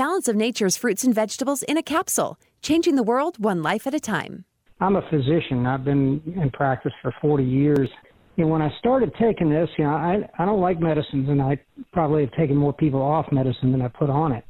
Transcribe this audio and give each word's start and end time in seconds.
Balance 0.00 0.28
of 0.28 0.34
Nature's 0.36 0.78
fruits 0.78 1.04
and 1.04 1.14
vegetables 1.14 1.62
in 1.64 1.76
a 1.76 1.82
capsule, 1.82 2.38
changing 2.62 2.94
the 2.94 3.02
world 3.02 3.36
one 3.38 3.62
life 3.62 3.86
at 3.86 3.92
a 3.92 4.00
time. 4.00 4.46
I'm 4.80 4.96
a 4.96 5.02
physician. 5.10 5.66
I've 5.66 5.84
been 5.84 6.22
in 6.40 6.48
practice 6.54 6.94
for 7.02 7.12
40 7.20 7.44
years. 7.44 7.86
And 8.38 8.48
when 8.48 8.62
I 8.62 8.70
started 8.78 9.12
taking 9.20 9.50
this, 9.50 9.68
you 9.76 9.84
know, 9.84 9.90
I, 9.90 10.26
I 10.38 10.46
don't 10.46 10.62
like 10.62 10.80
medicines, 10.80 11.28
and 11.28 11.42
I 11.42 11.58
probably 11.92 12.22
have 12.22 12.32
taken 12.32 12.56
more 12.56 12.72
people 12.72 13.02
off 13.02 13.26
medicine 13.30 13.72
than 13.72 13.82
I 13.82 13.88
put 13.88 14.08
on 14.08 14.32
it. 14.32 14.42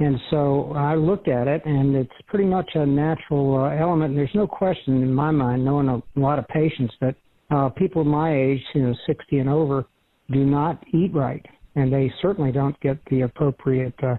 And 0.00 0.18
so 0.30 0.72
I 0.74 0.96
looked 0.96 1.28
at 1.28 1.46
it, 1.46 1.62
and 1.64 1.94
it's 1.94 2.10
pretty 2.26 2.46
much 2.46 2.68
a 2.74 2.84
natural 2.84 3.56
uh, 3.56 3.80
element. 3.80 4.10
And 4.10 4.18
there's 4.18 4.34
no 4.34 4.48
question 4.48 5.00
in 5.00 5.14
my 5.14 5.30
mind, 5.30 5.64
knowing 5.64 5.88
a 5.88 6.02
lot 6.18 6.40
of 6.40 6.48
patients, 6.48 6.92
that 7.00 7.14
uh, 7.52 7.68
people 7.68 8.02
my 8.02 8.34
age, 8.34 8.62
you 8.74 8.82
know, 8.82 8.94
60 9.06 9.38
and 9.38 9.48
over, 9.48 9.84
do 10.32 10.44
not 10.44 10.82
eat 10.92 11.14
right, 11.14 11.46
and 11.76 11.92
they 11.92 12.12
certainly 12.20 12.50
don't 12.50 12.78
get 12.80 12.98
the 13.12 13.20
appropriate 13.20 13.94
uh, 14.02 14.16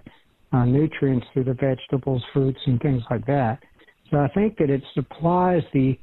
uh, 0.52 0.64
nutrients 0.64 1.26
through 1.32 1.44
the 1.44 1.54
vegetables, 1.54 2.22
fruits, 2.32 2.60
and 2.66 2.80
things 2.80 3.02
like 3.10 3.26
that. 3.26 3.58
So 4.10 4.18
I 4.18 4.28
think 4.28 4.56
that 4.58 4.70
it 4.70 4.82
supplies 4.94 5.62
the 5.72 5.98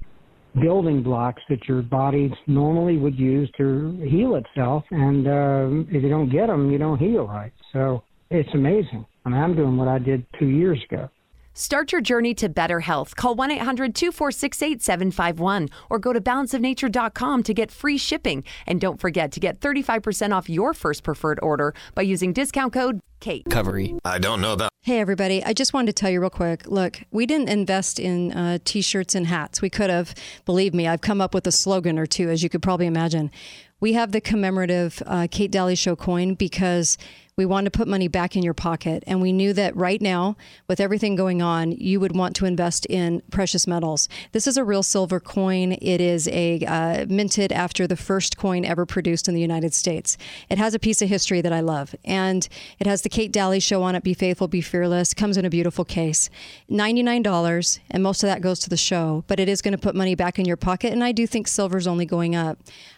building 0.62 1.04
blocks 1.04 1.41
that 1.49 1.67
your 1.67 1.81
body 1.81 2.34
normally 2.48 2.98
would 2.98 3.18
use 3.18 3.49
to 3.57 3.99
heal 4.09 4.35
itself, 4.35 4.84
and 4.91 5.27
uh, 5.27 5.95
if 5.95 6.02
you 6.04 6.09
don't 6.09 6.30
get 6.30 6.48
them, 6.48 6.71
you 6.71 6.77
don't 6.77 6.98
heal 6.98 7.27
right. 7.27 7.52
So 7.73 8.04
it's 8.30 8.49
amazing. 8.54 9.05
I 9.26 9.30
mean, 9.30 9.40
I'm 9.40 9.55
doing 9.55 9.77
what 9.77 9.88
I 9.88 9.99
did 9.99 10.26
two 10.40 10.48
years 10.48 10.79
ago. 10.90 11.09
Start 11.57 11.91
your 11.91 12.02
journey 12.02 12.35
to 12.35 12.49
better 12.49 12.81
health. 12.81 13.16
Call 13.16 13.34
1 13.34 13.49
800 13.49 13.95
246 13.95 14.61
8751 14.61 15.70
or 15.89 15.98
go 15.98 16.13
to 16.13 16.21
balanceofnature.com 16.21 17.41
to 17.41 17.53
get 17.53 17.71
free 17.71 17.98
shipping. 17.98 18.43
And 18.67 18.79
don't 18.79 19.02
forget 19.02 19.31
to 19.31 19.39
get 19.39 19.59
35% 19.59 20.35
off 20.35 20.49
your 20.49 20.75
first 20.75 21.01
preferred 21.01 21.39
order 21.41 21.73
by 21.95 22.03
using 22.03 22.31
discount 22.31 22.73
code 22.73 22.99
KATE. 23.21 23.43
Recovery. 23.48 23.95
I 24.05 24.20
don't 24.20 24.39
know 24.39 24.53
about. 24.53 24.70
Hey, 24.84 24.99
everybody. 24.99 25.43
I 25.43 25.53
just 25.53 25.73
wanted 25.73 25.88
to 25.88 25.93
tell 25.93 26.12
you 26.12 26.21
real 26.21 26.29
quick. 26.29 26.67
Look, 26.67 27.01
we 27.09 27.25
didn't 27.25 27.49
invest 27.49 27.99
in 27.99 28.31
uh, 28.34 28.59
t 28.63 28.82
shirts 28.82 29.15
and 29.15 29.26
hats. 29.26 29.60
We 29.60 29.71
could 29.71 29.89
have. 29.89 30.13
Believe 30.45 30.76
me, 30.76 30.87
I've 30.87 31.01
come 31.01 31.21
up 31.21 31.34
with 31.34 31.48
a 31.48 31.51
slogan 31.51 31.98
or 31.98 32.05
two, 32.05 32.29
as 32.29 32.43
you 32.43 32.49
could 32.49 32.62
probably 32.62 32.85
imagine. 32.85 33.32
We 33.79 33.93
have 33.93 34.11
the 34.11 34.21
commemorative 34.21 35.03
uh, 35.05 35.27
Kate 35.29 35.51
Dalley 35.51 35.75
Show 35.75 35.95
coin 35.95 36.33
because 36.33 36.97
we 37.37 37.45
wanted 37.45 37.71
to 37.71 37.77
put 37.77 37.87
money 37.87 38.07
back 38.07 38.35
in 38.35 38.41
your 38.41 38.55
pocket. 38.55 39.03
And 39.05 39.21
we 39.21 39.31
knew 39.31 39.53
that 39.53 39.75
right 39.75 40.01
now, 40.01 40.35
with 40.67 40.79
everything 40.79 41.15
going 41.15 41.39
on, 41.39 41.71
you 41.73 41.99
would 41.99 42.15
want 42.15 42.35
to 42.37 42.45
invest 42.45 42.87
in 42.87 43.21
precious 43.29 43.67
metals. 43.67 44.09
This 44.31 44.48
is 44.48 44.57
a 44.57 44.63
real 44.63 44.81
silver 44.81 45.20
coin. 45.20 45.73
It 45.73 46.01
is 46.01 46.27
a 46.29 46.65
uh, 46.65 47.05
minted 47.07 47.51
after 47.51 47.85
the 47.85 47.95
first 47.95 48.37
coin 48.37 48.65
ever 48.65 48.87
produced 48.87 49.27
in 49.27 49.35
the 49.35 49.41
United 49.41 49.75
States. 49.75 50.17
It 50.49 50.57
has 50.57 50.73
a 50.73 50.79
piece 50.79 51.03
of 51.03 51.09
history 51.09 51.41
that 51.41 51.53
I 51.53 51.59
love. 51.59 51.93
And 52.03 52.49
it 52.79 52.87
has 52.87 53.03
the 53.03 53.09
Kate 53.09 53.31
Dalley 53.31 53.59
show 53.59 53.83
on 53.83 53.93
it 53.93 54.03
Be 54.03 54.15
Faithful, 54.15 54.48
Be 54.48 54.61
Fearless. 54.61 55.13
Comes 55.13 55.37
in 55.37 55.45
a 55.45 55.51
beautiful 55.51 55.85
case. 55.85 56.31
$99, 56.71 57.79
and 57.91 58.01
most 58.01 58.23
of 58.23 58.27
that 58.27 58.41
goes 58.41 58.57
to 58.61 58.70
the 58.71 58.77
show, 58.77 59.23
but 59.27 59.39
it 59.39 59.48
is 59.48 59.61
going 59.61 59.73
to 59.73 59.77
put 59.77 59.93
money 59.93 60.15
back 60.15 60.39
in 60.39 60.45
your 60.45 60.57
pocket. 60.57 60.91
And 60.91 61.03
I 61.03 61.11
do 61.11 61.27
think 61.27 61.48
silver's 61.48 61.85
only 61.85 62.07
going 62.07 62.35
up. 62.35 62.57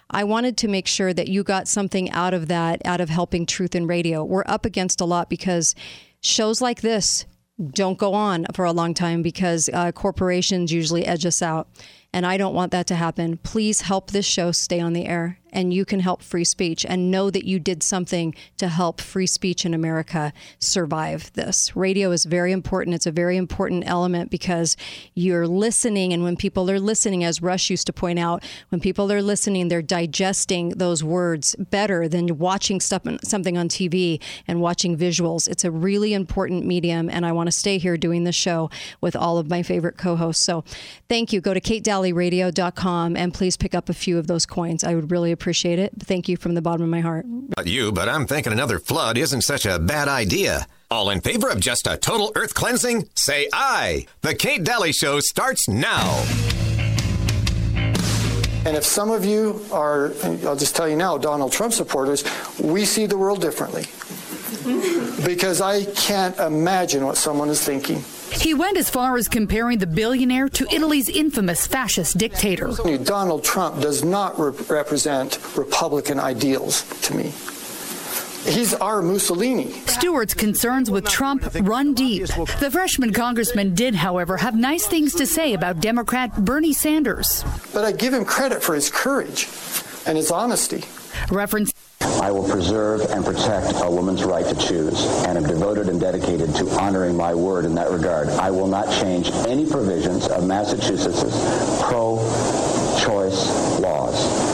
I 0.10 0.24
wanted 0.24 0.58
to 0.58 0.68
make 0.68 0.88
sure 0.88 1.14
that 1.14 1.28
you 1.28 1.44
got 1.44 1.68
something 1.68 2.10
out 2.12 2.34
of 2.34 2.48
that, 2.48 2.82
out 2.86 3.02
of 3.02 3.10
helping 3.10 3.46
truth 3.46 3.76
in 3.76 3.88
radio. 3.88 4.24
We're 4.24 4.44
up 4.48 4.66
against 4.66 5.02
a 5.02 5.06
lot 5.06 5.30
because 5.30 5.76
shows 6.22 6.62
like 6.62 6.82
this 6.82 7.26
don't 7.72 7.98
go 7.98 8.14
on 8.14 8.46
for 8.54 8.66
a 8.66 8.72
long 8.72 8.94
time 8.94 9.22
because 9.22 9.70
uh, 9.74 9.92
corporations 9.92 10.72
usually 10.72 11.06
edge 11.06 11.26
us 11.26 11.42
out. 11.42 11.68
And 12.14 12.26
I 12.26 12.38
don't 12.38 12.56
want 12.56 12.72
that 12.72 12.88
to 12.88 12.96
happen. 12.96 13.38
Please 13.38 13.82
help 13.82 14.12
this 14.12 14.26
show 14.26 14.52
stay 14.52 14.80
on 14.80 14.94
the 14.94 15.06
air 15.06 15.40
and 15.52 15.74
you 15.74 15.86
can 15.86 16.00
help 16.00 16.22
free 16.22 16.44
speech 16.44 16.86
and 16.86 17.12
know 17.12 17.30
that 17.30 17.46
you 17.46 17.60
did 17.60 17.84
something 17.84 18.36
to 18.58 18.68
help 18.68 19.02
free 19.02 19.28
speech 19.28 19.66
in 19.66 19.74
America 19.74 20.34
survive 20.60 21.32
this. 21.34 21.76
Radio 21.76 22.12
is 22.12 22.26
very 22.26 22.52
important. 22.52 22.96
It's 22.96 23.08
a 23.08 23.12
very 23.12 23.38
important 23.38 23.84
element 23.86 24.32
because 24.32 24.78
you're 25.14 25.48
listening. 25.48 26.14
And 26.14 26.24
when 26.24 26.36
people 26.36 26.70
are 26.70 26.80
listening, 26.80 27.24
as 27.24 27.42
Rush 27.42 27.70
used 27.70 27.88
to 27.88 27.94
point 27.94 28.20
out, 28.20 28.44
when 28.70 28.82
people 28.82 29.12
are 29.12 29.22
listening, 29.22 29.68
they're 29.68 29.82
digesting 29.82 30.70
those 30.70 31.04
words 31.04 31.56
better 31.56 32.08
than 32.08 32.38
watching 32.38 32.80
stuff, 32.80 33.04
something 33.24 33.58
on 33.58 33.70
TV 33.70 34.22
and 34.48 34.62
watching 34.62 34.98
visuals. 34.98 35.48
It's 35.48 35.64
a 35.64 35.72
really 35.72 36.14
important 36.14 36.66
medium. 36.66 37.10
And 37.10 37.26
I 37.26 37.32
want 37.32 37.48
to 37.48 37.52
stay 37.52 37.78
here 37.78 37.98
doing 37.98 38.24
the 38.24 38.32
show 38.32 38.70
with 39.02 39.16
all 39.16 39.38
of 39.38 39.50
my 39.50 39.64
favorite 39.64 39.98
co 39.98 40.16
hosts. 40.16 40.44
So 40.44 40.64
thank 41.08 41.34
you. 41.34 41.42
Go 41.42 41.54
to 41.54 41.62
katedalyradio.com 41.62 43.16
and 43.16 43.34
please 43.34 43.58
pick 43.58 43.76
up 43.76 43.90
a 43.90 43.94
few 43.94 44.18
of 44.18 44.28
those 44.28 44.46
coins. 44.46 44.84
I 44.84 44.96
would 44.96 45.12
really 45.12 45.32
appreciate 45.40 45.80
it. 45.80 45.94
Thank 46.00 46.28
you 46.28 46.36
from 46.36 46.54
the 46.54 46.62
bottom 46.62 46.84
of 46.84 46.90
my 46.90 47.00
heart. 47.00 47.26
Not 47.26 47.66
you, 47.66 47.94
but 47.94 48.10
I'm 48.10 48.28
thinking 48.28 48.52
another 48.52 48.78
flood 48.78 49.18
isn't 49.18 49.44
such 49.44 49.66
a 49.66 49.80
bad 49.80 50.10
idea. 50.10 50.68
All 50.92 51.10
in 51.10 51.22
favor 51.22 51.50
of 51.50 51.62
just 51.62 51.88
a 51.88 51.96
total 51.96 52.34
earth 52.36 52.54
cleansing? 52.54 53.08
Say 53.16 53.48
aye. 53.54 54.06
The 54.22 54.36
Kate 54.36 54.64
Dalley 54.64 54.92
Show 54.92 55.22
starts 55.22 55.70
now. 55.70 56.26
And 58.66 58.76
if 58.76 58.84
some 58.84 59.10
of 59.10 59.24
you 59.24 59.66
are, 59.72 60.12
I'll 60.46 60.58
just 60.58 60.76
tell 60.76 60.90
you 60.90 60.98
now, 60.98 61.18
Donald 61.18 61.54
Trump 61.54 61.72
supporters, 61.74 62.26
we 62.60 62.84
see 62.84 63.06
the 63.06 63.18
world 63.18 63.40
differently. 63.40 63.86
Because 65.26 65.62
I 65.62 65.86
can't 65.86 66.38
imagine 66.40 67.06
what 67.06 67.18
someone 67.18 67.50
is 67.50 67.64
thinking. 67.64 68.04
He 68.32 68.54
went 68.54 68.78
as 68.78 68.90
far 68.90 69.18
as 69.18 69.28
comparing 69.28 69.80
the 69.80 69.88
billionaire 69.88 70.50
to 70.50 70.68
Italy's 70.72 71.10
infamous 71.10 71.66
fascist 71.66 72.18
dictator. 72.18 72.72
Donald 73.04 73.44
Trump 73.44 73.82
does 73.82 74.04
not 74.04 74.40
re- 74.40 74.52
represent 74.70 75.40
Republican 75.58 76.20
ideals 76.20 76.84
to 77.02 77.16
me. 77.16 77.34
He's 78.46 78.74
our 78.76 79.02
Mussolini. 79.02 79.72
Stewart's 79.86 80.34
concerns 80.34 80.90
with 80.90 81.06
Trump 81.06 81.44
run 81.62 81.94
deep. 81.94 82.28
The 82.28 82.70
freshman 82.72 83.12
congressman 83.12 83.76
did, 83.76 83.96
however, 83.96 84.38
have 84.38 84.56
nice 84.56 84.88
things 84.88 85.14
to 85.16 85.26
say 85.26 85.54
about 85.54 85.82
Democrat 85.82 86.46
Bernie 86.46 86.74
Sanders. 86.74 87.44
But 87.74 87.84
I 87.84 87.92
give 87.92 88.14
him 88.14 88.24
credit 88.26 88.64
for 88.64 88.76
his 88.76 88.90
courage 88.90 89.48
and 90.06 90.18
his 90.18 90.32
honesty. 90.32 90.86
Reference 91.30 91.74
I 92.02 92.32
will 92.32 92.48
preserve 92.48 93.02
and 93.12 93.26
protect 93.26 93.74
a 93.82 93.90
woman's 93.90 94.24
right 94.24 94.46
to 94.46 94.56
choose 94.56 95.04
and 95.26 95.38
am 95.38 95.44
devoted 95.44 95.90
and 95.90 96.00
dedicated 96.00 96.54
to 96.56 96.70
honoring 96.80 97.18
my 97.18 97.34
word 97.34 97.66
in 97.66 97.74
that 97.76 97.92
regard. 97.92 98.30
I 98.30 98.52
will 98.52 98.68
not 98.68 98.92
change 99.02 99.32
any 99.48 99.66
provisions 99.66 100.28
of 100.28 100.46
Massachusetts' 100.46 101.24
pro-choice 101.82 103.80
laws. 103.80 104.49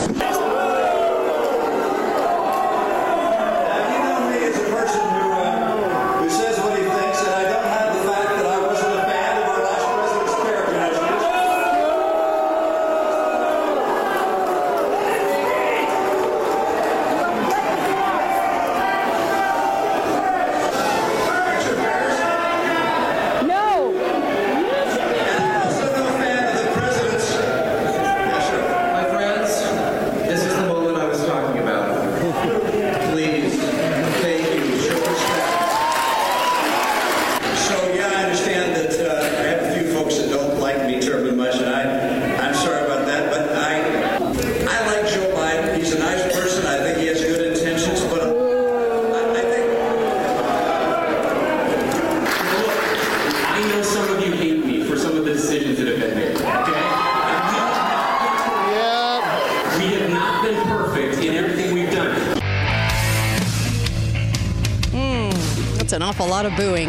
A 66.18 66.26
lot 66.26 66.46
of 66.46 66.56
booing. 66.56 66.88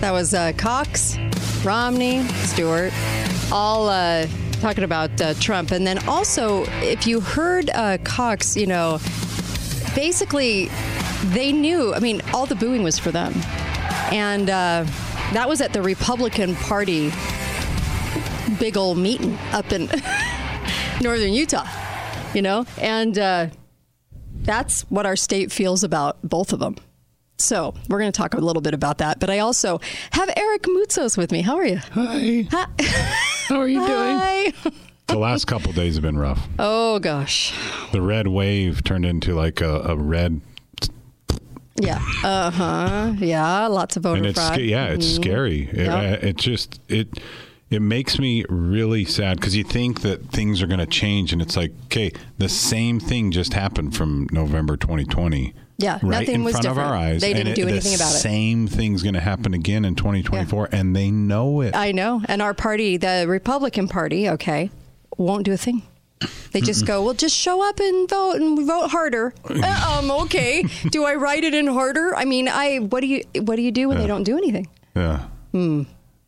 That 0.00 0.12
was 0.12 0.34
uh, 0.34 0.52
Cox, 0.56 1.18
Romney, 1.64 2.22
Stewart, 2.44 2.92
all 3.52 3.88
uh, 3.88 4.26
talking 4.60 4.84
about 4.84 5.20
uh, 5.20 5.34
Trump. 5.34 5.72
And 5.72 5.86
then 5.86 6.06
also, 6.06 6.64
if 6.80 7.06
you 7.06 7.20
heard 7.20 7.70
uh, 7.70 7.98
Cox, 8.04 8.56
you 8.56 8.66
know, 8.66 8.98
basically 9.94 10.70
they 11.26 11.52
knew, 11.52 11.92
I 11.92 11.98
mean, 11.98 12.22
all 12.32 12.46
the 12.46 12.54
booing 12.54 12.82
was 12.82 12.98
for 12.98 13.10
them. 13.10 13.32
And 14.12 14.48
uh, 14.48 14.84
that 15.32 15.48
was 15.48 15.60
at 15.60 15.72
the 15.72 15.82
Republican 15.82 16.54
Party 16.56 17.10
big 18.58 18.76
old 18.76 18.98
meeting 18.98 19.38
up 19.52 19.72
in 19.72 19.90
northern 21.00 21.32
Utah, 21.32 21.66
you 22.34 22.42
know? 22.42 22.64
And 22.78 23.18
uh, 23.18 23.48
that's 24.42 24.82
what 24.82 25.04
our 25.06 25.16
state 25.16 25.50
feels 25.50 25.82
about 25.82 26.18
both 26.22 26.52
of 26.52 26.60
them 26.60 26.76
So 27.40 27.74
we're 27.88 27.98
going 27.98 28.12
to 28.12 28.16
talk 28.16 28.34
a 28.34 28.38
little 28.38 28.62
bit 28.62 28.74
about 28.74 28.98
that. 28.98 29.18
But 29.20 29.30
I 29.30 29.38
also 29.40 29.80
have 30.12 30.30
Eric 30.36 30.62
Moutsos 30.64 31.16
with 31.16 31.32
me. 31.32 31.42
How 31.42 31.56
are 31.56 31.66
you? 31.66 31.78
Hi. 31.92 32.46
Hi. 32.50 32.66
How 33.48 33.60
are 33.60 33.68
you 33.68 33.80
doing? 33.86 34.18
Hi. 34.18 34.52
The 35.06 35.18
last 35.18 35.46
couple 35.46 35.72
days 35.72 35.94
have 35.96 36.02
been 36.02 36.18
rough. 36.18 36.46
Oh 36.58 36.98
gosh. 37.00 37.52
The 37.92 38.00
red 38.00 38.28
wave 38.28 38.84
turned 38.84 39.04
into 39.04 39.34
like 39.34 39.60
a, 39.60 39.80
a 39.80 39.96
red, 39.96 40.40
Yeah. 41.80 42.00
Uh 42.22 42.50
huh. 42.50 43.12
Yeah. 43.18 43.66
Lots 43.66 43.96
of 43.96 44.04
voter 44.04 44.18
and 44.18 44.26
it's 44.26 44.38
fraud. 44.38 44.52
sca- 44.54 44.62
yeah, 44.62 44.86
it's 44.88 45.06
Mhm. 45.06 45.14
scary. 45.16 45.62
It, 45.72 45.76
Yep. 45.86 46.22
uh, 46.22 46.26
it 46.26 46.36
just 46.36 46.80
it 46.88 47.08
it 47.70 47.80
makes 47.82 48.18
me 48.18 48.44
really 48.48 49.04
sad 49.04 49.38
because 49.40 49.56
you 49.56 49.64
think 49.64 50.02
that 50.02 50.30
things 50.30 50.60
are 50.62 50.66
going 50.66 50.80
to 50.80 50.86
change, 50.86 51.32
and 51.32 51.40
it's 51.40 51.56
like, 51.56 51.72
okay, 51.84 52.10
the 52.38 52.48
same 52.48 52.98
thing 52.98 53.30
just 53.30 53.52
happened 53.54 53.96
from 53.96 54.26
November 54.32 54.76
2020. 54.76 55.54
Yeah, 55.82 55.98
right 56.02 56.20
nothing 56.20 56.36
in 56.36 56.44
was 56.44 56.52
front 56.52 56.66
of 56.66 56.78
our 56.78 56.84
different. 56.84 57.02
eyes. 57.02 57.20
They 57.20 57.32
didn't 57.32 57.54
do 57.54 57.68
anything 57.68 57.92
the 57.92 57.96
about 57.96 58.14
it. 58.14 58.18
Same 58.18 58.66
thing's 58.66 59.02
going 59.02 59.14
to 59.14 59.20
happen 59.20 59.54
again 59.54 59.84
in 59.84 59.94
2024, 59.94 60.68
and 60.72 60.94
they 60.94 61.10
know 61.10 61.60
it. 61.62 61.74
I 61.74 61.92
know. 61.92 62.22
And 62.26 62.42
our 62.42 62.54
party, 62.54 62.96
the 62.96 63.24
Republican 63.28 63.88
Party, 63.88 64.28
okay, 64.30 64.70
won't 65.16 65.44
do 65.44 65.52
a 65.52 65.56
thing. 65.56 65.82
They 66.52 66.60
just 66.60 66.86
go, 66.86 67.02
well, 67.02 67.14
just 67.14 67.34
show 67.36 67.66
up 67.66 67.80
and 67.80 68.08
vote 68.08 68.36
and 68.36 68.66
vote 68.66 68.88
harder. 68.90 69.32
Uh, 69.48 69.98
um, 70.02 70.10
okay. 70.22 70.64
do 70.90 71.04
I 71.04 71.14
write 71.14 71.44
it 71.44 71.54
in 71.54 71.66
harder? 71.66 72.14
I 72.14 72.24
mean, 72.24 72.48
I 72.48 72.78
what 72.78 73.00
do 73.00 73.06
you 73.06 73.22
what 73.40 73.56
do 73.56 73.62
you 73.62 73.72
do 73.72 73.88
when 73.88 73.98
they 73.98 74.06
don't 74.06 74.24
do 74.24 74.36
anything? 74.36 74.68
Yeah. 74.94 75.26
Hmm. 75.52 75.84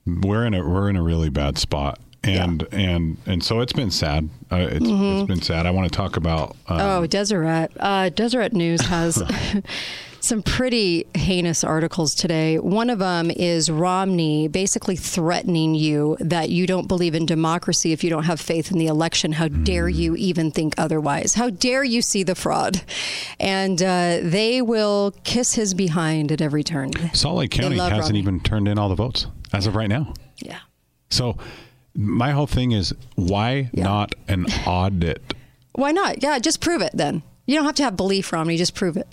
We're 0.07 0.47
in 0.47 0.55
a 0.55 0.67
we're 0.67 0.89
in 0.89 0.97
a 0.97 1.03
really 1.03 1.29
bad 1.29 1.59
spot. 1.59 1.99
And 2.25 2.67
and 2.71 3.17
and 3.27 3.43
so 3.43 3.61
it's 3.61 3.73
been 3.73 3.91
sad. 3.91 4.29
Uh, 4.51 4.57
it's, 4.71 4.87
Mhm. 4.87 5.21
it's 5.21 5.29
been 5.29 5.43
sad. 5.43 5.67
I 5.67 5.71
want 5.73 5.91
to 5.93 5.97
talk 5.97 6.17
about 6.17 6.57
um, 6.69 6.81
oh, 6.81 7.07
Deseret. 7.07 7.73
Uh, 7.81 8.11
Deseret 8.11 8.53
News 8.53 8.81
has 8.83 9.21
some 10.21 10.41
pretty 10.41 11.05
heinous 11.17 11.65
articles 11.65 12.15
today. 12.15 12.61
One 12.61 12.91
of 12.91 13.01
them 13.01 13.29
is 13.33 13.69
Romney 13.73 14.47
basically 14.47 14.95
threatening 14.95 15.75
you 15.75 16.17
that 16.21 16.49
you 16.49 16.65
don't 16.69 16.87
believe 16.87 17.17
in 17.17 17.27
democracy 17.27 17.91
if 17.91 18.05
you 18.05 18.11
don't 18.11 18.23
have 18.23 18.41
faith 18.41 18.71
in 18.71 18.79
the 18.79 18.87
election. 18.87 19.33
How 19.33 19.49
dare 19.49 19.89
you 19.89 20.15
even 20.15 20.53
think 20.53 20.75
otherwise? 20.79 21.35
How 21.35 21.51
dare 21.51 21.83
you 21.83 22.03
see 22.03 22.23
the 22.23 22.37
fraud? 22.37 22.83
And 23.41 23.83
uh, 23.83 24.21
they 24.23 24.63
will 24.63 25.13
kiss 25.25 25.55
his 25.55 25.75
behind 25.75 26.31
at 26.31 26.41
every 26.41 26.63
turn. 26.63 26.93
Salt 27.15 27.39
Lake 27.39 27.51
County 27.51 27.79
hasn't 27.79 28.01
Romney. 28.03 28.19
even 28.21 28.39
turned 28.39 28.69
in 28.69 28.79
all 28.79 28.89
the 28.89 28.95
votes 28.95 29.27
as 29.53 29.67
of 29.67 29.75
right 29.75 29.89
now. 29.89 30.15
Yeah. 30.41 30.59
So 31.11 31.37
my 31.95 32.31
whole 32.33 32.47
thing 32.47 32.73
is 32.73 32.95
why 33.17 33.71
not 33.73 34.15
an 34.29 34.47
audit? 34.67 35.35
Why 35.75 35.91
not? 35.93 36.23
Yeah, 36.23 36.39
just 36.39 36.61
prove 36.61 36.83
it 36.83 36.93
then. 36.95 37.23
You 37.47 37.57
don't 37.57 37.65
have 37.65 37.75
to 37.77 37.83
have 37.85 37.97
belief, 37.97 38.33
Romney. 38.33 38.57
Just 38.57 38.75
prove 38.75 38.97
it. 38.97 39.07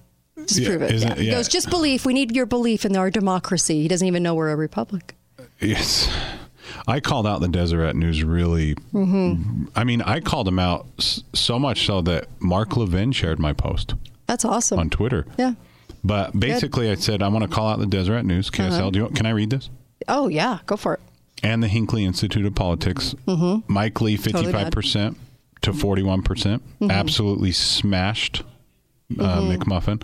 Just 0.45 0.59
Yeah, 0.61 0.69
prove 0.69 0.81
it. 0.83 0.93
Yeah. 0.93 1.11
it- 1.11 1.17
He 1.17 1.25
yeah. 1.25 1.31
goes, 1.33 1.47
just 1.47 1.69
belief. 1.69 2.05
We 2.05 2.13
need 2.13 2.35
your 2.35 2.45
belief 2.45 2.85
in 2.85 2.95
our 2.95 3.09
democracy. 3.09 3.81
He 3.81 3.87
doesn't 3.87 4.07
even 4.07 4.23
know 4.23 4.35
we're 4.35 4.51
a 4.51 4.55
republic. 4.55 5.15
Yes. 5.59 6.09
I 6.87 6.99
called 6.99 7.25
out 7.27 7.41
the 7.41 7.47
Deseret 7.47 7.95
News 7.95 8.23
really. 8.23 8.75
Mm-hmm. 8.93 9.65
I 9.75 9.83
mean, 9.83 10.01
I 10.03 10.19
called 10.19 10.47
them 10.47 10.59
out 10.59 10.85
so 11.33 11.59
much 11.59 11.85
so 11.85 12.01
that 12.01 12.27
Mark 12.39 12.77
Levin 12.77 13.11
shared 13.11 13.39
my 13.39 13.53
post 13.53 13.95
That's 14.27 14.45
awesome. 14.45 14.79
on 14.79 14.89
Twitter. 14.89 15.25
Yeah. 15.37 15.53
But 16.03 16.39
basically, 16.39 16.89
I 16.89 16.95
said 16.95 17.21
I 17.21 17.27
want 17.27 17.43
to 17.43 17.49
call 17.53 17.67
out 17.67 17.79
the 17.79 17.85
Deseret 17.85 18.23
News 18.25 18.49
KSL. 18.49 18.71
Uh-huh. 18.79 18.89
Do 18.91 18.99
you, 18.99 19.07
can 19.09 19.25
I 19.25 19.31
read 19.31 19.49
this? 19.49 19.69
Oh 20.07 20.27
yeah, 20.29 20.59
go 20.65 20.77
for 20.77 20.93
it. 20.93 20.99
And 21.43 21.63
the 21.63 21.67
Hinckley 21.67 22.03
Institute 22.05 22.45
of 22.45 22.55
Politics. 22.55 23.15
Mhm. 23.27 23.63
Mike 23.67 24.01
Lee, 24.01 24.17
fifty-five 24.17 24.71
percent 24.71 25.17
to 25.61 25.73
forty-one 25.73 26.21
percent. 26.21 26.61
Mhm. 26.81 26.91
Absolutely 26.91 27.51
smashed 27.51 28.43
uh, 29.19 29.41
Mhm. 29.41 29.57
McMuffin. 29.57 30.03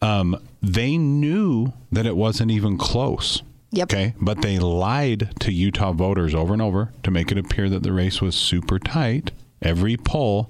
Um, 0.00 0.36
they 0.62 0.96
knew 0.96 1.72
that 1.90 2.06
it 2.06 2.16
wasn't 2.16 2.50
even 2.50 2.78
close. 2.78 3.42
Yep. 3.72 3.92
Okay, 3.92 4.14
but 4.20 4.40
they 4.40 4.58
lied 4.58 5.30
to 5.40 5.52
Utah 5.52 5.92
voters 5.92 6.34
over 6.34 6.52
and 6.54 6.62
over 6.62 6.90
to 7.02 7.10
make 7.10 7.30
it 7.30 7.36
appear 7.36 7.68
that 7.68 7.82
the 7.82 7.92
race 7.92 8.22
was 8.22 8.34
super 8.34 8.78
tight. 8.78 9.30
Every 9.60 9.96
poll. 9.98 10.48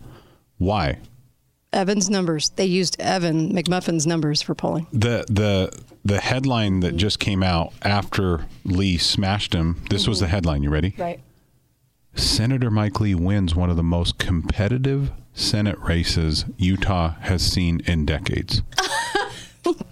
Why? 0.59 0.99
Evan's 1.73 2.09
numbers. 2.09 2.51
They 2.57 2.65
used 2.67 2.97
Evan 3.01 3.53
McMuffin's 3.53 4.07
numbers 4.07 4.41
for 4.43 4.55
polling. 4.55 4.87
the 4.93 5.25
the 5.29 5.73
the 6.09 6.21
headline 6.21 6.81
that 6.81 6.89
mm-hmm. 6.89 6.97
just 6.97 7.19
came 7.21 7.43
out 7.43 7.73
after 7.83 8.47
Lee 8.65 8.97
smashed 8.97 9.55
him. 9.55 9.83
This 9.91 10.09
was 10.09 10.21
the 10.21 10.27
mm-hmm. 10.27 10.35
headline. 10.35 10.63
You 10.63 10.71
ready? 10.71 10.95
Right. 10.97 11.21
Senator 12.15 12.71
Mike 12.71 12.99
Lee 12.99 13.15
wins 13.15 13.55
one 13.55 13.71
of 13.71 13.77
the 13.77 13.83
most 13.83 14.19
competitive 14.19 15.13
Senate 15.35 15.79
races 15.79 16.47
Utah 16.57 17.15
has 17.21 17.43
seen 17.43 17.81
in 17.87 18.07
decades. 18.07 18.63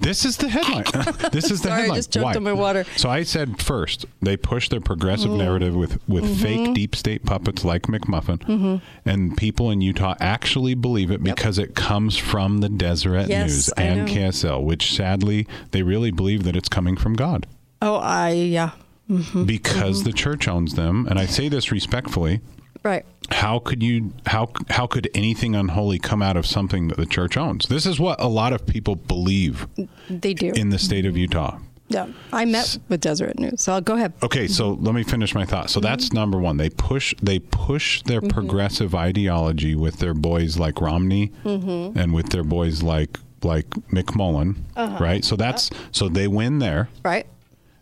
this 0.01 0.25
is 0.25 0.37
the 0.37 0.49
headline. 0.49 0.85
this 1.33 1.51
is 1.51 1.61
the 1.63 1.69
Sorry, 1.69 1.73
I 1.73 1.81
headline. 1.83 1.97
just 1.99 2.13
choked 2.13 2.25
Why? 2.25 2.35
on 2.35 2.43
my 2.43 2.53
water. 2.53 2.85
So 2.97 3.09
I 3.09 3.23
said 3.23 3.61
first, 3.63 4.05
they 4.23 4.37
push 4.37 4.69
their 4.69 4.81
progressive 4.81 5.31
Mm. 5.31 5.39
narrative 5.39 5.75
with, 5.75 5.99
with 6.09 6.25
Mhm. 6.25 6.37
fake 6.43 6.75
deep 6.75 6.95
state 6.97 7.25
puppets 7.25 7.65
like 7.65 7.83
McMuffin. 7.83 8.39
Mhm. 8.47 8.81
And 9.05 9.37
people 9.37 9.71
in 9.71 9.81
Utah 9.81 10.15
actually 10.21 10.75
believe 10.75 11.11
it 11.11 11.23
because 11.23 11.59
it 11.59 11.75
comes 11.75 12.17
from 12.17 12.59
the 12.59 12.69
Deseret 12.69 13.29
Yes, 13.29 13.49
News 13.51 13.69
and. 13.71 14.09
KSL, 14.09 14.63
which 14.63 14.95
sadly 14.95 15.47
they 15.73 15.83
really 15.83 16.11
believe 16.11 16.45
that 16.45 16.55
it's 16.57 16.69
coming 16.69 16.97
from 16.97 17.15
God 17.15 17.47
Oh, 17.83 17.97
I 17.97 18.31
yeah. 18.33 18.71
Mhm. 19.11 19.47
because 19.47 20.03
the 20.05 20.13
church 20.13 20.49
owns 20.49 20.75
them. 20.75 21.07
And 21.09 21.19
I 21.19 21.27
say 21.27 21.49
this 21.49 21.71
respectfully. 21.71 22.41
Right. 22.87 23.05
How 23.31 23.59
could 23.59 23.83
you 23.83 24.13
how 24.27 24.49
how 24.71 24.87
could 24.87 25.11
anything 25.15 25.57
unholy 25.57 25.99
come 25.99 26.23
out 26.23 26.37
of 26.37 26.47
something 26.47 26.87
that 26.89 26.97
the 26.99 27.07
church 27.07 27.37
owns? 27.37 27.67
This 27.67 27.85
is 27.85 27.99
what 27.99 28.21
a 28.21 28.29
lot 28.29 28.53
of 28.53 28.65
people 28.65 28.95
believe 28.95 29.67
They 30.09 30.33
do. 30.35 30.53
in 30.55 30.69
the 30.71 30.79
state 30.79 31.05
of 31.05 31.17
Utah. 31.17 31.59
yeah. 31.89 32.07
I 32.33 32.45
met 32.45 32.79
with 32.89 33.01
Deseret 33.01 33.39
News. 33.41 33.61
So 33.63 33.73
I'll 33.73 33.81
go 33.81 33.95
ahead. 33.97 34.13
Okay, 34.23 34.47
so 34.47 34.75
let 34.81 34.95
me 34.95 35.03
finish 35.03 35.35
my 35.35 35.45
thought. 35.45 35.71
So 35.71 35.81
that's 35.81 36.13
number 36.13 36.39
one. 36.39 36.57
They 36.59 36.71
push 36.71 37.15
they 37.21 37.41
push 37.41 38.03
their 38.05 38.21
Mhm. 38.21 38.29
progressive 38.29 38.95
ideology 38.95 39.75
with 39.75 39.97
their 39.99 40.15
boys 40.15 40.57
like 40.57 40.81
Romney 40.81 41.33
Mhm. 41.45 41.97
and 41.97 42.13
with 42.15 42.29
their 42.31 42.45
boys 42.45 42.83
like 42.85 43.19
like 43.43 43.69
McMullin, 43.93 44.55
Uh-huh. 44.77 44.99
right? 45.03 45.25
So 45.25 45.35
that's 45.37 45.71
so 45.91 46.09
they 46.09 46.29
win 46.29 46.61
there. 46.61 46.89
Right. 47.05 47.27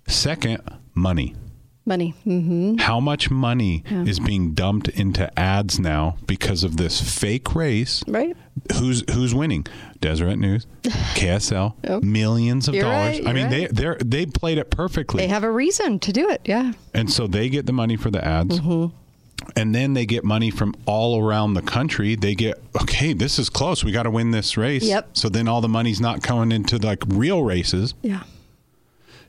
Second, 0.09 0.59
money. 0.95 1.35
Money. 1.87 2.15
Mm-hmm. 2.27 2.77
How 2.79 2.99
much 2.99 3.31
money 3.31 3.85
Yeah. 3.91 4.05
is 4.05 4.19
being 4.19 4.53
dumped 4.55 4.89
into 4.89 5.37
ads 5.39 5.79
now 5.79 6.17
because 6.27 6.65
of 6.65 6.79
this 6.79 7.01
fake 7.01 7.55
race? 7.55 8.03
Right. 8.09 8.35
Who's 8.79 9.05
who's 9.13 9.35
winning? 9.35 9.67
Deseret 10.01 10.39
News, 10.39 10.67
KSL, 10.83 11.75
Yep. 11.85 12.03
millions 12.03 12.69
of 12.69 12.75
You're 12.75 12.85
dollars. 12.85 13.19
right, 13.21 13.29
I 13.29 13.33
mean, 13.35 13.51
you're 13.51 13.97
they 13.97 13.97
they 13.99 14.25
they 14.25 14.27
played 14.27 14.57
it 14.59 14.71
perfectly. 14.71 15.23
They 15.25 15.29
have 15.29 15.45
a 15.45 15.51
reason 15.51 15.99
to 16.01 16.13
do 16.13 16.29
it. 16.31 16.41
Yeah. 16.45 16.73
And 16.95 17.11
so 17.13 17.27
they 17.27 17.49
get 17.51 17.67
the 17.67 17.73
money 17.73 17.97
for 17.97 18.11
the 18.11 18.25
ads. 18.25 18.61
Mm-hmm. 18.61 18.97
And 19.57 19.75
then 19.75 19.93
they 19.93 20.07
get 20.07 20.25
money 20.25 20.51
from 20.51 20.75
all 20.87 21.21
around 21.23 21.53
the 21.53 21.61
country. 21.63 22.15
They 22.15 22.35
get, 22.35 22.63
okay, 22.81 23.13
this 23.13 23.39
is 23.39 23.51
close. 23.51 23.85
We 23.85 23.93
got 23.93 24.05
to 24.05 24.11
win 24.11 24.31
this 24.31 24.57
race. 24.57 24.85
Yep. 24.85 25.11
So 25.19 25.29
then 25.29 25.49
all 25.49 25.61
the 25.61 25.69
money's 25.69 26.01
not 26.01 26.23
coming 26.23 26.51
into 26.51 26.79
like 26.79 27.03
real 27.09 27.43
races. 27.43 27.93
Yeah. 28.01 28.23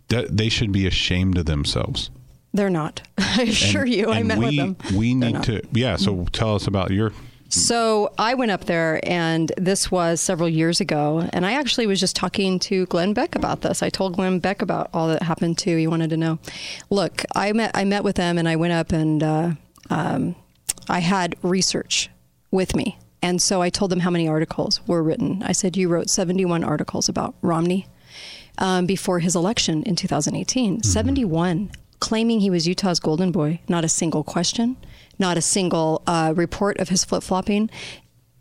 That 0.09 0.37
they 0.37 0.47
should 0.49 0.71
be 0.71 0.87
ashamed 0.87 1.37
of 1.37 1.47
themselves. 1.47 2.11
They're 2.55 2.69
not. 2.69 3.01
I 3.17 3.43
assure 3.43 3.83
And- 3.83 3.93
you. 3.93 4.11
I 4.11 4.23
met 4.23 4.37
we, 4.37 4.45
with 4.45 4.55
them. 4.55 4.77
We 4.97 5.13
need 5.13 5.43
to, 5.43 5.61
yeah. 5.73 5.97
So 5.97 6.25
tell 6.31 6.55
us 6.55 6.67
about 6.67 6.91
your. 6.91 7.11
So 7.49 8.11
I 8.17 8.33
went 8.33 8.51
up 8.51 8.65
there, 8.65 8.99
and 9.03 9.51
this 9.57 9.91
was 9.91 10.19
several 10.19 10.49
years 10.49 10.81
ago. 10.81 11.29
And 11.31 11.45
I 11.45 11.53
actually 11.53 11.85
was 11.85 11.99
just 11.99 12.15
talking 12.15 12.59
to 12.59 12.85
Glenn 12.87 13.13
Beck 13.13 13.35
about 13.35 13.61
this. 13.61 13.83
I 13.83 13.89
told 13.89 14.15
Glenn 14.15 14.39
Beck 14.39 14.61
about 14.61 14.89
all 14.93 15.07
that 15.09 15.21
happened 15.21 15.57
too. 15.57 15.77
He 15.77 15.85
wanted 15.85 16.09
to 16.09 16.17
know. 16.17 16.39
Look, 16.89 17.23
I 17.35 17.51
met 17.53 17.71
I 17.75 17.83
met 17.83 18.03
with 18.03 18.15
them, 18.15 18.37
and 18.37 18.47
I 18.47 18.55
went 18.55 18.73
up, 18.73 18.91
and 18.91 19.21
uh, 19.21 19.51
um, 19.89 20.35
I 20.89 20.99
had 20.99 21.35
research 21.43 22.09
with 22.51 22.75
me. 22.75 22.97
And 23.21 23.41
so 23.41 23.61
I 23.61 23.69
told 23.69 23.91
them 23.91 24.01
how 24.01 24.11
many 24.11 24.27
articles 24.27 24.85
were 24.87 25.03
written. 25.03 25.41
I 25.43 25.51
said, 25.51 25.75
You 25.75 25.89
wrote 25.89 26.09
71 26.09 26.63
articles 26.63 27.09
about 27.09 27.35
Romney 27.41 27.87
um, 28.57 28.85
before 28.85 29.19
his 29.19 29.35
election 29.35 29.83
in 29.83 29.95
2018. 29.95 30.83
71, 30.83 31.71
claiming 31.99 32.39
he 32.39 32.49
was 32.49 32.67
Utah's 32.67 32.99
golden 32.99 33.31
boy. 33.31 33.59
Not 33.67 33.85
a 33.85 33.89
single 33.89 34.23
question, 34.23 34.77
not 35.19 35.37
a 35.37 35.41
single 35.41 36.01
uh, 36.07 36.33
report 36.35 36.79
of 36.79 36.89
his 36.89 37.03
flip 37.03 37.23
flopping. 37.23 37.69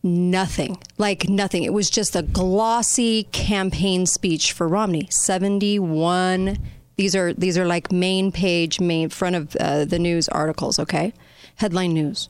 Nothing, 0.02 0.76
like 0.99 1.30
nothing. 1.30 1.62
It 1.62 1.73
was 1.73 1.88
just 1.88 2.14
a 2.14 2.20
glossy 2.20 3.23
campaign 3.25 4.04
speech 4.04 4.52
for 4.52 4.68
Romney. 4.68 5.08
71. 5.11 6.58
These 6.96 7.16
are 7.16 7.32
these 7.32 7.56
are 7.56 7.64
like 7.64 7.90
main 7.90 8.30
page, 8.30 8.80
main 8.80 9.08
front 9.08 9.34
of 9.34 9.56
uh, 9.56 9.87
the 9.87 9.99
news 9.99 10.28
articles. 10.28 10.78
Okay, 10.78 11.14
headline 11.56 11.94
news. 11.94 12.28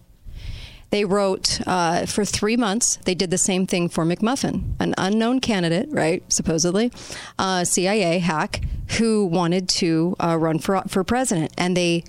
They 0.95 1.05
wrote 1.05 1.59
uh, 1.67 2.07
for 2.07 2.25
three 2.25 2.57
months. 2.57 3.01
They 3.05 3.17
did 3.17 3.33
the 3.33 3.37
same 3.37 3.67
thing 3.67 3.89
for 3.89 4.05
McMuffin, 4.05 4.75
an 4.79 4.95
unknown 4.97 5.41
candidate, 5.41 5.89
right? 5.91 6.23
Supposedly, 6.33 6.93
uh, 7.37 7.65
CIA 7.65 8.21
hack 8.21 8.61
who 8.91 9.27
wanted 9.27 9.69
to 9.71 10.15
uh, 10.23 10.37
run 10.39 10.61
for 10.61 10.83
for 10.87 11.03
president, 11.03 11.53
and 11.59 11.77
they 11.77 12.05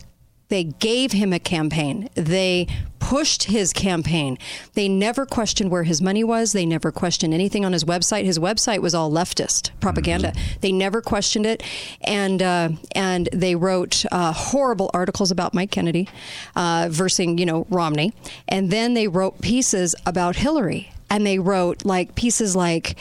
they 0.50 0.64
gave 0.64 1.12
him 1.12 1.34
a 1.34 1.40
campaign. 1.40 2.10
They 2.16 2.68
pushed 3.00 3.44
his 3.44 3.72
campaign. 3.72 4.36
They 4.74 4.90
never 4.90 5.28
questioned 5.28 5.70
where 5.70 5.84
his 5.84 6.02
money 6.02 6.24
was. 6.24 6.54
They 6.54 6.66
never 6.66 6.92
questioned 6.92 7.36
anything 7.36 7.64
on 7.64 7.72
his 7.72 7.84
website. 7.84 8.26
His 8.26 8.40
website 8.40 8.80
was 8.80 8.96
all 8.96 9.12
leftist 9.12 9.70
propaganda. 9.80 10.30
Mm-hmm. 10.30 10.60
They 10.62 10.72
never 10.72 11.02
questioned 11.02 11.46
it, 11.46 11.62
and 12.02 12.42
uh, 12.42 12.70
and 12.94 13.30
they 13.32 13.56
wrote 13.56 14.06
uh, 14.12 14.34
horrible 14.34 14.90
articles 14.94 15.30
about 15.30 15.54
Mike 15.54 15.70
Kennedy, 15.70 16.10
uh, 16.56 16.88
versing 16.90 17.38
you 17.38 17.46
know 17.46 17.68
Romney, 17.70 18.12
and 18.48 18.72
then 18.72 18.96
they 18.96 19.08
wrote 19.08 19.40
pieces 19.40 19.94
about 20.08 20.38
Hillary, 20.38 20.92
and 21.10 21.28
they 21.28 21.38
wrote 21.38 21.86
like 21.86 22.16
pieces 22.16 22.56
like 22.56 22.96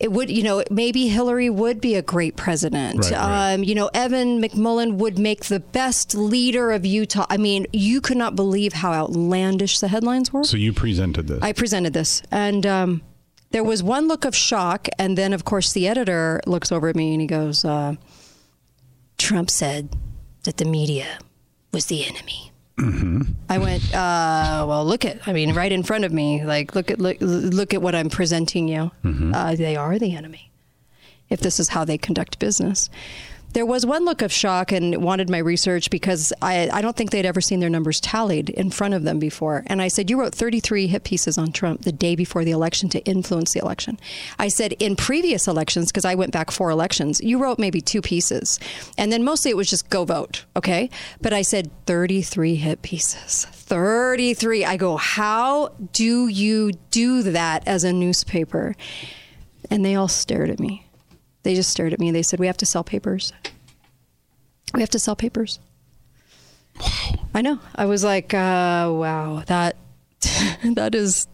it 0.00 0.10
would, 0.10 0.30
you 0.30 0.42
know, 0.42 0.64
maybe 0.70 1.08
Hillary 1.08 1.50
would 1.50 1.78
be 1.78 1.94
a 1.94 2.00
great 2.00 2.34
president. 2.34 3.04
Right, 3.04 3.12
right. 3.12 3.52
Um, 3.52 3.62
you 3.62 3.74
know, 3.74 3.90
Evan 3.92 4.40
McMullin 4.40 4.94
would 4.94 5.18
make 5.18 5.44
the 5.44 5.60
best 5.60 6.14
leader 6.14 6.72
of 6.72 6.86
Utah. 6.86 7.26
I 7.28 7.36
mean, 7.36 7.66
you 7.74 8.00
could 8.00 8.16
not 8.16 8.34
believe 8.34 8.72
how 8.72 8.92
outlandish 8.92 9.78
the 9.78 9.88
headlines 9.88 10.32
were. 10.32 10.42
So 10.42 10.56
you 10.56 10.72
presented 10.72 11.28
this. 11.28 11.40
I 11.42 11.52
presented 11.52 11.92
this, 11.92 12.22
and 12.30 12.64
um, 12.64 13.02
there 13.50 13.62
was 13.62 13.82
one 13.82 14.08
look 14.08 14.24
of 14.24 14.34
shock, 14.34 14.88
and 14.98 15.18
then 15.18 15.34
of 15.34 15.44
course 15.44 15.74
the 15.74 15.86
editor 15.86 16.40
looks 16.46 16.72
over 16.72 16.88
at 16.88 16.96
me 16.96 17.12
and 17.12 17.20
he 17.20 17.26
goes, 17.26 17.62
uh, 17.62 17.96
"Trump 19.18 19.50
said 19.50 19.94
that 20.44 20.56
the 20.56 20.64
media 20.64 21.18
was 21.72 21.86
the 21.86 22.06
enemy." 22.06 22.49
Mm-hmm. 22.80 23.22
I 23.48 23.58
went, 23.58 23.94
uh, 23.94 24.64
well, 24.66 24.84
look 24.84 25.04
at, 25.04 25.26
I 25.26 25.32
mean, 25.32 25.54
right 25.54 25.70
in 25.70 25.82
front 25.82 26.04
of 26.04 26.12
me, 26.12 26.44
like, 26.44 26.74
look 26.74 26.90
at, 26.90 26.98
look, 26.98 27.18
look 27.20 27.74
at 27.74 27.82
what 27.82 27.94
I'm 27.94 28.08
presenting 28.08 28.68
you. 28.68 28.90
Mm-hmm. 29.04 29.34
Uh, 29.34 29.54
they 29.54 29.76
are 29.76 29.98
the 29.98 30.16
enemy 30.16 30.50
if 31.28 31.40
this 31.40 31.60
is 31.60 31.68
how 31.68 31.84
they 31.84 31.96
conduct 31.96 32.38
business 32.38 32.90
there 33.52 33.66
was 33.66 33.84
one 33.84 34.04
look 34.04 34.22
of 34.22 34.32
shock 34.32 34.70
and 34.72 35.02
wanted 35.02 35.28
my 35.28 35.38
research 35.38 35.90
because 35.90 36.32
I, 36.40 36.68
I 36.72 36.82
don't 36.82 36.96
think 36.96 37.10
they'd 37.10 37.26
ever 37.26 37.40
seen 37.40 37.60
their 37.60 37.70
numbers 37.70 38.00
tallied 38.00 38.50
in 38.50 38.70
front 38.70 38.94
of 38.94 39.02
them 39.02 39.18
before. 39.18 39.64
And 39.66 39.82
I 39.82 39.88
said, 39.88 40.08
You 40.08 40.20
wrote 40.20 40.34
33 40.34 40.86
hit 40.86 41.04
pieces 41.04 41.36
on 41.36 41.52
Trump 41.52 41.82
the 41.82 41.92
day 41.92 42.14
before 42.14 42.44
the 42.44 42.52
election 42.52 42.88
to 42.90 43.00
influence 43.04 43.52
the 43.52 43.60
election. 43.60 43.98
I 44.38 44.48
said, 44.48 44.74
In 44.74 44.94
previous 44.96 45.48
elections, 45.48 45.90
because 45.90 46.04
I 46.04 46.14
went 46.14 46.32
back 46.32 46.50
four 46.50 46.70
elections, 46.70 47.20
you 47.20 47.38
wrote 47.38 47.58
maybe 47.58 47.80
two 47.80 48.00
pieces. 48.00 48.60
And 48.96 49.10
then 49.10 49.24
mostly 49.24 49.50
it 49.50 49.56
was 49.56 49.70
just 49.70 49.90
go 49.90 50.04
vote, 50.04 50.44
okay? 50.56 50.90
But 51.20 51.32
I 51.32 51.42
said 51.42 51.70
33 51.86 52.56
hit 52.56 52.82
pieces. 52.82 53.46
33. 53.46 54.64
I 54.64 54.76
go, 54.76 54.96
How 54.96 55.68
do 55.92 56.28
you 56.28 56.72
do 56.90 57.22
that 57.22 57.66
as 57.66 57.84
a 57.84 57.92
newspaper? 57.92 58.76
And 59.70 59.84
they 59.84 59.94
all 59.94 60.08
stared 60.08 60.50
at 60.50 60.58
me. 60.58 60.86
They 61.42 61.54
just 61.54 61.70
stared 61.70 61.92
at 61.92 62.00
me. 62.00 62.10
They 62.10 62.22
said, 62.22 62.38
"We 62.38 62.46
have 62.46 62.56
to 62.58 62.66
sell 62.66 62.84
papers. 62.84 63.32
We 64.74 64.80
have 64.80 64.90
to 64.90 64.98
sell 64.98 65.16
papers." 65.16 65.58
Wow. 66.78 67.28
I 67.34 67.42
know. 67.42 67.58
I 67.74 67.86
was 67.86 68.04
like, 68.04 68.32
uh, 68.34 68.88
"Wow, 68.92 69.42
that 69.46 69.76
that 70.64 70.94
is 70.94 71.26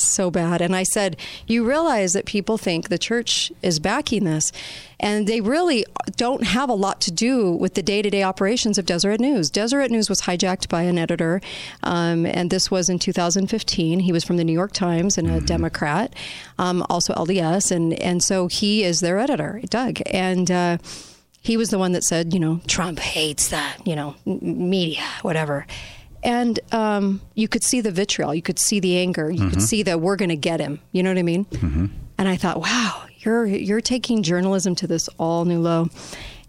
so 0.00 0.30
bad. 0.30 0.60
And 0.60 0.74
I 0.74 0.84
said, 0.84 1.16
You 1.46 1.64
realize 1.64 2.12
that 2.12 2.24
people 2.24 2.56
think 2.56 2.88
the 2.88 2.98
church 2.98 3.52
is 3.62 3.80
backing 3.80 4.24
this, 4.24 4.52
and 5.00 5.26
they 5.26 5.40
really 5.40 5.84
don't 6.16 6.44
have 6.44 6.68
a 6.70 6.74
lot 6.74 7.00
to 7.02 7.12
do 7.12 7.52
with 7.52 7.74
the 7.74 7.82
day 7.82 8.02
to 8.02 8.10
day 8.10 8.22
operations 8.22 8.78
of 8.78 8.86
Deseret 8.86 9.20
News. 9.20 9.50
Deseret 9.50 9.90
News 9.90 10.08
was 10.08 10.22
hijacked 10.22 10.68
by 10.68 10.82
an 10.82 10.98
editor, 10.98 11.40
um, 11.82 12.26
and 12.26 12.50
this 12.50 12.70
was 12.70 12.88
in 12.88 12.98
2015. 12.98 14.00
He 14.00 14.12
was 14.12 14.24
from 14.24 14.36
the 14.36 14.44
New 14.44 14.52
York 14.52 14.72
Times 14.72 15.18
and 15.18 15.26
a 15.28 15.32
mm-hmm. 15.32 15.46
Democrat, 15.46 16.14
um, 16.58 16.84
also 16.88 17.12
LDS, 17.14 17.72
and, 17.72 17.94
and 17.94 18.22
so 18.22 18.46
he 18.46 18.84
is 18.84 19.00
their 19.00 19.18
editor, 19.18 19.60
Doug. 19.68 19.98
And 20.06 20.50
uh, 20.50 20.78
he 21.40 21.56
was 21.56 21.70
the 21.70 21.78
one 21.78 21.92
that 21.92 22.04
said, 22.04 22.32
you 22.32 22.40
know, 22.40 22.60
Trump 22.66 23.00
hates 23.00 23.48
that, 23.48 23.78
you 23.84 23.96
know, 23.96 24.14
media, 24.24 25.02
whatever 25.22 25.66
and 26.22 26.58
um, 26.72 27.20
you 27.34 27.48
could 27.48 27.62
see 27.62 27.80
the 27.80 27.90
vitriol, 27.90 28.34
you 28.34 28.42
could 28.42 28.58
see 28.58 28.80
the 28.80 28.98
anger, 28.98 29.30
you 29.30 29.40
mm-hmm. 29.40 29.50
could 29.50 29.62
see 29.62 29.82
that 29.84 30.00
we're 30.00 30.16
going 30.16 30.28
to 30.30 30.36
get 30.36 30.60
him. 30.60 30.80
You 30.92 31.02
know 31.02 31.10
what 31.10 31.18
I 31.18 31.22
mean? 31.22 31.44
Mm-hmm. 31.46 31.86
And 32.18 32.28
I 32.28 32.36
thought, 32.36 32.60
wow, 32.60 33.04
you're 33.18 33.46
you're 33.46 33.80
taking 33.80 34.22
journalism 34.22 34.74
to 34.76 34.86
this 34.86 35.08
all 35.18 35.44
new 35.44 35.60
low. 35.60 35.88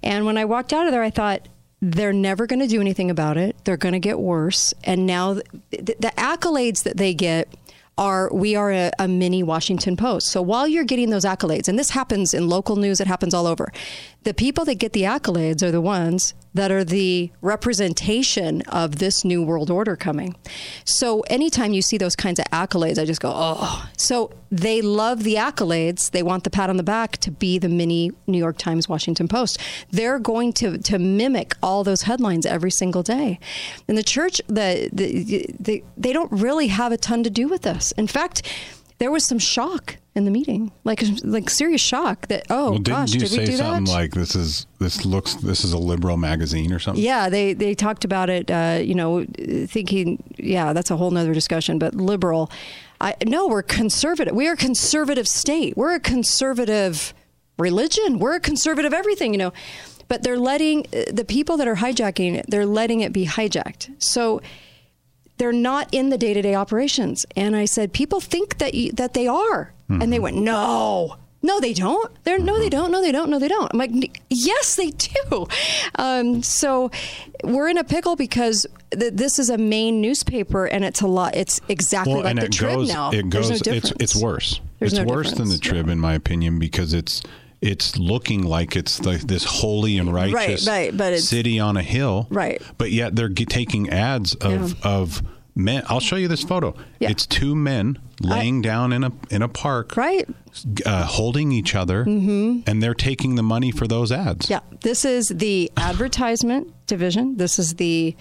And 0.02 0.26
when 0.26 0.38
I 0.38 0.46
walked 0.46 0.74
out 0.74 0.86
of 0.86 0.92
there, 0.92 1.04
I 1.04 1.10
thought 1.10 1.48
they're 1.82 2.14
never 2.14 2.46
going 2.46 2.60
to 2.60 2.68
do 2.68 2.82
anything 2.82 3.10
about 3.10 3.38
it. 3.38 3.56
They're 3.64 3.78
going 3.78 3.94
to 3.94 4.00
get 4.00 4.20
worse. 4.20 4.74
And 4.84 5.06
now 5.06 5.36
the, 5.36 5.44
the 5.72 6.14
accolades 6.18 6.84
that 6.84 6.98
they 6.98 7.14
get 7.14 7.54
are 7.98 8.30
we 8.34 8.56
are 8.56 8.72
a, 8.72 8.92
a, 8.98 9.08
mini 9.08 9.44
Washington 9.44 9.98
Post. 9.98 10.28
So 10.28 10.42
while 10.42 10.68
you're 10.68 10.86
getting 10.86 11.10
those 11.10 11.26
accolades, 11.26 11.68
and 11.68 11.78
this 11.78 11.90
happens 11.90 12.34
in 12.34 12.48
local 12.48 12.78
news, 12.78 13.02
it 13.02 13.08
happens 13.08 13.34
all 13.34 13.46
over. 13.46 13.72
The 14.24 14.34
people 14.34 14.64
that 14.66 14.76
get 14.76 14.94
the 14.94 15.04
accolades 15.04 15.62
are 15.62 15.72
the 15.72 15.82
ones 15.82 16.34
that 16.54 16.72
are 16.72 16.84
the 16.84 17.32
representation 17.42 18.62
of 18.64 18.98
this 18.98 19.24
new 19.24 19.44
world 19.44 19.70
order 19.70 19.96
coming. 19.96 20.36
So 20.84 21.22
anytime 21.22 21.74
you 21.74 21.82
see 21.82 21.98
those 21.98 22.16
kinds 22.16 22.40
of 22.40 22.46
accolades, 22.46 23.00
I 23.00 23.06
just 23.06 23.22
go, 23.22 23.32
oh. 23.34 23.88
So 23.98 24.32
they 24.52 24.82
love 24.82 25.24
the 25.24 25.36
accolades. 25.36 26.12
They 26.12 26.24
want 26.24 26.44
the 26.44 26.50
pat 26.50 26.70
on 26.70 26.78
the 26.78 26.84
back 26.84 27.18
to 27.18 27.32
be 27.32 27.60
the 27.60 27.70
mini 27.70 28.12
New 28.28 28.38
York 28.38 28.58
Times, 28.58 28.90
Washington 28.90 29.28
Post. 29.28 29.60
They're 29.92 30.20
going 30.20 30.54
to, 30.54 30.78
to 30.80 30.98
mimic 30.98 31.56
all 31.62 31.84
those 31.84 32.04
headlines 32.04 32.46
every 32.46 32.72
single 32.72 33.04
day. 33.04 33.40
And 33.88 33.98
the 33.98 34.04
church, 34.04 34.42
the, 34.48 34.90
the, 34.92 35.46
the, 35.60 35.84
they 35.98 36.14
don't 36.14 36.32
really 36.32 36.68
have 36.68 36.92
a 36.92 36.98
ton 36.98 37.24
to 37.24 37.30
do 37.30 37.48
with 37.48 37.62
this. 37.62 37.92
In 37.94 38.08
fact, 38.08 38.42
there 38.98 39.12
was 39.12 39.26
some 39.26 39.40
shock 39.40 39.98
in 40.20 40.26
the 40.26 40.32
meeting, 40.32 40.72
like 40.84 41.02
like 41.24 41.50
serious 41.50 41.82
shock 41.82 42.28
that 42.28 42.46
oh 42.50 42.72
well, 42.72 42.80
gosh, 42.80 43.14
you 43.14 43.22
did 43.22 43.30
say 43.30 43.40
we 43.40 43.46
do 43.46 43.58
something 43.58 43.86
that? 43.86 43.92
like 43.92 44.12
this 44.12 44.36
is 44.36 44.68
this 44.78 45.06
looks 45.06 45.34
this 45.36 45.64
is 45.64 45.74
a 45.74 45.78
liberal 45.78 46.18
magazine 46.18 46.72
or 46.72 46.78
something? 46.78 47.04
Yeah, 47.04 47.30
they 47.30 47.54
they 47.54 47.74
talked 47.74 48.06
about 48.06 48.30
it. 48.30 48.52
Uh, 48.52 48.80
you 48.82 48.94
know, 48.94 49.26
thinking 49.66 50.24
yeah, 50.38 50.74
that's 50.74 50.92
a 50.92 50.98
whole 50.98 51.10
nother 51.10 51.34
discussion. 51.34 51.80
But 51.80 51.96
liberal, 51.96 52.52
I 53.02 53.16
no, 53.26 53.48
we're 53.48 53.64
conservative. 53.64 54.36
We 54.36 54.48
are 54.48 54.54
a 54.54 54.58
conservative 54.58 55.28
state. 55.28 55.76
We're 55.76 55.96
a 55.96 56.00
conservative 56.00 57.14
religion. 57.58 58.20
We're 58.20 58.36
a 58.36 58.40
conservative 58.40 58.94
everything. 58.94 59.34
You 59.34 59.40
know, 59.40 59.54
but 60.08 60.22
they're 60.22 60.38
letting 60.38 60.86
the 61.12 61.26
people 61.28 61.58
that 61.58 61.68
are 61.68 61.78
hijacking 61.78 62.36
it. 62.36 62.46
They're 62.50 62.68
letting 62.68 63.00
it 63.00 63.14
be 63.14 63.26
hijacked. 63.26 64.04
So 64.04 64.42
they're 65.40 65.52
not 65.54 65.88
in 65.92 66.10
the 66.10 66.18
day-to-day 66.18 66.54
operations 66.54 67.26
and 67.36 67.56
i 67.56 67.66
said 67.66 67.92
people 67.92 68.20
think 68.20 68.60
that 68.60 68.76
you, 68.76 68.92
that 68.92 69.16
they 69.16 69.26
are 69.26 69.74
mm-hmm. 69.90 70.02
and 70.02 70.12
they 70.12 70.18
mm-hmm. 70.18 70.24
went 70.24 70.38
no 70.38 71.16
no 71.42 71.60
they 71.60 71.74
don't 71.74 72.12
they're 72.24 72.40
no 72.40 72.58
they 72.58 72.70
mm-hmm. 72.70 72.70
don't 72.70 72.92
no 72.92 73.02
they 73.02 73.12
don't 73.12 73.30
no 73.30 73.40
they 73.40 73.48
don't 73.48 73.72
i'm 73.74 73.80
like 73.80 74.22
yes 74.30 74.76
they 74.76 74.90
do 74.90 75.48
um, 75.96 76.44
so 76.44 76.92
we're 77.44 77.70
in 77.70 77.78
a 77.78 77.84
pickle 77.84 78.16
because 78.16 78.66
th- 78.92 79.14
this 79.14 79.40
is 79.40 79.50
a 79.50 79.58
main 79.58 80.02
newspaper 80.02 80.66
and 80.66 80.84
it's 80.84 81.02
a 81.02 81.08
lot 81.08 81.36
it's 81.36 81.62
exactly 81.70 82.14
well, 82.14 82.24
like 82.24 82.40
the 82.40 82.50
trib 82.50 82.76
goes, 82.76 82.90
now 82.90 83.12
it 83.12 83.30
goes 83.30 83.50
no 83.50 83.74
it's, 83.74 83.92
it's 84.00 84.16
worse 84.16 84.60
There's 84.80 84.94
it's 84.94 85.00
no 85.00 85.06
worse 85.06 85.30
difference. 85.30 85.50
than 85.52 85.58
the 85.58 85.64
trib 85.64 85.90
in 85.90 86.00
my 86.00 86.14
opinion 86.14 86.60
because 86.60 86.94
it's 86.94 87.22
it's 87.62 87.98
looking 87.98 88.44
like 88.44 88.76
it's 88.76 89.04
like 89.04 89.22
this 89.22 89.44
holy 89.44 89.98
and 89.98 90.14
righteous 90.14 90.68
right, 90.68 90.92
right, 90.92 90.98
but 90.98 91.20
city 91.20 91.60
on 91.60 91.76
a 91.76 91.84
hill. 91.84 92.28
Right. 92.30 92.62
But 92.78 92.92
yet 92.92 93.16
they're 93.16 93.30
taking 93.30 93.90
ads 93.90 94.36
of 94.36 94.80
yeah. 94.80 94.90
of 94.90 95.22
men. 95.56 95.84
I'll 95.88 96.00
show 96.00 96.16
you 96.16 96.28
this 96.28 96.44
photo. 96.44 96.76
Yeah. 97.00 97.10
It's 97.12 97.26
two 97.26 97.56
men 97.56 98.00
laying 98.22 98.62
down 98.62 98.94
in 98.94 99.04
a 99.04 99.12
in 99.30 99.42
a 99.42 99.48
park. 99.48 99.96
Right. 99.96 100.28
Uh, 100.86 101.06
holding 101.06 101.52
each 101.52 101.76
other, 101.76 102.06
mm-hmm. 102.06 102.62
and 102.68 102.82
they're 102.82 102.96
taking 102.96 103.36
the 103.36 103.44
money 103.44 103.72
for 103.72 103.88
those 103.88 104.12
ads. 104.12 104.50
Yeah. 104.50 104.62
This 104.82 105.06
is 105.06 105.28
the 105.28 105.72
advertisement 105.78 106.74
division. 106.88 107.38
This 107.38 107.60
is 107.60 107.76
the 107.76 108.16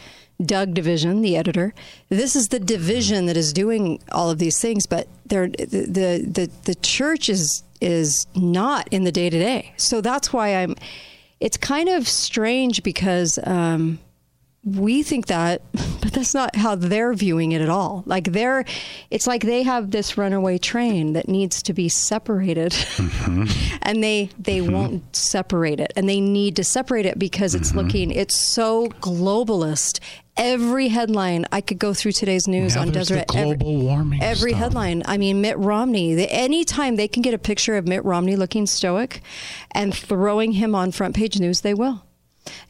Doug 0.44 0.72
division, 0.74 1.20
the 1.22 1.36
editor. 1.36 1.74
This 2.10 2.36
is 2.36 2.48
the 2.48 2.60
division 2.60 3.26
that 3.26 3.36
is 3.36 3.52
doing 3.52 4.00
all 4.12 4.30
of 4.30 4.38
these 4.38 4.60
things, 4.60 4.86
but 4.86 5.08
they're, 5.26 5.48
the, 5.48 5.86
the 5.88 6.30
the 6.30 6.50
the 6.64 6.74
church 6.76 7.28
is 7.28 7.64
is 7.80 8.26
not 8.36 8.86
in 8.92 9.04
the 9.04 9.10
day 9.10 9.30
to 9.30 9.38
day. 9.38 9.72
So 9.76 10.00
that's 10.00 10.32
why 10.32 10.54
I'm. 10.54 10.76
It's 11.40 11.56
kind 11.56 11.88
of 11.88 12.06
strange 12.08 12.82
because 12.82 13.38
um, 13.44 13.98
we 14.64 15.02
think 15.02 15.26
that, 15.26 15.62
but 15.72 16.12
that's 16.12 16.34
not 16.34 16.56
how 16.56 16.74
they're 16.74 17.14
viewing 17.14 17.52
it 17.52 17.60
at 17.60 17.68
all. 17.68 18.02
Like 18.06 18.32
they're, 18.32 18.64
it's 19.10 19.26
like 19.26 19.42
they 19.42 19.62
have 19.62 19.90
this 19.90 20.18
runaway 20.18 20.58
train 20.58 21.12
that 21.14 21.28
needs 21.28 21.62
to 21.64 21.72
be 21.72 21.88
separated, 21.88 22.72
mm-hmm. 22.72 23.78
and 23.82 24.02
they 24.02 24.30
they 24.38 24.58
mm-hmm. 24.58 24.72
won't 24.72 25.16
separate 25.16 25.80
it, 25.80 25.92
and 25.96 26.08
they 26.08 26.20
need 26.20 26.56
to 26.56 26.64
separate 26.64 27.06
it 27.06 27.18
because 27.18 27.54
it's 27.54 27.70
mm-hmm. 27.70 27.78
looking, 27.78 28.10
it's 28.10 28.36
so 28.36 28.88
globalist 29.00 30.00
every 30.38 30.88
headline 30.88 31.44
I 31.50 31.60
could 31.60 31.78
go 31.78 31.92
through 31.92 32.12
today's 32.12 32.46
news 32.48 32.76
now 32.76 32.82
on 32.82 32.92
Deseret. 32.92 33.26
global 33.26 33.52
every, 33.52 33.76
warming. 33.76 34.22
Every 34.22 34.52
stuff. 34.52 34.60
headline. 34.60 35.02
I 35.04 35.18
mean, 35.18 35.40
Mitt 35.40 35.58
Romney. 35.58 36.14
The, 36.14 36.32
anytime 36.32 36.96
they 36.96 37.08
can 37.08 37.22
get 37.22 37.34
a 37.34 37.38
picture 37.38 37.76
of 37.76 37.86
Mitt 37.86 38.04
Romney 38.04 38.36
looking 38.36 38.66
stoic 38.66 39.20
and 39.72 39.94
throwing 39.94 40.52
him 40.52 40.74
on 40.74 40.92
front 40.92 41.16
page 41.16 41.38
news, 41.40 41.60
they 41.62 41.74
will. 41.74 42.04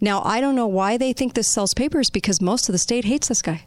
Now, 0.01 0.23
I 0.25 0.41
don't 0.41 0.57
know 0.57 0.67
why 0.67 0.97
they 0.97 1.13
think 1.13 1.35
this 1.35 1.53
sells 1.53 1.75
papers 1.75 2.11
because 2.11 2.41
most 2.41 2.69
of 2.69 2.73
the 2.73 2.79
state 2.79 3.05
hates 3.05 3.29
this 3.29 3.43
guy. 3.43 3.67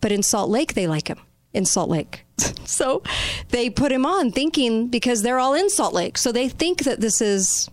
But 0.00 0.12
in 0.12 0.22
Salt 0.22 0.50
Lake, 0.50 0.74
they 0.74 0.86
like 0.86 1.08
him. 1.08 1.18
In 1.52 1.64
Salt 1.64 1.90
Lake. 1.90 2.24
so 2.64 3.02
they 3.50 3.68
put 3.68 3.92
him 3.92 4.06
on 4.06 4.30
thinking 4.32 4.88
because 4.88 5.22
they're 5.22 5.38
all 5.38 5.54
in 5.54 5.68
Salt 5.68 5.92
Lake. 5.94 6.16
So 6.16 6.32
they 6.32 6.48
think 6.48 6.84
that 6.84 7.00
this 7.00 7.20
is 7.20 7.68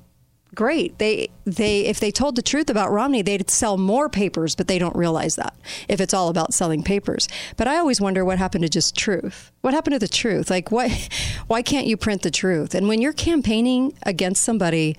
great. 0.56 0.98
They 0.98 1.30
they 1.46 1.86
if 1.86 2.00
they 2.01 2.12
told 2.12 2.36
the 2.36 2.42
truth 2.42 2.70
about 2.70 2.92
Romney, 2.92 3.22
they'd 3.22 3.50
sell 3.50 3.78
more 3.78 4.10
papers, 4.10 4.56
but 4.56 4.68
they 4.68 4.78
don't 4.78 4.96
realize 4.96 5.36
that 5.36 5.56
if 5.88 6.01
it's 6.01 6.13
all 6.13 6.28
about 6.28 6.54
selling 6.54 6.84
papers. 6.84 7.30
But 7.56 7.68
I 7.68 7.78
always 7.78 8.01
wonder 8.01 8.25
what 8.25 8.38
happened 8.38 8.63
to 8.63 8.70
just 8.70 8.96
truth. 8.96 9.51
What 9.62 9.74
happened 9.74 9.94
to 9.94 10.00
the 10.00 10.08
truth? 10.08 10.50
Like 10.50 10.72
what 10.72 10.92
why 11.48 11.62
can't 11.62 11.88
you 11.88 11.96
print 11.96 12.24
the 12.24 12.32
truth? 12.32 12.75
And 12.75 12.88
when 12.88 13.01
you're 13.01 13.13
campaigning 13.13 13.94
against 14.04 14.44
somebody 14.44 14.98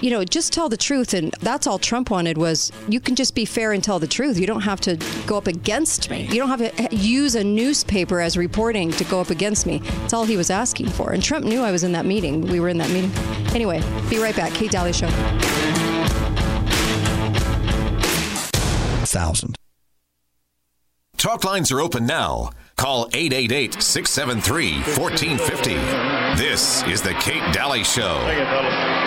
you 0.00 0.10
know, 0.10 0.24
just 0.24 0.52
tell 0.52 0.68
the 0.68 0.76
truth. 0.76 1.14
And 1.14 1.32
that's 1.40 1.66
all 1.66 1.78
Trump 1.78 2.10
wanted 2.10 2.38
was 2.38 2.72
you 2.88 3.00
can 3.00 3.14
just 3.14 3.34
be 3.34 3.44
fair 3.44 3.72
and 3.72 3.82
tell 3.82 3.98
the 3.98 4.06
truth. 4.06 4.38
You 4.38 4.46
don't 4.46 4.62
have 4.62 4.80
to 4.82 4.96
go 5.26 5.36
up 5.36 5.46
against 5.46 6.10
me. 6.10 6.26
You 6.26 6.36
don't 6.36 6.48
have 6.48 6.60
to 6.60 6.82
eh, 6.82 6.88
use 6.90 7.34
a 7.34 7.44
newspaper 7.44 8.20
as 8.20 8.36
reporting 8.36 8.90
to 8.92 9.04
go 9.04 9.20
up 9.20 9.30
against 9.30 9.66
me. 9.66 9.78
That's 9.78 10.12
all 10.12 10.24
he 10.24 10.36
was 10.36 10.50
asking 10.50 10.88
for. 10.90 11.12
And 11.12 11.22
Trump 11.22 11.44
knew 11.44 11.62
I 11.62 11.70
was 11.70 11.84
in 11.84 11.92
that 11.92 12.06
meeting. 12.06 12.42
We 12.42 12.60
were 12.60 12.68
in 12.68 12.78
that 12.78 12.90
meeting. 12.90 13.12
Anyway, 13.54 13.82
be 14.08 14.18
right 14.18 14.36
back. 14.36 14.52
Kate 14.52 14.70
Dalley 14.70 14.92
Show. 14.92 15.08
Thousand. 19.06 19.56
Talk 21.16 21.44
lines 21.44 21.70
are 21.72 21.80
open 21.80 22.04
now. 22.04 22.50
Call 22.76 23.08
888 23.14 23.80
673 23.82 24.74
1450. 25.00 25.74
This 26.42 26.82
is 26.84 27.00
The 27.00 27.14
Kate 27.14 27.54
Dalley 27.54 27.84
Show. 27.84 29.03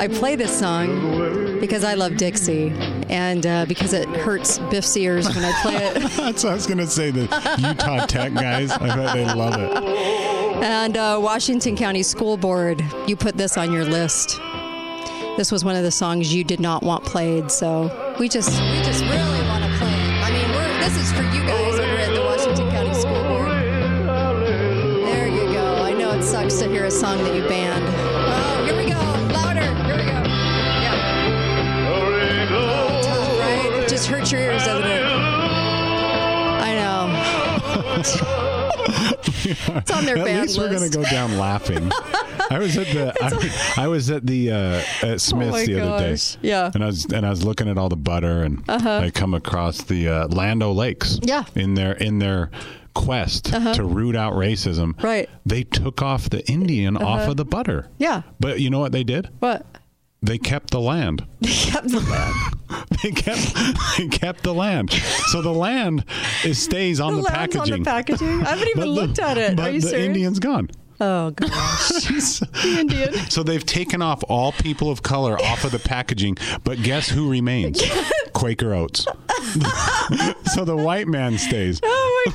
I 0.00 0.06
know, 0.06 0.12
right? 0.12 0.16
I 0.16 0.18
play 0.18 0.36
this 0.36 0.58
song 0.58 1.60
because 1.60 1.84
I 1.84 1.94
love 1.94 2.16
Dixie 2.16 2.70
and 3.08 3.46
uh, 3.46 3.66
because 3.66 3.92
it 3.92 4.08
hurts 4.08 4.58
Biff's 4.58 4.96
ears 4.96 5.28
when 5.28 5.44
I 5.44 5.52
play 5.62 5.76
it. 5.76 5.94
That's 6.16 6.44
what 6.44 6.50
I 6.50 6.54
was 6.54 6.66
going 6.66 6.78
to 6.78 6.86
say. 6.86 7.10
The 7.10 7.22
Utah 7.58 8.06
Tech 8.06 8.32
guys, 8.34 8.72
I 8.72 8.96
bet 8.96 9.14
they 9.14 9.24
love 9.34 9.54
it. 9.60 9.76
And 10.62 10.96
uh, 10.96 11.18
Washington 11.22 11.76
County 11.76 12.02
School 12.02 12.36
Board, 12.36 12.82
you 13.06 13.16
put 13.16 13.36
this 13.36 13.56
on 13.56 13.72
your 13.72 13.84
list. 13.84 14.38
This 15.36 15.52
was 15.52 15.64
one 15.64 15.76
of 15.76 15.82
the 15.84 15.90
songs 15.90 16.34
you 16.34 16.44
did 16.44 16.60
not 16.60 16.82
want 16.82 17.04
played, 17.04 17.50
so 17.50 18.14
we 18.18 18.28
just 18.28 18.50
we 18.50 18.82
just 18.82 19.02
really 19.04 19.42
want 19.48 19.64
to 19.64 19.70
play 19.78 19.88
it. 19.88 20.10
I 20.22 20.30
mean, 20.30 20.50
we're, 20.50 20.80
this 20.80 20.96
is 20.96 21.12
for 21.12 21.22
you 21.22 21.46
guys 21.46 21.78
over 21.78 21.96
at 21.96 22.14
the 22.14 22.22
Washington 22.22 22.68
County 22.70 22.94
School 22.94 23.22
Board. 23.22 23.48
There 25.06 25.28
you 25.28 25.52
go. 25.52 25.76
I 25.82 25.92
know 25.92 26.10
it 26.10 26.22
sucks 26.22 26.58
to 26.58 26.68
hear 26.68 26.84
a 26.84 26.90
song 26.90 27.18
that 27.24 27.34
you 27.34 27.48
banned. 27.48 27.69
Your 34.30 34.40
ears, 34.40 34.64
doesn't 34.64 34.90
it? 34.90 35.02
I 36.62 36.74
know. 36.74 38.02
It's 39.42 39.90
on 39.90 40.04
their 40.04 40.18
At 40.18 40.24
band 40.26 40.42
least 40.42 40.58
we're 40.58 40.70
gonna 40.72 40.88
go 40.90 41.02
down 41.04 41.36
laughing. 41.38 41.90
I 42.50 42.58
was 42.58 42.76
at 42.76 42.86
the 42.88 43.12
I, 43.78 43.84
I 43.84 43.88
was 43.88 44.10
at 44.10 44.26
the 44.26 44.50
uh, 44.52 44.82
at 45.02 45.20
Smith's 45.20 45.56
Oh 45.62 45.64
the 45.66 45.80
other 45.80 46.14
day. 46.14 46.20
Yeah. 46.42 46.70
and 46.74 46.82
I 46.84 46.86
was 46.86 47.06
and 47.06 47.24
I 47.26 47.30
was 47.30 47.44
looking 47.44 47.68
at 47.68 47.78
all 47.78 47.88
the 47.88 47.96
butter, 47.96 48.42
and 48.42 48.62
Uh-huh. 48.68 49.00
I 49.04 49.10
come 49.10 49.34
across 49.34 49.82
the 49.82 50.08
uh, 50.08 50.28
Land 50.28 50.62
O'Lakes. 50.62 51.18
Yeah. 51.22 51.44
in 51.54 51.74
their 51.74 51.92
in 51.92 52.18
their 52.18 52.50
quest 52.94 53.52
Uh-huh. 53.54 53.74
to 53.74 53.84
root 53.84 54.14
out 54.16 54.34
racism. 54.34 55.00
Right. 55.02 55.28
They 55.46 55.62
took 55.64 56.02
off 56.02 56.28
the 56.30 56.46
Indian 56.50 56.96
off 56.96 57.20
Uh-huh. 57.20 57.30
of 57.32 57.36
the 57.36 57.44
butter. 57.44 57.88
Yeah. 57.98 58.22
But 58.40 58.60
you 58.60 58.68
know 58.70 58.80
what 58.80 58.92
they 58.92 59.04
did? 59.04 59.28
What? 59.40 59.64
They 60.22 60.38
kept 60.38 60.70
the 60.70 60.80
land. 60.80 61.26
They 61.40 61.48
kept 61.50 61.88
the 61.88 62.00
land. 62.00 62.34
they 63.02 63.10
kept 63.10 63.54
they 63.98 64.08
kept 64.08 64.42
the 64.42 64.52
land. 64.54 64.90
So 65.32 65.40
the 65.42 65.52
land 65.52 66.04
is 66.44 66.58
stays 66.58 67.00
on 67.00 67.14
the, 67.16 67.22
The 67.22 67.28
land's 67.28 67.56
on 67.56 67.70
the 67.70 67.78
packaging. 67.84 67.84
packaging? 67.84 68.46
I 68.46 68.50
haven't 68.50 68.68
even 68.76 68.80
the- 68.80 68.86
looked 68.86 69.18
at 69.18 69.38
it. 69.38 69.58
Are 69.58 69.70
you 69.70 69.80
the 69.80 69.88
serious? 69.88 70.06
Indian's 70.06 70.38
gone. 70.38 70.68
Oh 71.02 71.30
gosh. 71.30 71.48
the 72.40 72.76
Indian. 72.78 73.14
So 73.30 73.42
they've 73.42 73.64
taken 73.64 74.02
off 74.02 74.22
all 74.28 74.52
people 74.52 74.90
of 74.90 75.02
color 75.02 75.40
off 75.40 75.64
of 75.64 75.70
the 75.72 75.78
packaging, 75.78 76.36
but 76.64 76.82
guess 76.82 77.08
who 77.08 77.30
remains? 77.30 77.80
Quaker 78.32 78.74
Oats. 78.74 79.06
so 80.52 80.64
the 80.64 80.76
white 80.76 81.06
man 81.08 81.38
stays. 81.38 81.80
Oh 81.82 82.24
my 82.26 82.32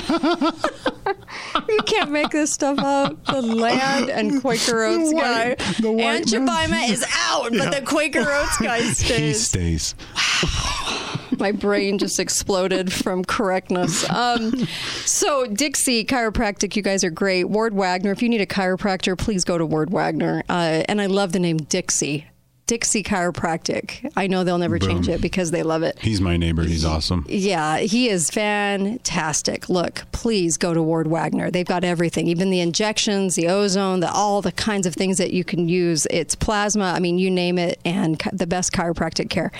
gosh. 0.00 1.68
you 1.68 1.78
can't 1.86 2.10
make 2.10 2.30
this 2.30 2.52
stuff 2.52 2.78
up. 2.78 3.24
The 3.26 3.42
land 3.42 4.10
and 4.10 4.40
Quaker 4.40 4.82
Oats 4.84 5.10
The 5.10 5.16
guy. 5.16 5.48
white- 5.50 5.58
the 5.80 5.92
white 5.92 6.04
Aunt 6.04 6.26
Jemima 6.28 6.76
is 6.88 7.04
out, 7.16 7.50
but 7.52 7.74
the 7.74 7.82
Quaker 7.82 8.24
Oats 8.28 8.58
guy 8.58 8.80
stays. 8.92 9.08
He 9.08 9.34
stays. 9.34 9.94
stays. 9.94 11.13
My 11.38 11.52
brain 11.52 11.98
just 11.98 12.20
exploded 12.20 12.92
from 12.92 13.24
correctness. 13.24 14.08
Um, 14.10 14.66
so, 15.04 15.46
Dixie 15.46 16.04
Chiropractic, 16.04 16.76
you 16.76 16.82
guys 16.82 17.04
are 17.04 17.10
great. 17.10 17.44
Ward 17.44 17.74
Wagner, 17.74 18.12
if 18.12 18.22
you 18.22 18.28
need 18.28 18.40
a 18.40 18.46
chiropractor, 18.46 19.16
please 19.18 19.44
go 19.44 19.58
to 19.58 19.66
Ward 19.66 19.90
Wagner. 19.90 20.42
Uh, 20.48 20.82
and 20.88 21.00
I 21.00 21.06
love 21.06 21.32
the 21.32 21.40
name 21.40 21.58
Dixie. 21.58 22.26
Dixie 22.66 23.02
Chiropractic. 23.02 24.10
I 24.16 24.26
know 24.26 24.42
they'll 24.42 24.56
never 24.56 24.78
change 24.78 25.06
it 25.08 25.20
because 25.20 25.50
they 25.50 25.62
love 25.62 25.82
it. 25.82 25.98
He's 25.98 26.20
my 26.20 26.38
neighbor. 26.38 26.62
He's 26.62 26.84
awesome. 26.84 27.26
Yeah, 27.28 27.78
he 27.78 28.08
is 28.08 28.30
fantastic. 28.30 29.68
Look, 29.68 30.04
please 30.12 30.56
go 30.56 30.72
to 30.72 30.82
Ward 30.82 31.06
Wagner. 31.06 31.50
They've 31.50 31.66
got 31.66 31.84
everything, 31.84 32.26
even 32.26 32.48
the 32.48 32.60
injections, 32.60 33.34
the 33.34 33.48
ozone, 33.48 34.00
the 34.00 34.10
all 34.10 34.40
the 34.40 34.52
kinds 34.52 34.86
of 34.86 34.94
things 34.94 35.18
that 35.18 35.32
you 35.32 35.44
can 35.44 35.68
use. 35.68 36.06
It's 36.10 36.34
plasma. 36.34 36.84
I 36.84 37.00
mean, 37.00 37.18
you 37.18 37.30
name 37.30 37.58
it, 37.58 37.78
and 37.84 38.18
the 38.32 38.46
best 38.46 38.72
chiropractic 38.72 39.28
care. 39.28 39.52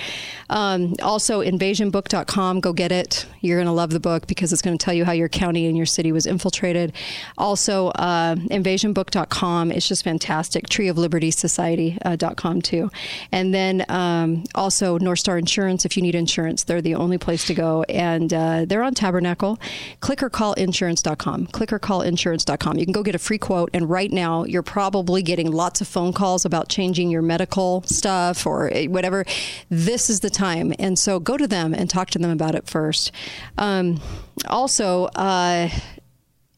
Um, 0.49 0.95
also, 1.03 1.41
invasionbook.com. 1.41 2.59
Go 2.59 2.73
get 2.73 2.91
it. 2.91 3.27
You're 3.41 3.57
going 3.57 3.67
to 3.67 3.71
love 3.71 3.91
the 3.91 3.99
book 3.99 4.25
because 4.25 4.51
it's 4.51 4.63
going 4.63 4.77
to 4.77 4.83
tell 4.83 4.93
you 4.95 5.05
how 5.05 5.11
your 5.11 5.29
county 5.29 5.67
and 5.67 5.77
your 5.77 5.85
city 5.85 6.11
was 6.11 6.25
infiltrated. 6.25 6.93
Also, 7.37 7.89
uh, 7.89 8.35
invasionbook.com. 8.35 9.71
It's 9.71 9.87
just 9.87 10.03
fantastic. 10.03 10.69
Tree 10.69 10.87
of 10.87 10.97
Liberty 10.97 11.29
Society.com 11.29 12.63
too. 12.63 12.89
And 13.31 13.53
then 13.53 13.85
um, 13.89 14.43
also 14.53 14.97
North 14.97 15.19
Star 15.19 15.37
Insurance. 15.37 15.85
If 15.85 15.97
you 15.97 16.03
need 16.03 16.15
insurance, 16.15 16.63
they're 16.63 16.81
the 16.81 16.95
only 16.95 17.17
place 17.17 17.45
to 17.47 17.53
go. 17.53 17.83
And 17.83 18.33
uh, 18.33 18.65
they're 18.65 18.83
on 18.83 18.93
Tabernacle. 18.93 19.59
Clickercallinsurance.com. 20.01 21.47
Clickercallinsurance.com. 21.47 22.77
You 22.77 22.85
can 22.85 22.93
go 22.93 23.03
get 23.03 23.15
a 23.15 23.19
free 23.19 23.37
quote. 23.37 23.69
And 23.73 23.89
right 23.89 24.11
now, 24.11 24.43
you're 24.43 24.63
probably 24.63 25.21
getting 25.21 25.51
lots 25.51 25.81
of 25.81 25.87
phone 25.87 26.13
calls 26.13 26.45
about 26.45 26.69
changing 26.69 27.09
your 27.09 27.21
medical 27.21 27.83
stuff 27.83 28.45
or 28.45 28.71
eh, 28.73 28.87
whatever. 28.87 29.25
This 29.69 30.09
is 30.09 30.19
the 30.21 30.29
time. 30.29 30.73
And 30.79 30.97
so 30.97 31.19
go 31.19 31.37
to 31.37 31.47
them 31.47 31.73
and 31.73 31.89
talk 31.89 32.09
to 32.11 32.19
them 32.19 32.31
about 32.31 32.55
it 32.55 32.67
first. 32.67 33.11
Um, 33.57 34.01
also, 34.47 35.05
uh, 35.15 35.69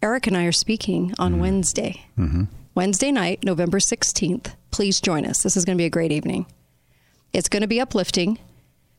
Eric 0.02 0.28
and 0.28 0.38
I 0.38 0.46
are 0.46 0.52
speaking 0.52 1.14
on 1.18 1.40
Wednesday. 1.40 2.06
Wednesday 2.78 3.12
night, 3.12 3.44
November 3.44 3.80
16th. 3.80 4.54
Please 4.70 5.02
join 5.02 5.26
us. 5.26 5.42
This 5.42 5.58
is 5.58 5.66
going 5.66 5.76
to 5.76 5.82
be 5.82 5.88
a 5.88 5.90
great 5.90 6.12
evening. 6.12 6.46
It's 7.34 7.50
going 7.50 7.62
to 7.62 7.68
be 7.68 7.82
uplifting. 7.82 8.38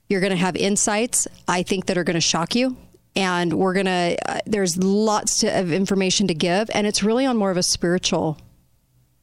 You're 0.09 0.21
going 0.21 0.33
to 0.33 0.37
have 0.37 0.57
insights, 0.57 1.29
I 1.47 1.63
think, 1.63 1.87
that 1.87 1.97
are 1.97 2.03
going 2.03 2.15
to 2.15 2.21
shock 2.21 2.57
you. 2.57 2.77
And 3.15 3.53
we're 3.53 3.75
going 3.75 3.87
to, 3.87 4.17
uh, 4.27 4.41
there's 4.47 4.77
lots 4.79 5.39
to, 5.43 5.61
of 5.61 5.73
information 5.73 6.27
to 6.27 6.35
give. 6.35 6.69
And 6.75 6.89
it's 6.89 7.05
really 7.05 7.25
on 7.25 7.37
more 7.37 7.53
of 7.53 7.57
a 7.57 7.63
spiritual, 7.63 8.37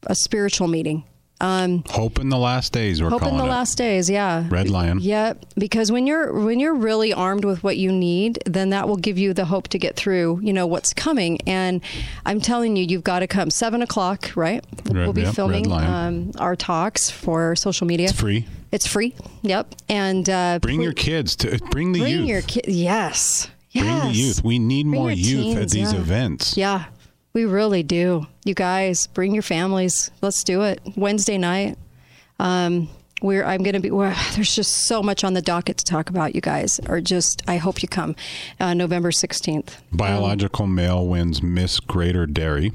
a 0.06 0.14
spiritual 0.14 0.68
meeting. 0.68 1.04
Um, 1.40 1.84
Hope 1.90 2.18
in 2.18 2.30
the 2.30 2.38
last 2.38 2.72
days. 2.72 3.02
We're 3.02 3.10
Hope 3.10 3.22
in 3.24 3.36
the 3.36 3.44
it. 3.44 3.48
last 3.48 3.76
days, 3.76 4.08
yeah. 4.08 4.46
Red 4.48 4.70
Lion. 4.70 4.98
Yeah, 5.00 5.34
because 5.58 5.92
when 5.92 6.06
you're 6.06 6.32
when 6.32 6.58
you're 6.60 6.74
really 6.74 7.12
armed 7.12 7.44
with 7.44 7.62
what 7.62 7.76
you 7.76 7.92
need, 7.92 8.38
then 8.46 8.70
that 8.70 8.88
will 8.88 8.96
give 8.96 9.18
you 9.18 9.34
the 9.34 9.44
hope 9.44 9.68
to 9.68 9.78
get 9.78 9.96
through, 9.96 10.40
you 10.42 10.52
know, 10.52 10.66
what's 10.66 10.94
coming. 10.94 11.38
And 11.46 11.82
I'm 12.24 12.40
telling 12.40 12.76
you, 12.76 12.84
you've 12.84 13.04
got 13.04 13.18
to 13.18 13.26
come 13.26 13.50
seven 13.50 13.82
o'clock, 13.82 14.30
right? 14.34 14.64
Red- 14.86 14.94
we'll 14.96 15.12
be 15.12 15.22
yep, 15.22 15.34
filming 15.34 15.70
um, 15.70 16.32
our 16.38 16.56
talks 16.56 17.10
for 17.10 17.54
social 17.54 17.86
media. 17.86 18.08
It's 18.08 18.18
free. 18.18 18.46
It's 18.72 18.86
free. 18.86 19.14
Yep, 19.42 19.74
and 19.90 20.28
uh, 20.30 20.58
Bring 20.60 20.80
your 20.80 20.92
kids 20.94 21.36
to 21.36 21.58
bring 21.70 21.92
the 21.92 22.00
bring 22.00 22.12
youth. 22.20 22.28
your 22.28 22.42
kids. 22.42 22.68
Yes, 22.68 23.50
Bring 23.74 23.98
the 24.00 24.10
youth. 24.12 24.42
We 24.42 24.58
need 24.58 24.84
Bring 24.88 25.00
more 25.02 25.10
youth 25.10 25.58
at 25.58 25.68
these 25.68 25.92
yeah. 25.92 25.98
events. 25.98 26.56
Yeah, 26.56 26.84
we 27.36 27.44
really 27.44 27.82
do. 27.82 28.26
You 28.44 28.54
guys, 28.54 29.08
bring 29.08 29.34
your 29.34 29.42
families. 29.42 30.10
Let's 30.22 30.42
do 30.42 30.62
it. 30.62 30.80
Wednesday 30.96 31.36
night. 31.36 31.76
Um, 32.38 32.88
we're 33.20 33.44
I'm 33.44 33.62
going 33.62 33.74
to 33.74 33.80
be. 33.80 33.90
Well, 33.90 34.16
there's 34.34 34.56
just 34.56 34.86
so 34.86 35.02
much 35.02 35.22
on 35.22 35.34
the 35.34 35.42
docket 35.42 35.76
to 35.76 35.84
talk 35.84 36.08
about. 36.08 36.34
You 36.34 36.40
guys 36.40 36.80
are 36.86 37.02
just. 37.02 37.42
I 37.46 37.58
hope 37.58 37.82
you 37.82 37.88
come, 37.88 38.16
uh, 38.58 38.72
November 38.72 39.10
16th. 39.10 39.76
Biological 39.92 40.66
male 40.66 41.06
wins 41.06 41.42
Miss 41.42 41.78
Greater 41.78 42.24
Derry, 42.24 42.72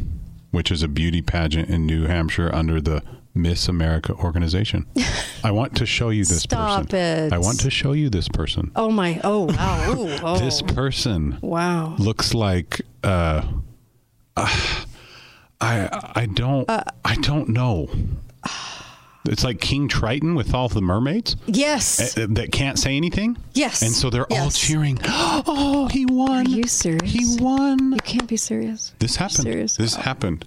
which 0.52 0.70
is 0.70 0.84
a 0.84 0.88
beauty 0.88 1.24
pageant 1.24 1.68
in 1.70 1.88
New 1.88 2.06
Hampshire 2.06 2.54
under 2.54 2.80
the 2.80 3.02
Miss 3.34 3.68
America 3.68 4.14
organization. 4.14 4.86
I 5.44 5.50
want 5.50 5.76
to 5.78 5.88
show 5.88 6.10
you 6.10 6.24
this 6.24 6.44
Stop 6.44 6.92
person. 6.92 7.00
it. 7.00 7.34
I 7.34 7.40
want 7.40 7.62
to 7.62 7.72
show 7.72 7.94
you 7.94 8.12
this 8.12 8.28
person. 8.28 8.72
Oh 8.76 8.92
my! 8.92 9.20
Oh 9.24 9.46
wow! 9.46 9.92
Ooh, 9.98 10.18
oh. 10.22 10.38
This 10.38 10.62
person 10.62 11.40
wow. 11.42 11.96
looks 11.98 12.36
like 12.36 12.82
uh, 13.04 13.42
uh, 14.38 14.48
I 15.62 16.12
I 16.16 16.26
don't 16.26 16.70
Uh, 16.70 16.84
I 17.06 17.16
don't 17.16 17.50
know. 17.50 17.90
It's 19.26 19.44
like 19.44 19.62
King 19.62 19.88
Triton 19.88 20.34
with 20.34 20.56
all 20.56 20.68
the 20.68 20.82
mermaids 20.82 21.36
Yes. 21.46 22.16
that 22.16 22.50
can't 22.52 22.80
say 22.80 22.98
anything. 22.98 23.38
Yes. 23.54 23.84
And 23.84 23.92
so 23.92 24.10
they're 24.10 24.32
all 24.34 24.50
cheering. 24.50 24.98
Oh, 25.54 25.88
he 25.92 26.06
won. 26.08 26.48
Are 26.48 26.50
you 26.50 26.64
serious? 26.68 27.12
He 27.12 27.38
won. 27.40 27.92
You 27.92 28.00
can't 28.04 28.28
be 28.28 28.38
serious. 28.38 28.94
This 28.98 29.18
happened. 29.18 29.44
Serious? 29.44 29.76
This 29.78 29.96
Oh. 29.96 30.02
happened. 30.02 30.46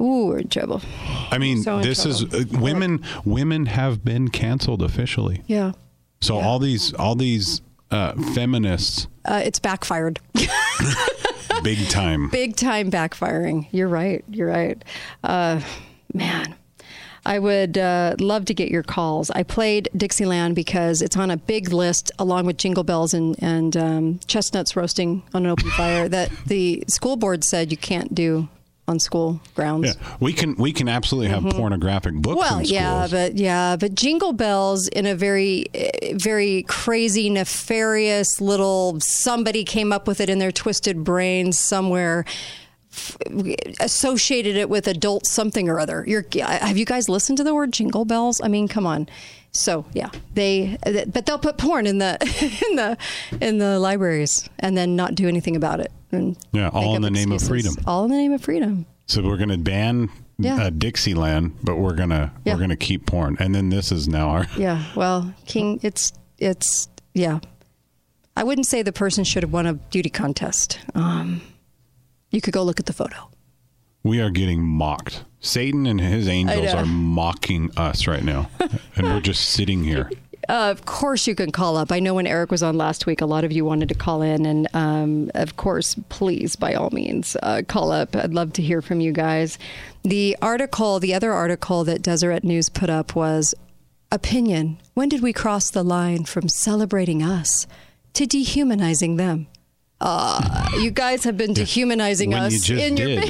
Ooh, 0.00 0.26
we're 0.26 0.38
in 0.38 0.48
trouble. 0.48 0.82
I 1.30 1.38
mean, 1.38 1.62
So 1.62 1.80
this 1.80 2.04
is 2.04 2.24
uh, 2.24 2.26
trouble. 2.28 2.58
women. 2.58 3.04
Women 3.24 3.66
have 3.66 4.04
been 4.04 4.28
canceled 4.28 4.82
officially. 4.82 5.42
Yeah. 5.46 5.72
So 6.20 6.38
all 6.38 6.58
these 6.58 6.92
all 6.94 7.14
these 7.14 7.60
uh, 7.92 8.14
feminists, 8.34 9.06
Uh, 9.24 9.40
it's 9.44 9.60
backfired. 9.60 10.18
big 11.62 11.88
time. 11.88 12.28
Big 12.30 12.56
time 12.56 12.90
backfiring. 12.90 13.68
You're 13.70 13.88
right. 13.88 14.24
You're 14.28 14.48
right. 14.48 14.82
Uh, 15.22 15.60
man. 16.12 16.54
I 17.24 17.38
would 17.38 17.78
uh, 17.78 18.16
love 18.18 18.46
to 18.46 18.54
get 18.54 18.68
your 18.68 18.82
calls. 18.82 19.30
I 19.30 19.44
played 19.44 19.88
Dixieland 19.96 20.56
because 20.56 21.00
it's 21.00 21.16
on 21.16 21.30
a 21.30 21.36
big 21.36 21.72
list, 21.72 22.10
along 22.18 22.46
with 22.46 22.56
Jingle 22.56 22.82
Bells 22.82 23.14
and, 23.14 23.36
and 23.40 23.76
um, 23.76 24.20
chestnuts 24.26 24.74
roasting 24.74 25.22
on 25.32 25.44
an 25.44 25.52
open 25.52 25.70
fire, 25.70 26.08
that 26.08 26.32
the 26.46 26.82
school 26.88 27.16
board 27.16 27.44
said 27.44 27.70
you 27.70 27.76
can't 27.76 28.12
do 28.12 28.48
on 28.88 28.98
school 28.98 29.40
grounds. 29.54 29.96
Yeah, 29.96 30.16
we 30.20 30.32
can 30.32 30.56
we 30.56 30.72
can 30.72 30.88
absolutely 30.88 31.30
have 31.30 31.44
pornographic 31.54 32.14
books 32.14 32.32
Mm-hmm. 32.42 32.54
Well, 32.54 32.62
yeah, 32.62 33.06
but 33.10 33.34
yeah, 33.36 33.76
but 33.76 33.94
Jingle 33.94 34.32
Bells 34.32 34.88
in 34.88 35.06
a 35.06 35.14
very, 35.14 35.66
eh, 35.74 36.14
very 36.16 36.64
crazy, 36.64 37.30
nefarious 37.30 38.40
little 38.40 38.98
somebody 39.00 39.64
came 39.64 39.92
up 39.92 40.08
with 40.08 40.20
it 40.20 40.28
in 40.28 40.38
their 40.38 40.52
twisted 40.52 41.04
brains 41.04 41.58
somewhere. 41.58 42.24
Associated 43.80 44.56
it 44.56 44.68
with 44.68 44.86
adult 44.86 45.26
something 45.26 45.68
or 45.68 45.80
other. 45.80 46.04
You're, 46.06 46.26
have 46.40 46.76
you 46.76 46.84
guys 46.84 47.08
listened 47.08 47.38
to 47.38 47.44
the 47.44 47.54
word 47.54 47.72
Jingle 47.72 48.04
Bells? 48.04 48.38
I 48.42 48.48
mean, 48.48 48.68
come 48.68 48.86
on. 48.86 49.08
So 49.54 49.84
yeah, 49.92 50.08
they, 50.34 50.78
but 51.06 51.26
they'll 51.26 51.38
put 51.38 51.58
porn 51.58 51.86
in 51.86 51.98
the 51.98 52.16
in 52.70 52.76
the 52.76 52.96
in 53.46 53.58
the 53.58 53.78
libraries 53.78 54.48
and 54.58 54.76
then 54.76 54.96
not 54.96 55.14
do 55.14 55.28
anything 55.28 55.56
about 55.56 55.80
it. 55.80 55.92
And 56.10 56.36
Yeah, 56.52 56.68
all 56.68 56.96
in 56.96 57.02
the 57.02 57.10
name 57.10 57.32
of 57.32 57.42
freedom. 57.42 57.74
All 57.86 58.04
in 58.04 58.10
the 58.10 58.16
name 58.16 58.32
of 58.32 58.42
freedom. 58.42 58.86
So 59.06 59.22
we're 59.22 59.36
going 59.36 59.48
to 59.50 59.58
ban 59.58 60.08
Yeah. 60.38 60.62
uh, 60.64 60.70
Dixieland, 60.70 61.52
but 61.62 61.76
we're 61.76 61.94
gonna 61.94 62.32
Yeah. 62.44 62.54
we're 62.54 62.60
gonna 62.60 62.76
keep 62.76 63.06
porn, 63.06 63.36
and 63.40 63.54
then 63.54 63.68
this 63.68 63.92
is 63.92 64.08
now 64.08 64.30
our. 64.30 64.46
Yeah, 64.56 64.84
well, 64.96 65.34
King, 65.46 65.80
it's 65.82 66.12
it's 66.38 66.88
yeah. 67.14 67.40
I 68.36 68.44
wouldn't 68.44 68.66
say 68.66 68.80
the 68.82 68.92
person 68.92 69.24
should 69.24 69.42
have 69.42 69.52
won 69.52 69.66
a 69.66 69.74
beauty 69.74 70.08
contest. 70.08 70.78
Um, 70.94 71.42
you 72.30 72.40
could 72.40 72.54
go 72.54 72.62
look 72.62 72.80
at 72.80 72.86
the 72.86 72.94
photo. 72.94 73.28
We 74.02 74.20
are 74.22 74.30
getting 74.30 74.62
mocked. 74.62 75.24
Satan 75.42 75.86
and 75.86 76.00
his 76.00 76.28
angels 76.28 76.72
are 76.72 76.86
mocking 76.86 77.70
us 77.76 78.06
right 78.06 78.22
now, 78.22 78.48
and 78.96 79.06
we're 79.06 79.20
just 79.20 79.50
sitting 79.50 79.82
here. 79.84 80.10
Uh, 80.48 80.70
of 80.70 80.84
course, 80.86 81.26
you 81.26 81.34
can 81.34 81.52
call 81.52 81.76
up. 81.76 81.92
I 81.92 82.00
know 82.00 82.14
when 82.14 82.26
Eric 82.26 82.50
was 82.50 82.62
on 82.62 82.76
last 82.76 83.06
week, 83.06 83.20
a 83.20 83.26
lot 83.26 83.44
of 83.44 83.52
you 83.52 83.64
wanted 83.64 83.88
to 83.90 83.94
call 83.94 84.22
in, 84.22 84.46
and 84.46 84.68
um, 84.72 85.30
of 85.34 85.56
course, 85.56 85.96
please, 86.08 86.56
by 86.56 86.74
all 86.74 86.90
means, 86.90 87.36
uh, 87.42 87.62
call 87.66 87.92
up. 87.92 88.16
I'd 88.16 88.34
love 88.34 88.52
to 88.54 88.62
hear 88.62 88.82
from 88.82 89.00
you 89.00 89.12
guys. 89.12 89.58
The 90.02 90.36
article, 90.42 90.98
the 90.98 91.14
other 91.14 91.32
article 91.32 91.84
that 91.84 92.02
Deseret 92.02 92.44
News 92.44 92.68
put 92.68 92.90
up 92.90 93.14
was 93.14 93.54
opinion. 94.10 94.78
When 94.94 95.08
did 95.08 95.22
we 95.22 95.32
cross 95.32 95.70
the 95.70 95.84
line 95.84 96.24
from 96.24 96.48
celebrating 96.48 97.22
us 97.22 97.66
to 98.14 98.26
dehumanizing 98.26 99.16
them? 99.16 99.46
Uh, 100.00 100.68
you 100.80 100.90
guys 100.90 101.22
have 101.22 101.36
been 101.36 101.52
dehumanizing 101.54 102.34
us 102.34 102.68
in 102.68 102.96
your. 102.96 103.22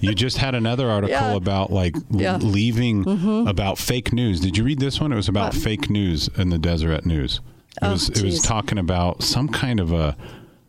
You 0.00 0.14
just 0.14 0.38
had 0.38 0.54
another 0.54 0.88
article 0.90 1.10
Yeah. 1.16 1.34
about 1.34 1.72
like 1.72 1.94
Yeah. 2.10 2.36
Mm-hmm. 2.38 2.48
leaving 2.48 3.48
about 3.48 3.78
fake 3.78 4.12
news. 4.12 4.40
Did 4.40 4.56
you 4.56 4.64
read 4.64 4.78
this 4.80 5.00
one? 5.00 5.12
It 5.12 5.16
was 5.16 5.28
about 5.28 5.54
fake 5.54 5.88
news 5.90 6.28
in 6.36 6.50
the 6.50 6.58
Deseret 6.58 7.04
News. 7.06 7.40
It 7.80 7.86
Oh, 7.86 7.92
was 7.92 8.08
it 8.10 8.22
was 8.22 8.40
talking 8.42 8.78
about 8.78 9.22
some 9.22 9.48
kind 9.48 9.80
of 9.80 9.92
a 9.92 10.16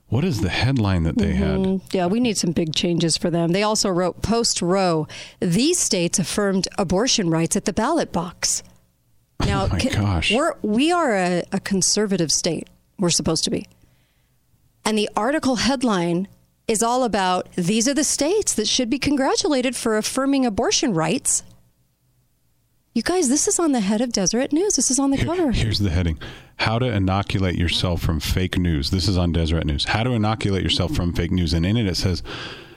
what 0.08 0.24
is 0.24 0.42
the 0.42 0.50
headline 0.50 1.04
that 1.04 1.18
they 1.18 1.34
had? 1.34 1.58
Mm, 1.58 1.82
Yeah, 1.92 2.06
we 2.06 2.20
need 2.20 2.38
some 2.38 2.52
big 2.52 2.76
changes 2.76 3.18
for 3.18 3.32
them. 3.32 3.52
They 3.52 3.64
also 3.64 3.90
wrote 3.90 4.22
post 4.22 4.62
Roe, 4.62 5.08
these 5.40 5.80
states 5.80 6.20
affirmed 6.20 6.68
abortion 6.78 7.30
rights 7.32 7.56
at 7.56 7.66
the 7.66 7.74
ballot 7.74 8.12
box. 8.12 8.62
Now, 9.40 9.64
Oh 9.64 9.68
my 9.70 9.80
can- 9.80 10.02
gosh. 10.02 10.32
we're 10.32 10.54
we 10.62 10.92
are 10.92 11.16
a, 11.16 11.44
a 11.52 11.60
conservative 11.60 12.32
state. 12.32 12.68
We're 13.00 13.10
supposed 13.10 13.44
to 13.46 13.50
be. 13.50 13.66
And 14.86 14.98
the 14.98 15.10
article 15.16 15.56
headline 15.58 16.28
is 16.68 16.82
all 16.84 17.04
about 17.04 17.52
these 17.56 17.88
are 17.88 17.94
the 17.94 18.04
states 18.04 18.54
that 18.54 18.68
should 18.68 18.90
be 18.90 19.00
congratulated 19.00 19.76
for 19.76 19.98
affirming 19.98 20.46
abortion 20.46 20.94
rights. 20.94 21.44
You 22.94 23.02
guys, 23.02 23.28
this 23.28 23.48
is 23.48 23.60
on 23.60 23.72
the 23.72 23.80
head 23.80 24.02
of 24.02 24.12
Deseret 24.12 24.54
News. 24.54 24.76
This 24.76 24.92
is 24.92 25.00
on 25.00 25.10
the 25.10 25.18
Here- 25.18 25.26
cover. 25.26 25.52
here's 25.52 25.80
the 25.80 25.90
heading: 25.90 26.20
How 26.58 26.78
to 26.78 26.86
inoculate 26.86 27.56
yourself 27.58 28.02
from 28.02 28.20
fake 28.20 28.58
news. 28.58 28.92
This 28.92 29.08
is 29.08 29.18
on 29.18 29.32
Deseret 29.32 29.66
News. 29.66 29.86
How 29.86 30.04
to 30.04 30.12
inoculate 30.12 30.62
yourself 30.64 30.94
from 30.96 31.12
fake 31.14 31.32
news, 31.32 31.54
and 31.54 31.66
in 31.66 31.76
it 31.78 31.88
it 31.88 31.98
says. 31.98 32.22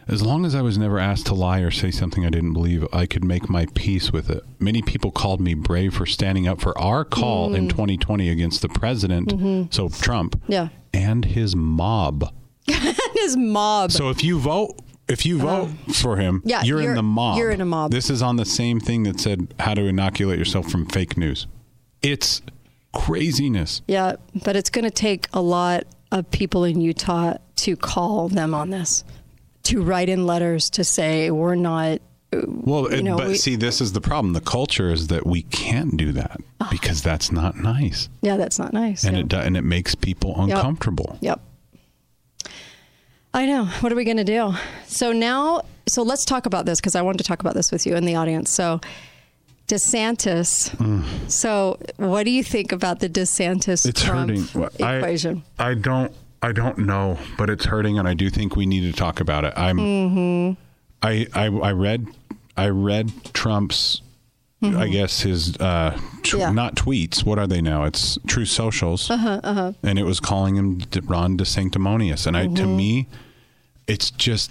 As 0.09 0.22
long 0.22 0.44
as 0.46 0.55
I 0.55 0.62
was 0.62 0.79
never 0.79 1.01
asked 1.01 1.27
to 1.27 1.35
lie 1.35 1.59
or 1.59 1.72
say 1.72 1.90
something 1.90 2.25
I 2.25 2.31
didn't 2.31 2.53
believe, 2.53 2.87
I 2.92 3.07
could 3.07 3.25
make 3.25 3.51
my 3.51 3.66
peace 3.75 4.12
with 4.12 4.31
it. 4.31 4.44
Many 4.61 4.81
people 4.81 5.11
called 5.11 5.40
me 5.40 5.53
brave 5.55 5.94
for 5.94 6.07
standing 6.07 6.46
up 6.46 6.61
for 6.61 6.79
our 6.79 7.05
call 7.05 7.51
Mm. 7.51 7.57
in 7.57 7.68
2020 7.68 8.29
against 8.31 8.62
the 8.62 8.68
president, 8.68 9.31
Mm-hmm. 9.31 9.62
so 9.70 9.88
Trump, 9.88 10.40
Yeah. 10.46 10.68
and 10.94 11.25
his 11.25 11.57
mob. 11.57 12.33
His 13.14 13.37
mob. 13.37 13.92
So 13.92 14.11
if 14.11 14.22
you 14.24 14.38
vote, 14.38 14.81
if 15.09 15.24
you 15.24 15.38
vote 15.38 15.68
um, 15.68 15.76
for 15.94 16.16
him, 16.16 16.42
yeah, 16.44 16.62
you're, 16.62 16.81
you're- 16.81 16.90
in 16.90 16.96
the 16.96 17.02
mob. 17.02 17.38
you're 17.38 17.50
in 17.50 17.61
a 17.61 17.64
mob. 17.66 17.92
This 17.92 18.11
is 18.11 18.22
on 18.22 18.37
the 18.37 18.44
same 18.44 18.81
thing 18.81 19.05
that 19.05 19.20
said 19.20 19.55
how 19.61 19.74
to 19.74 19.83
inoculate 19.83 20.38
yourself 20.38 20.70
from 20.70 20.87
fake 20.87 21.16
news. 21.16 21.46
It's 22.02 22.42
craziness. 22.92 23.83
Yeah, 23.87 24.16
but 24.44 24.57
it's 24.57 24.70
going 24.70 24.85
to 24.85 24.90
take 24.90 25.29
a 25.33 25.40
lot 25.40 25.85
of 26.12 26.31
people 26.31 26.64
in 26.64 26.81
Utah 26.81 27.35
to 27.57 27.76
call 27.76 28.29
them 28.29 28.55
on 28.55 28.70
this, 28.70 29.05
to 29.64 29.83
write 29.83 30.09
in 30.09 30.26
letters 30.26 30.70
to 30.70 30.85
say 30.85 31.31
we're 31.31 31.55
not. 31.55 32.00
Well, 32.33 32.87
it- 32.87 33.02
know, 33.02 33.16
but 33.16 33.29
we- 33.29 33.37
see, 33.37 33.57
this 33.57 33.81
is 33.81 33.92
the 33.92 34.00
problem. 34.00 34.33
The 34.33 34.40
culture 34.40 34.90
is 34.92 35.07
that 35.09 35.26
we 35.26 35.42
can't 35.42 35.96
do 35.96 36.12
that 36.12 36.40
ah. 36.61 36.68
because 36.70 37.02
that's 37.02 37.31
not 37.31 37.57
nice, 37.57 38.09
Yeah, 38.22 38.37
that's 38.37 38.59
not 38.59 38.72
nice. 38.72 39.05
and 39.05 39.16
yeah. 39.33 39.40
it 39.40 39.46
and 39.46 39.57
it 39.57 39.62
makes 39.62 39.94
people 39.94 40.35
uncomfortable. 40.37 41.16
Yep. 41.20 41.40
I 43.37 43.44
know. 43.46 43.66
What 43.81 43.92
are 43.92 43.96
we 43.96 44.05
going 44.05 44.16
to 44.16 44.25
do? 44.25 44.55
So 44.87 45.12
now, 45.12 45.62
so 45.87 46.03
let's 46.03 46.25
talk 46.25 46.46
about 46.46 46.64
this 46.66 46.81
because 46.81 46.94
I 46.94 47.03
wanted 47.03 47.18
to 47.18 47.25
talk 47.25 47.40
about 47.40 47.55
this 47.55 47.70
with 47.70 47.87
you 47.87 47.94
in 47.94 48.05
the 48.07 48.14
audience. 48.16 48.51
So, 48.51 48.81
DeSantis. 49.68 50.70
Mm. 50.77 51.31
So, 51.31 51.79
what 51.96 52.22
do 52.25 52.31
you 52.31 52.42
think 52.42 52.72
about 52.72 53.01
the 53.01 53.09
DeSantis 53.09 53.85
It's 53.87 54.03
Trump 54.03 54.31
hurting. 54.31 54.49
Well, 54.55 54.70
I- 54.83 54.96
equation? 54.96 55.42
I 55.59 55.75
don't. 55.75 56.12
I 56.42 56.53
don't 56.53 56.79
know, 56.79 57.18
but 57.38 57.51
it's 57.51 57.64
hurting, 57.64 57.99
and 57.99 58.07
I 58.07 58.14
do 58.14 58.31
think 58.31 58.55
we 58.57 58.66
need 58.66 58.83
to 58.83 58.92
talk 58.92 59.20
about 59.20 59.44
it. 59.44 59.53
I'm. 59.57 59.79
Mm-hmm. 59.79 60.61
I, 61.03 61.27
I 61.35 61.46
I 61.46 61.72
read 61.72 62.07
I 62.57 62.68
read 62.68 63.11
Trump's. 63.35 64.03
I 64.62 64.88
guess 64.88 65.20
his 65.20 65.57
uh, 65.59 65.90
tw- 65.90 66.01
Mm-hmm. 66.33 66.38
Yeah. 66.40 66.51
not 66.51 66.75
tweets. 66.75 67.25
What 67.25 67.38
are 67.38 67.46
they 67.46 67.61
now? 67.61 67.85
It's 67.85 68.18
True 68.27 68.44
Socials, 68.46 69.09
uh-huh, 69.11 69.40
uh-huh. 69.44 69.72
and 69.85 69.96
it 69.99 70.03
was 70.05 70.18
calling 70.18 70.57
him 70.57 70.79
D- 70.79 71.01
Ron 71.05 71.37
DeSanctimonious. 71.38 72.27
And 72.27 72.37
I, 72.37 72.46
to 72.46 72.49
Mm-hmm. 72.62 72.77
me, 72.77 73.09
it's 73.87 74.11
just 74.11 74.51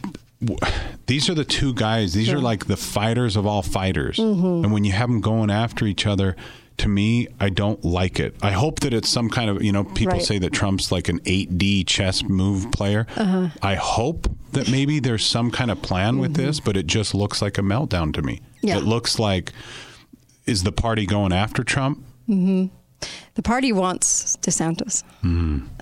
these 1.07 1.29
are 1.29 1.33
the 1.33 1.45
two 1.45 1.73
guys. 1.73 2.13
These 2.13 2.29
are 2.29 2.39
like 2.39 2.67
the 2.67 2.77
fighters 2.77 3.35
of 3.35 3.45
all 3.45 3.61
fighters. 3.61 4.17
Mm-hmm. 4.17 4.63
And 4.65 4.73
when 4.73 4.83
you 4.83 4.91
have 4.91 5.09
them 5.09 5.21
going 5.21 5.49
after 5.49 5.85
each 5.85 6.05
other, 6.05 6.35
to 6.77 6.89
me, 6.89 7.27
I 7.39 7.49
don't 7.49 7.83
like 7.85 8.19
it. 8.19 8.35
I 8.41 8.51
hope 8.51 8.81
that 8.81 8.93
it's 8.93 9.09
some 9.09 9.29
kind 9.29 9.49
of 9.49 9.63
you 9.63 9.71
know 9.71 9.83
people 9.83 10.13
Right. 10.17 10.21
say 10.21 10.39
that 10.39 10.51
Trump's 10.51 10.91
like 10.91 11.07
an 11.09 11.19
8D 11.21 11.85
chess 11.87 12.21
move 12.23 12.71
player. 12.71 13.07
Uh-huh. 13.15 13.49
I 13.61 13.75
hope 13.75 14.29
that 14.51 14.69
maybe 14.69 14.99
there's 14.99 15.25
some 15.25 15.51
kind 15.51 15.71
of 15.71 15.81
plan 15.81 16.17
with 16.19 16.35
this, 16.35 16.59
but 16.59 16.75
it 16.77 16.85
just 16.87 17.13
looks 17.15 17.41
like 17.41 17.57
a 17.57 17.61
meltdown 17.61 18.13
to 18.13 18.21
me. 18.21 18.35
Mm-hmm. 18.57 18.67
Yeah. 18.67 18.77
It 18.77 18.83
looks 18.83 19.19
like 19.19 19.51
is 20.45 20.63
the 20.63 20.71
party 20.71 21.05
going 21.05 21.33
after 21.33 21.63
Trump? 21.63 22.03
The 22.27 23.41
party 23.43 23.71
wants 23.71 24.35
DeSantis. 24.37 25.03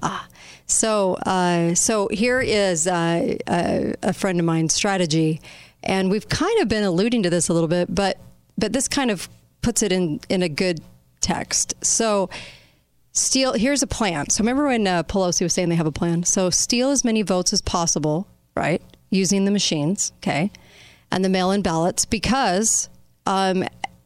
Ah, 0.02 0.28
so 0.66 1.16
uh, 1.16 1.76
so 1.76 2.08
here 2.12 2.42
is 2.42 2.88
uh, 2.88 3.38
a, 3.48 3.94
a 4.02 4.14
friend 4.14 4.40
of 4.40 4.46
mine's 4.46 4.74
strategy, 4.74 5.42
and 5.84 6.10
we've 6.10 6.28
kind 6.28 6.62
of 6.62 6.68
been 6.68 6.84
alluding 6.84 7.24
to 7.24 7.30
this 7.30 7.50
a 7.50 7.54
little 7.54 7.68
bit, 7.68 7.94
but 7.94 8.18
but 8.58 8.74
this 8.74 8.88
kind 8.88 9.12
of 9.12 9.30
puts 9.62 9.84
it 9.84 9.92
in 9.92 10.20
in 10.30 10.44
a 10.44 10.50
good 10.50 10.82
text. 11.22 11.74
So 11.84 12.30
steal. 13.12 13.54
Here's 13.54 13.84
a 13.84 13.88
plan. 13.88 14.30
So 14.30 14.42
remember 14.42 14.68
when 14.68 14.88
uh, 14.88 15.04
Pelosi 15.04 15.42
was 15.42 15.54
saying 15.54 15.70
they 15.70 15.76
have 15.76 15.86
a 15.86 15.92
plan. 15.92 16.24
So 16.24 16.50
steal 16.50 16.90
as 16.90 17.04
many 17.04 17.22
votes 17.22 17.54
as 17.54 17.62
possible, 17.62 18.28
right? 18.56 18.82
Using 19.10 19.46
the 19.46 19.52
machines, 19.52 20.12
okay, 20.18 20.52
and 21.12 21.24
the 21.24 21.30
mail-in 21.30 21.62
ballots 21.62 22.06
because. 22.06 22.90
Um, 23.26 23.64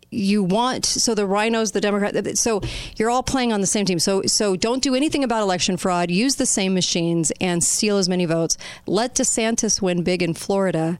you 0.10 0.41
want 0.41 0.86
so 0.86 1.13
the 1.13 1.26
rhinos 1.26 1.72
the 1.74 1.82
democrat 1.82 2.38
so 2.38 2.62
you're 2.96 3.10
all 3.10 3.24
playing 3.24 3.52
on 3.52 3.62
the 3.62 3.67
same 3.67 3.86
team. 3.86 4.00
So 4.00 4.22
so 4.26 4.56
don't 4.56 4.82
do 4.82 4.96
anything 4.96 5.24
about 5.24 5.41
election 5.41 5.78
fraud. 5.78 6.10
Use 6.12 6.36
the 6.36 6.46
same 6.46 6.74
machines 6.74 7.32
and 7.41 7.63
steal 7.63 7.98
as 7.98 8.08
many 8.08 8.26
votes. 8.26 8.58
Let 8.86 9.15
desantis 9.15 9.82
win 9.82 10.04
big 10.04 10.24
in 10.24 10.34
florida. 10.34 11.00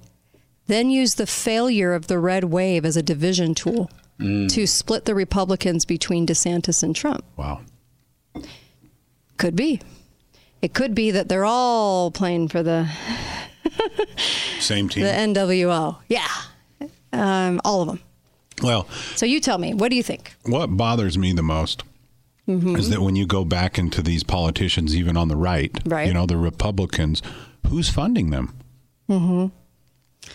Then 0.67 0.89
use 0.89 1.15
the 1.15 1.26
failure 1.28 1.93
of 1.93 2.08
the 2.08 2.20
red 2.20 2.46
wave 2.46 2.84
as 2.84 2.98
a 2.98 3.02
division 3.04 3.56
tool 3.56 3.89
to 4.20 4.65
split 4.65 5.06
the 5.06 5.13
republicans 5.15 5.86
between 5.86 6.26
desantis 6.26 6.82
and 6.84 6.96
trump. 6.96 7.24
Wow. 7.38 7.62
could 9.38 9.56
be. 9.56 9.80
It 10.62 10.74
could 10.74 10.96
be 10.96 11.12
that 11.12 11.30
they're 11.30 11.46
all 11.46 12.10
playing 12.12 12.48
for 12.48 12.63
the 12.63 12.89
Same 14.60 14.89
team. 14.89 15.04
the 15.04 15.12
nwo 15.12 15.98
yeah. 16.10 16.28
Um, 17.13 17.62
all 17.63 17.82
of 17.82 17.88
them 17.88 18.02
well, 18.63 18.88
so 19.15 19.26
you 19.26 19.39
tell 19.39 19.58
me 19.58 19.74
what 19.74 19.89
do 19.89 19.96
you 19.96 20.04
think 20.04 20.36
what 20.46 20.67
bothers 20.78 21.17
me 21.17 21.34
the 21.34 21.43
most 21.43 21.84
Mm-hmm. 22.48 22.78
is 22.78 22.89
that 22.91 23.02
when 23.02 23.17
you 23.17 23.26
go 23.28 23.43
back 23.43 23.78
into 23.78 24.02
these 24.02 24.24
politicians, 24.24 24.96
even 24.96 25.17
on 25.17 25.28
the 25.28 25.36
right, 25.36 25.70
Right. 25.86 26.08
you 26.08 26.13
know, 26.13 26.26
the 26.26 26.38
Republicans, 26.38 27.22
who's 27.67 27.89
funding 27.89 28.30
them? 28.30 28.56
Mm-hmm. 29.10 29.48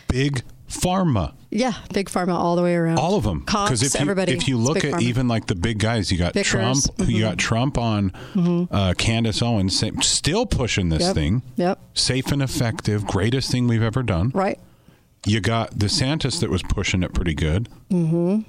Big 0.08 0.42
pharma. 0.68 1.34
yeah 1.50 1.72
big 1.92 2.08
pharma 2.08 2.32
all 2.34 2.54
the 2.56 2.62
way 2.62 2.74
around 2.74 2.98
All 2.98 3.14
of 3.16 3.24
them. 3.24 3.40
Because 3.40 3.82
if 3.82 3.94
you, 3.94 4.00
everybody 4.00 4.32
if 4.32 4.46
you 4.48 4.56
look 4.58 4.78
at 4.84 4.92
pharma. 4.94 5.02
even 5.02 5.28
like 5.28 5.46
the 5.46 5.54
big 5.54 5.78
guys, 5.78 6.10
you 6.12 6.18
got 6.18 6.34
Trump, 6.34 6.78
you 6.98 7.20
got 7.20 7.38
Trump 7.38 7.76
on 7.78 8.12
uh, 8.70 8.92
Candace 8.98 9.40
Owens, 9.42 9.82
still 10.06 10.44
pushing 10.46 10.88
this 10.90 11.02
Yep. 11.02 11.14
thing. 11.14 11.42
Yep. 11.56 11.78
Safe 11.94 12.30
and 12.32 12.42
effective, 12.42 13.06
greatest 13.06 13.50
thing 13.50 13.68
we've 13.68 13.82
ever 13.82 14.02
done. 14.02 14.30
right 14.34 14.58
You 15.26 15.40
got 15.40 15.74
DeSantis 15.76 16.40
that 16.40 16.50
was 16.50 16.62
pushing 16.62 17.02
it 17.02 17.12
pretty 17.14 17.34
good. 17.34 17.68
Mm-hmm. 17.90 18.40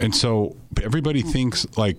And 0.00 0.14
so 0.14 0.56
everybody 0.82 1.22
thinks 1.22 1.66
like 1.76 1.98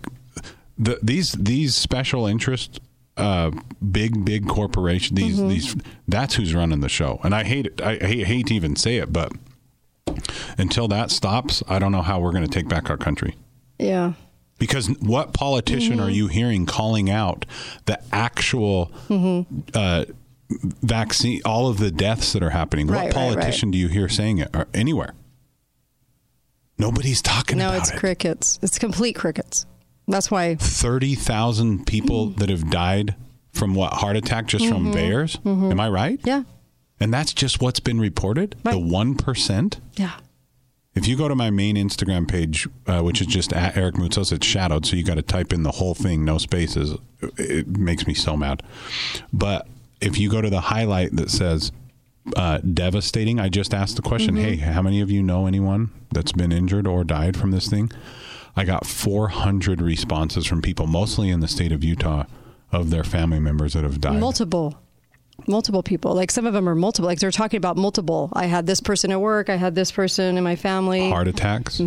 the, 0.78 1.00
these 1.04 1.32
these 1.34 1.76
special 1.76 2.26
interest 2.28 2.80
uh, 3.18 3.52
big 3.92 4.26
big 4.26 4.48
corporation 4.48 5.16
these 5.16 5.38
these 5.40 5.76
that's 6.08 6.36
who's 6.36 6.54
running 6.56 6.80
the 6.82 6.90
show. 6.90 7.20
And 7.24 7.36
I 7.36 7.44
hate 7.44 7.68
it. 7.68 7.82
I 7.82 7.98
hate, 7.98 8.26
hate 8.28 8.48
to 8.48 8.54
even 8.56 8.76
say 8.76 8.98
it, 8.98 9.14
but 9.14 9.32
until 10.58 10.88
that 10.90 11.12
stops, 11.12 11.62
I 11.68 11.80
don't 11.80 11.92
know 11.92 12.02
how 12.02 12.20
we're 12.20 12.32
going 12.32 12.44
to 12.44 12.50
take 12.50 12.68
back 12.68 12.90
our 12.90 12.98
country. 12.98 13.36
yeah 13.80 14.14
Because 14.60 14.88
what 15.00 15.34
politician 15.34 15.94
Mm-hmm. 15.98 16.02
are 16.06 16.10
you 16.10 16.28
hearing 16.28 16.66
calling 16.66 17.10
out 17.10 17.46
the 17.86 18.00
actual 18.12 18.92
Mm-hmm. 19.10 19.60
uh, 19.74 20.06
vaccine, 20.82 21.42
all 21.46 21.68
of 21.68 21.78
the 21.78 21.92
deaths 21.92 22.34
that 22.34 22.44
are 22.44 22.50
happening? 22.52 22.88
Right, 22.88 22.96
what 22.96 23.16
right, 23.16 23.26
right. 23.26 23.36
politician 23.36 23.72
do 23.72 23.78
you 23.78 23.88
hear 23.88 24.08
saying 24.10 24.40
it 24.40 24.50
or 24.56 24.68
anywhere? 24.74 25.14
Nobody's 26.78 27.22
talking 27.22 27.58
no 27.60 27.68
about 27.70 27.80
it's 27.82 27.92
crickets 27.92 28.60
it's 28.62 28.80
complete 28.80 29.16
crickets 29.16 29.66
that's 30.08 30.32
why 30.32 30.56
30,000 30.56 31.86
people 31.86 32.28
Mm-hmm. 32.28 32.40
that 32.40 32.50
have 32.50 32.70
died 32.72 33.16
from 33.54 33.76
what 33.76 33.94
heart 33.94 34.16
attack 34.18 34.48
just 34.48 34.66
from 34.68 34.92
bears? 34.92 35.38
Am 35.46 35.80
I 35.80 35.90
right? 35.90 36.20
yeah 36.24 36.44
And 37.00 37.14
that's 37.14 37.34
just 37.34 37.62
what's 37.62 37.80
been 37.80 38.00
reported? 38.00 38.56
The 38.64 38.72
1%? 38.72 39.80
yeah 39.96 40.14
If 40.96 41.08
you 41.08 41.16
go 41.16 41.28
to 41.28 41.36
my 41.36 41.50
main 41.52 41.76
Instagram 41.76 42.28
page, 42.28 42.68
uh, 42.88 43.02
which 43.02 43.22
is 43.22 43.28
just 43.28 43.54
at 43.54 43.78
Eric 43.78 43.96
Moutsos, 43.96 44.32
it's 44.32 44.46
shadowed, 44.48 44.86
so 44.88 44.96
you 44.96 45.04
got 45.04 45.16
to 45.16 45.22
type 45.22 45.54
in 45.54 45.62
the 45.64 45.72
whole 45.72 45.94
thing, 45.94 46.26
no 46.26 46.38
spaces. 46.40 46.98
It 47.38 47.68
makes 47.68 48.08
me 48.08 48.14
so 48.16 48.36
mad. 48.36 48.64
But 49.32 49.68
if 50.02 50.18
you 50.18 50.30
go 50.30 50.42
to 50.42 50.50
the 50.50 50.62
highlight 50.62 51.16
that 51.16 51.30
says 51.30 51.72
uh, 52.36 52.58
devastating, 52.60 53.40
I 53.40 53.50
just 53.50 53.74
asked 53.74 53.96
the 53.96 54.02
question, 54.02 54.36
hey, 54.36 54.58
how 54.58 54.82
many 54.82 55.02
of 55.02 55.10
you 55.12 55.24
know 55.24 55.48
anyone 55.48 55.92
that's 56.12 56.32
been 56.32 56.52
injured 56.52 56.88
or 56.88 57.04
died 57.04 57.38
from 57.38 57.52
this 57.52 57.68
thing? 57.68 57.92
I 58.56 58.66
got 58.66 58.86
400 58.86 59.82
responses 59.82 60.46
from 60.46 60.62
people, 60.62 60.86
mostly 60.88 61.30
in 61.30 61.40
the 61.40 61.48
state 61.48 61.72
of 61.72 61.84
Utah, 61.84 62.26
of 62.72 62.90
their 62.90 63.04
family 63.04 63.40
members 63.40 63.74
that 63.74 63.84
have 63.84 64.02
died. 64.02 64.20
multiple. 64.20 64.78
Multiple 65.48 65.82
people. 65.82 66.14
Like 66.14 66.30
some 66.30 66.46
of 66.46 66.54
them 66.54 66.70
are 66.70 66.76
multiple. 66.76 67.08
Like 67.08 67.20
they're 67.20 67.32
talking 67.32 67.58
about 67.58 67.76
multiple. 67.76 68.30
I 68.34 68.46
had 68.46 68.68
this 68.68 68.80
person 68.80 69.12
at 69.12 69.20
work. 69.20 69.50
I 69.50 69.56
had 69.56 69.74
this 69.74 69.92
person 69.92 70.38
in 70.38 70.44
my 70.44 70.56
family. 70.56 71.10
Heart 71.10 71.30
attacks, 71.30 71.80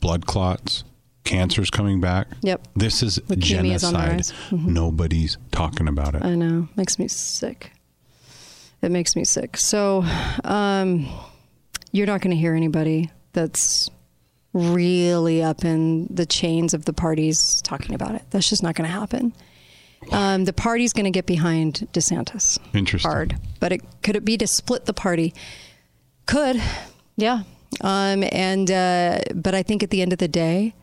blood 0.00 0.26
clots, 0.26 0.84
cancers 1.24 1.70
coming 1.70 2.00
back. 2.00 2.28
Yep. 2.42 2.68
This 2.74 3.02
is 3.02 3.18
Leukemia 3.20 3.74
is 3.74 3.82
genocide. 3.82 4.08
rise. 4.12 4.32
Mm-hmm. 4.50 4.72
Nobody's 4.72 5.38
talking 5.52 5.86
about 5.88 6.14
it. 6.14 6.24
i 6.24 6.34
know 6.34 6.68
makes 6.76 6.98
me 6.98 7.06
sick 7.08 7.72
it 8.82 8.90
makes 8.90 9.14
me 9.14 9.24
sick 9.24 9.56
so 9.56 10.04
um 10.44 11.06
you're 11.92 12.06
not 12.06 12.20
going 12.20 12.30
to 12.34 12.40
hear 12.40 12.54
anybody 12.54 13.10
that's 13.32 13.90
really 14.52 15.42
up 15.42 15.64
in 15.64 16.06
the 16.12 16.26
chains 16.26 16.72
of 16.74 16.84
the 16.84 16.92
parties 16.92 17.60
talking 17.62 17.94
about 17.94 18.14
it 18.14 18.22
that's 18.30 18.48
just 18.48 18.62
not 18.62 18.74
going 18.74 18.88
to 18.88 18.92
happen 18.92 19.32
um, 20.12 20.44
the 20.46 20.52
party's 20.54 20.92
going 20.94 21.04
to 21.04 21.10
get 21.10 21.26
behind 21.26 21.86
DeSantis. 21.92 22.58
Interesting. 22.72 23.10
Hard, 23.10 23.36
but 23.60 23.70
it 23.70 23.82
could 24.02 24.16
it 24.16 24.24
be 24.24 24.38
to 24.38 24.46
split 24.46 24.86
the 24.86 24.94
party? 24.94 25.34
Could, 26.24 26.60
yeah. 27.16 27.42
Um, 27.82 28.24
and 28.32 28.70
uh, 28.70 29.20
but 29.34 29.54
I 29.54 29.62
think 29.62 29.82
at 29.82 29.90
the 29.90 30.00
end 30.00 30.14
of 30.14 30.18
the 30.18 30.26
day, 30.26 30.74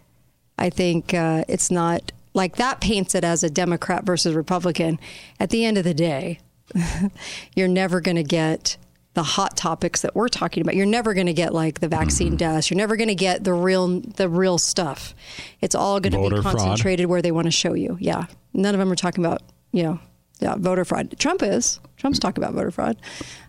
I 0.58 0.70
think 0.70 1.14
uh, 1.14 1.44
it's 1.48 1.70
not 1.72 2.12
like 2.34 2.58
that 2.58 2.82
paints 2.82 3.16
it 3.16 3.24
as 3.24 3.44
a 3.44 3.50
Democrat 3.50 4.04
versus 4.04 4.34
Republican. 4.34 5.00
At 5.40 5.50
the 5.50 5.66
end 5.66 5.78
of 5.78 5.84
the 5.84 5.94
day, 5.94 6.40
you're 7.56 7.68
never 7.68 8.02
going 8.02 8.18
to 8.18 8.24
get 8.24 8.78
the 9.14 9.24
hot 9.24 9.58
topics 9.58 10.02
that 10.02 10.16
we're 10.16 10.28
talking 10.28 10.62
about. 10.62 10.76
You're 10.76 10.86
never 10.86 11.16
going 11.16 11.26
to 11.26 11.34
get 11.34 11.52
like 11.54 11.80
the 11.80 11.88
vaccine 11.88 12.36
deaths. 12.36 12.70
You're 12.70 12.78
never 12.78 12.96
going 12.96 13.08
to 13.08 13.16
get 13.16 13.44
the 13.44 13.54
real 13.54 14.00
the 14.00 14.30
real 14.30 14.60
stuff. 14.60 15.16
It's 15.60 15.74
all 15.74 16.00
going 16.00 16.14
to 16.14 16.36
be 16.36 16.42
fraud. 16.42 16.56
concentrated 16.56 17.08
where 17.08 17.22
they 17.24 17.32
want 17.32 17.46
to 17.46 17.52
show 17.52 17.74
you. 17.74 17.98
Yeah, 18.00 18.26
none 18.54 18.76
of 18.76 18.80
them 18.80 18.92
are 18.92 18.96
talking 18.96 19.26
about 19.26 19.42
you 19.72 19.84
know 19.84 20.00
yeah 20.40 20.56
voter 20.58 20.86
fraud. 20.86 21.16
Trump 21.20 21.42
is. 21.44 21.80
Trump's 21.98 22.20
talking 22.20 22.44
about 22.44 22.54
voter 22.54 22.70
fraud, 22.70 22.96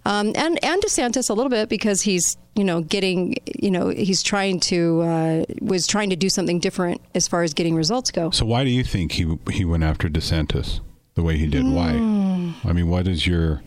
um, 0.07 0.33
and 0.35 0.63
and 0.65 0.83
DeSantis 0.83 1.29
a 1.29 1.35
little 1.35 1.51
bit 1.51 1.69
because 1.69 2.01
he's 2.01 2.37
you 2.55 2.65
know 2.65 2.81
getting 2.81 3.37
you 3.59 3.71
know 3.71 3.91
he's 3.91 4.23
trying 4.23 4.59
to 4.61 5.03
uh, 5.03 5.45
was 5.61 5.87
trying 5.87 6.09
to 6.11 6.17
do 6.17 6.31
something 6.31 6.59
different 6.59 7.03
as 7.15 7.29
far 7.29 7.43
as 7.43 7.53
getting 7.53 7.75
results 7.75 8.11
go. 8.11 8.31
So 8.31 8.47
why 8.47 8.65
do 8.65 8.71
you 8.71 8.85
think 8.85 9.13
he 9.13 9.39
he 9.53 9.65
went 9.67 9.83
after 9.85 10.09
DeSantis 10.09 10.81
the 11.15 11.23
way 11.23 11.37
he 11.37 11.47
did? 11.47 11.67
Why? 11.67 11.91
I 11.91 12.73
mean, 12.73 12.89
what 12.89 13.07
is 13.07 13.27
your 13.27 13.63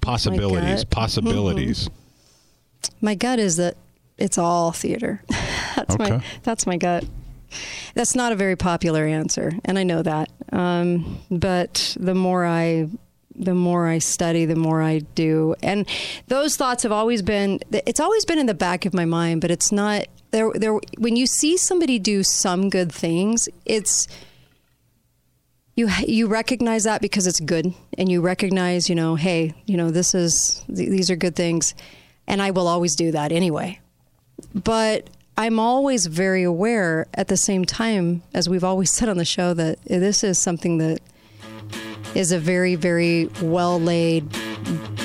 possibilities? 0.00 0.84
Possibilities. 0.84 1.90
My 3.00 3.14
gut 3.14 3.38
is 3.38 3.56
that 3.56 3.76
it's 4.16 4.38
all 4.38 4.72
theater. 4.72 5.22
that's 5.76 5.98
my 5.98 6.12
Okay. 6.12 6.26
that's 6.42 6.66
my 6.66 6.76
gut. 6.78 7.04
That's 7.94 8.14
not 8.14 8.32
a 8.32 8.36
very 8.36 8.56
popular 8.56 9.04
answer, 9.04 9.52
and 9.64 9.78
I 9.78 9.82
know 9.82 10.02
that. 10.02 10.30
Um, 10.52 11.20
but 11.30 11.96
the 11.98 12.14
more 12.14 12.46
I 12.46 12.88
the 13.38 13.54
more 13.54 13.86
I 13.86 13.98
study, 13.98 14.46
the 14.46 14.56
more 14.56 14.80
I 14.80 15.00
do, 15.00 15.54
and 15.62 15.86
those 16.28 16.56
thoughts 16.56 16.82
have 16.84 16.92
always 16.92 17.22
been. 17.22 17.60
It's 17.70 18.00
always 18.00 18.24
been 18.24 18.38
in 18.38 18.46
the 18.46 18.54
back 18.54 18.86
of 18.86 18.94
my 18.94 19.04
mind, 19.04 19.42
but 19.42 19.50
it's 19.50 19.70
not 19.70 20.06
there. 20.30 20.50
There, 20.54 20.80
when 20.98 21.16
you 21.16 21.26
see 21.26 21.56
somebody 21.56 21.98
do 21.98 22.22
some 22.22 22.70
good 22.70 22.90
things, 22.90 23.48
it's 23.66 24.08
you 25.76 25.88
you 26.06 26.26
recognize 26.26 26.84
that 26.84 27.02
because 27.02 27.26
it's 27.26 27.40
good 27.40 27.72
and 27.96 28.10
you 28.10 28.20
recognize 28.22 28.88
you 28.88 28.94
know 28.94 29.14
hey 29.14 29.54
you 29.66 29.76
know 29.76 29.90
this 29.90 30.14
is 30.14 30.64
th- 30.74 30.88
these 30.88 31.10
are 31.10 31.16
good 31.16 31.36
things 31.36 31.74
and 32.26 32.42
I 32.42 32.50
will 32.50 32.66
always 32.66 32.96
do 32.96 33.12
that 33.12 33.30
anyway 33.30 33.78
but 34.54 35.08
I'm 35.38 35.58
always 35.58 36.06
very 36.06 36.42
aware 36.42 37.06
at 37.14 37.28
the 37.28 37.36
same 37.36 37.64
time 37.64 38.22
as 38.32 38.48
we've 38.48 38.64
always 38.64 38.90
said 38.96 39.08
on 39.08 39.18
the 39.18 39.24
show 39.24 39.54
that 39.54 39.82
this 39.84 40.24
is 40.24 40.38
something 40.38 40.78
that 40.78 41.00
is 42.14 42.32
a 42.32 42.38
very 42.38 42.74
very 42.74 43.26
well 43.42 43.78
laid 43.78 44.28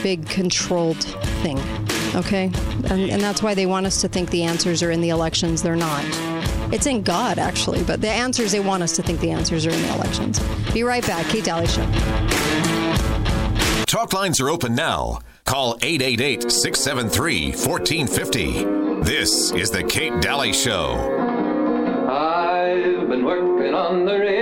big 0.01 0.27
controlled 0.29 1.03
thing 1.43 1.59
okay 2.15 2.45
and, 2.89 3.11
and 3.11 3.21
that's 3.21 3.43
why 3.43 3.53
they 3.53 3.65
want 3.65 3.85
us 3.85 4.01
to 4.01 4.07
think 4.07 4.29
the 4.29 4.43
answers 4.43 4.81
are 4.81 4.91
in 4.91 5.01
the 5.01 5.09
elections 5.09 5.61
they're 5.61 5.75
not 5.75 6.05
it's 6.71 6.85
in 6.85 7.03
God, 7.03 7.37
actually, 7.37 7.83
but 7.83 7.99
the 7.99 8.09
answers, 8.09 8.53
they 8.53 8.61
want 8.61 8.81
us 8.81 8.95
to 8.95 9.03
think 9.03 9.19
the 9.19 9.31
answers 9.31 9.65
are 9.65 9.71
in 9.71 9.81
the 9.81 9.93
elections. 9.93 10.39
Be 10.73 10.83
right 10.83 11.05
back. 11.05 11.25
Kate 11.25 11.43
Dalley 11.43 11.67
Show. 11.67 11.85
Talk 13.85 14.13
lines 14.13 14.39
are 14.39 14.49
open 14.49 14.73
now. 14.73 15.19
Call 15.43 15.77
888 15.81 16.49
673 16.49 17.47
1450. 17.47 18.90
This 19.01 19.51
is 19.53 19.71
The 19.71 19.83
Kate 19.83 20.21
Dalley 20.21 20.53
Show. 20.53 20.93
I've 22.07 23.09
been 23.09 23.25
working 23.25 23.73
on 23.73 24.05
the 24.05 24.19
railroad 24.19 24.40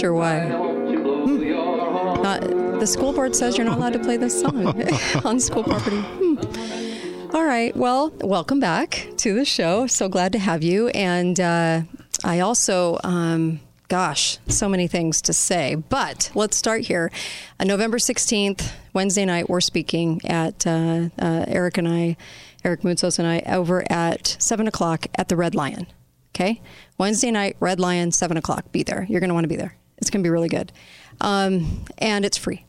sure 0.00 0.14
why. 0.14 0.40
Hmm. 0.48 2.24
Uh, 2.24 2.38
the 2.78 2.86
school 2.86 3.12
board 3.12 3.36
says 3.36 3.58
you're 3.58 3.66
not 3.66 3.76
allowed 3.76 3.92
to 3.92 3.98
play 3.98 4.16
this 4.16 4.40
song 4.40 4.66
on 5.26 5.38
school 5.38 5.62
property. 5.62 6.00
Hmm. 6.00 7.36
All 7.36 7.44
right. 7.44 7.76
Well, 7.76 8.10
welcome 8.22 8.60
back 8.60 9.08
to 9.18 9.34
the 9.34 9.44
show. 9.44 9.86
So 9.86 10.08
glad 10.08 10.32
to 10.32 10.38
have 10.38 10.62
you. 10.62 10.88
And 10.88 11.38
uh, 11.38 11.82
I 12.24 12.40
also, 12.40 12.98
um, 13.04 13.60
gosh, 13.88 14.38
so 14.48 14.70
many 14.70 14.88
things 14.88 15.20
to 15.22 15.34
say. 15.34 15.74
But 15.74 16.30
let's 16.34 16.56
start 16.56 16.80
here. 16.80 17.12
Uh, 17.58 17.64
November 17.64 17.98
16th, 17.98 18.72
Wednesday 18.94 19.26
night, 19.26 19.50
we're 19.50 19.60
speaking 19.60 20.22
at 20.24 20.66
uh, 20.66 21.10
uh, 21.18 21.44
Eric 21.46 21.76
and 21.76 21.86
I, 21.86 22.16
Eric 22.64 22.80
Moutsos 22.80 23.18
and 23.18 23.28
I, 23.28 23.40
over 23.54 23.84
at 23.92 24.36
7 24.38 24.66
o'clock 24.66 25.08
at 25.16 25.28
the 25.28 25.36
Red 25.36 25.54
Lion. 25.54 25.86
Okay? 26.34 26.62
Wednesday 26.96 27.30
night, 27.30 27.56
Red 27.60 27.78
Lion, 27.78 28.12
7 28.12 28.38
o'clock. 28.38 28.72
Be 28.72 28.82
there. 28.82 29.06
You're 29.10 29.20
going 29.20 29.28
to 29.28 29.34
want 29.34 29.44
to 29.44 29.48
be 29.48 29.56
there. 29.56 29.76
It's 30.00 30.10
going 30.10 30.22
to 30.22 30.26
be 30.26 30.30
really 30.30 30.48
good. 30.48 30.72
Um, 31.20 31.84
and 31.98 32.24
it's 32.24 32.36
free. 32.36 32.64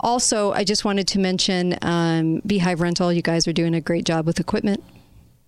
Also, 0.00 0.52
I 0.52 0.64
just 0.64 0.84
wanted 0.84 1.08
to 1.08 1.18
mention 1.18 1.78
um, 1.82 2.42
Beehive 2.46 2.80
Rental. 2.80 3.12
You 3.12 3.22
guys 3.22 3.48
are 3.48 3.52
doing 3.52 3.74
a 3.74 3.80
great 3.80 4.04
job 4.04 4.26
with 4.26 4.38
equipment, 4.38 4.84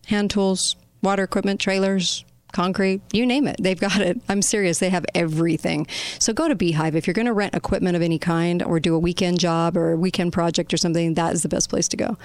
hand 0.07 0.31
tools, 0.31 0.77
water 1.03 1.23
equipment, 1.23 1.61
trailers, 1.61 2.25
concrete, 2.53 3.03
you 3.13 3.27
name 3.27 3.47
it. 3.47 3.57
They've 3.61 3.79
got 3.79 4.01
it. 4.01 4.19
I'm 4.31 4.41
serious. 4.41 4.79
They 4.79 4.89
have 4.89 5.05
everything. 5.15 5.87
So 6.19 6.33
go 6.33 6.49
to 6.49 6.55
Beehive. 6.55 6.97
If 6.97 7.07
you're 7.07 7.15
going 7.15 7.27
to 7.27 7.35
rent 7.35 7.55
equipment 7.55 7.97
of 7.97 8.03
any 8.03 8.19
kind 8.19 8.63
or 8.63 8.81
do 8.81 8.95
a 8.95 8.99
weekend 8.99 9.39
job 9.41 9.77
or 9.77 9.93
a 9.93 9.97
weekend 9.97 10.33
project 10.33 10.73
or 10.73 10.79
something, 10.79 11.15
that 11.15 11.35
is 11.35 11.43
the 11.43 11.49
best 11.51 11.69
place 11.69 11.87
to 11.89 11.97
go. 11.99 12.17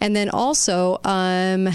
And 0.00 0.14
then 0.14 0.28
also, 0.28 0.98
um, 1.04 1.70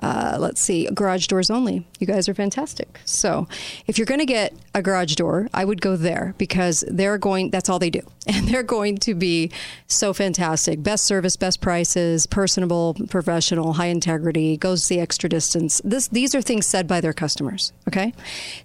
uh, 0.00 0.36
let's 0.38 0.62
see, 0.62 0.88
garage 0.94 1.26
doors 1.26 1.50
only. 1.50 1.86
You 1.98 2.06
guys 2.06 2.28
are 2.28 2.34
fantastic. 2.34 3.00
So 3.04 3.48
if 3.86 3.98
you're 3.98 4.06
going 4.06 4.20
to 4.20 4.26
get 4.26 4.54
a 4.74 4.82
garage 4.82 5.14
door, 5.16 5.48
I 5.52 5.64
would 5.64 5.80
go 5.80 5.96
there 5.96 6.34
because 6.38 6.84
they're 6.88 7.18
going, 7.18 7.50
that's 7.50 7.68
all 7.68 7.78
they 7.78 7.90
do. 7.90 8.02
And 8.28 8.46
they're 8.46 8.62
going 8.62 8.98
to 8.98 9.14
be 9.14 9.50
so 9.86 10.12
fantastic. 10.12 10.82
Best 10.82 11.06
service, 11.06 11.34
best 11.34 11.62
prices, 11.62 12.26
personable, 12.26 12.94
professional, 13.08 13.72
high 13.72 13.86
integrity, 13.86 14.58
goes 14.58 14.84
the 14.84 15.00
extra 15.00 15.30
distance. 15.30 15.80
This, 15.82 16.08
these 16.08 16.34
are 16.34 16.42
things 16.42 16.66
said 16.66 16.86
by 16.86 17.00
their 17.00 17.14
customers. 17.14 17.72
Okay. 17.88 18.12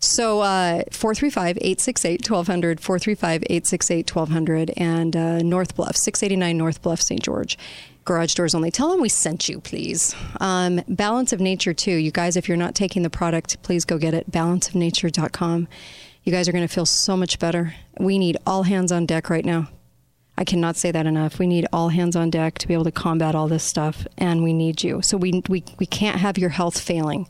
So 0.02 0.42
uh, 0.42 0.84
435 0.92 1.58
868 1.62 2.30
1200, 2.30 2.82
435 2.82 3.44
868 3.44 4.14
1200, 4.14 4.72
and 4.76 5.16
uh, 5.16 5.38
North 5.38 5.78
Bluff, 5.78 5.96
689 5.96 6.58
North 6.58 6.82
Bluff, 6.82 7.02
St. 7.02 7.24
George 7.24 7.58
garage 8.06 8.34
doors 8.34 8.56
only. 8.56 8.72
Tell 8.72 8.90
them 8.90 9.02
we 9.02 9.10
sent 9.10 9.50
you, 9.50 9.60
please. 9.60 10.16
Um, 10.40 10.82
Balance 10.88 11.34
of 11.34 11.40
Nature, 11.40 11.74
too. 11.74 11.96
You 11.96 12.12
guys, 12.12 12.36
if 12.36 12.48
you're 12.48 12.58
not 12.58 12.76
taking 12.76 13.04
the 13.04 13.10
product, 13.10 13.62
please 13.64 13.86
go 13.86 13.98
get 13.98 14.14
it. 14.14 14.30
Balanceofnature.com. 14.32 15.68
You 16.24 16.32
guys 16.32 16.48
are 16.48 16.52
going 16.52 16.68
to 16.68 16.74
feel 16.74 16.86
so 16.86 17.18
much 17.18 17.40
better. 17.40 17.76
We 18.00 18.18
need 18.18 18.38
all 18.46 18.64
hands 18.64 18.92
on 18.92 19.06
deck 19.06 19.30
right 19.30 19.46
now. 19.46 19.70
I 20.38 20.44
cannot 20.46 20.78
say 20.78 20.90
that 20.90 21.06
enough. 21.06 21.38
We 21.38 21.46
need 21.46 21.68
all 21.72 21.90
hands 21.90 22.16
on 22.16 22.30
deck 22.30 22.58
to 22.60 22.68
be 22.68 22.74
able 22.74 22.86
to 22.86 22.92
combat 22.92 23.36
all 23.36 23.48
this 23.48 23.64
stuff, 23.64 24.08
and 24.18 24.44
we 24.44 24.52
need 24.52 24.84
you. 24.84 25.02
So 25.02 25.16
we, 25.16 25.44
we, 25.48 25.64
we 25.78 25.86
can't 25.86 26.18
have 26.18 26.38
your 26.38 26.50
health 26.50 26.80
failing. 26.80 27.28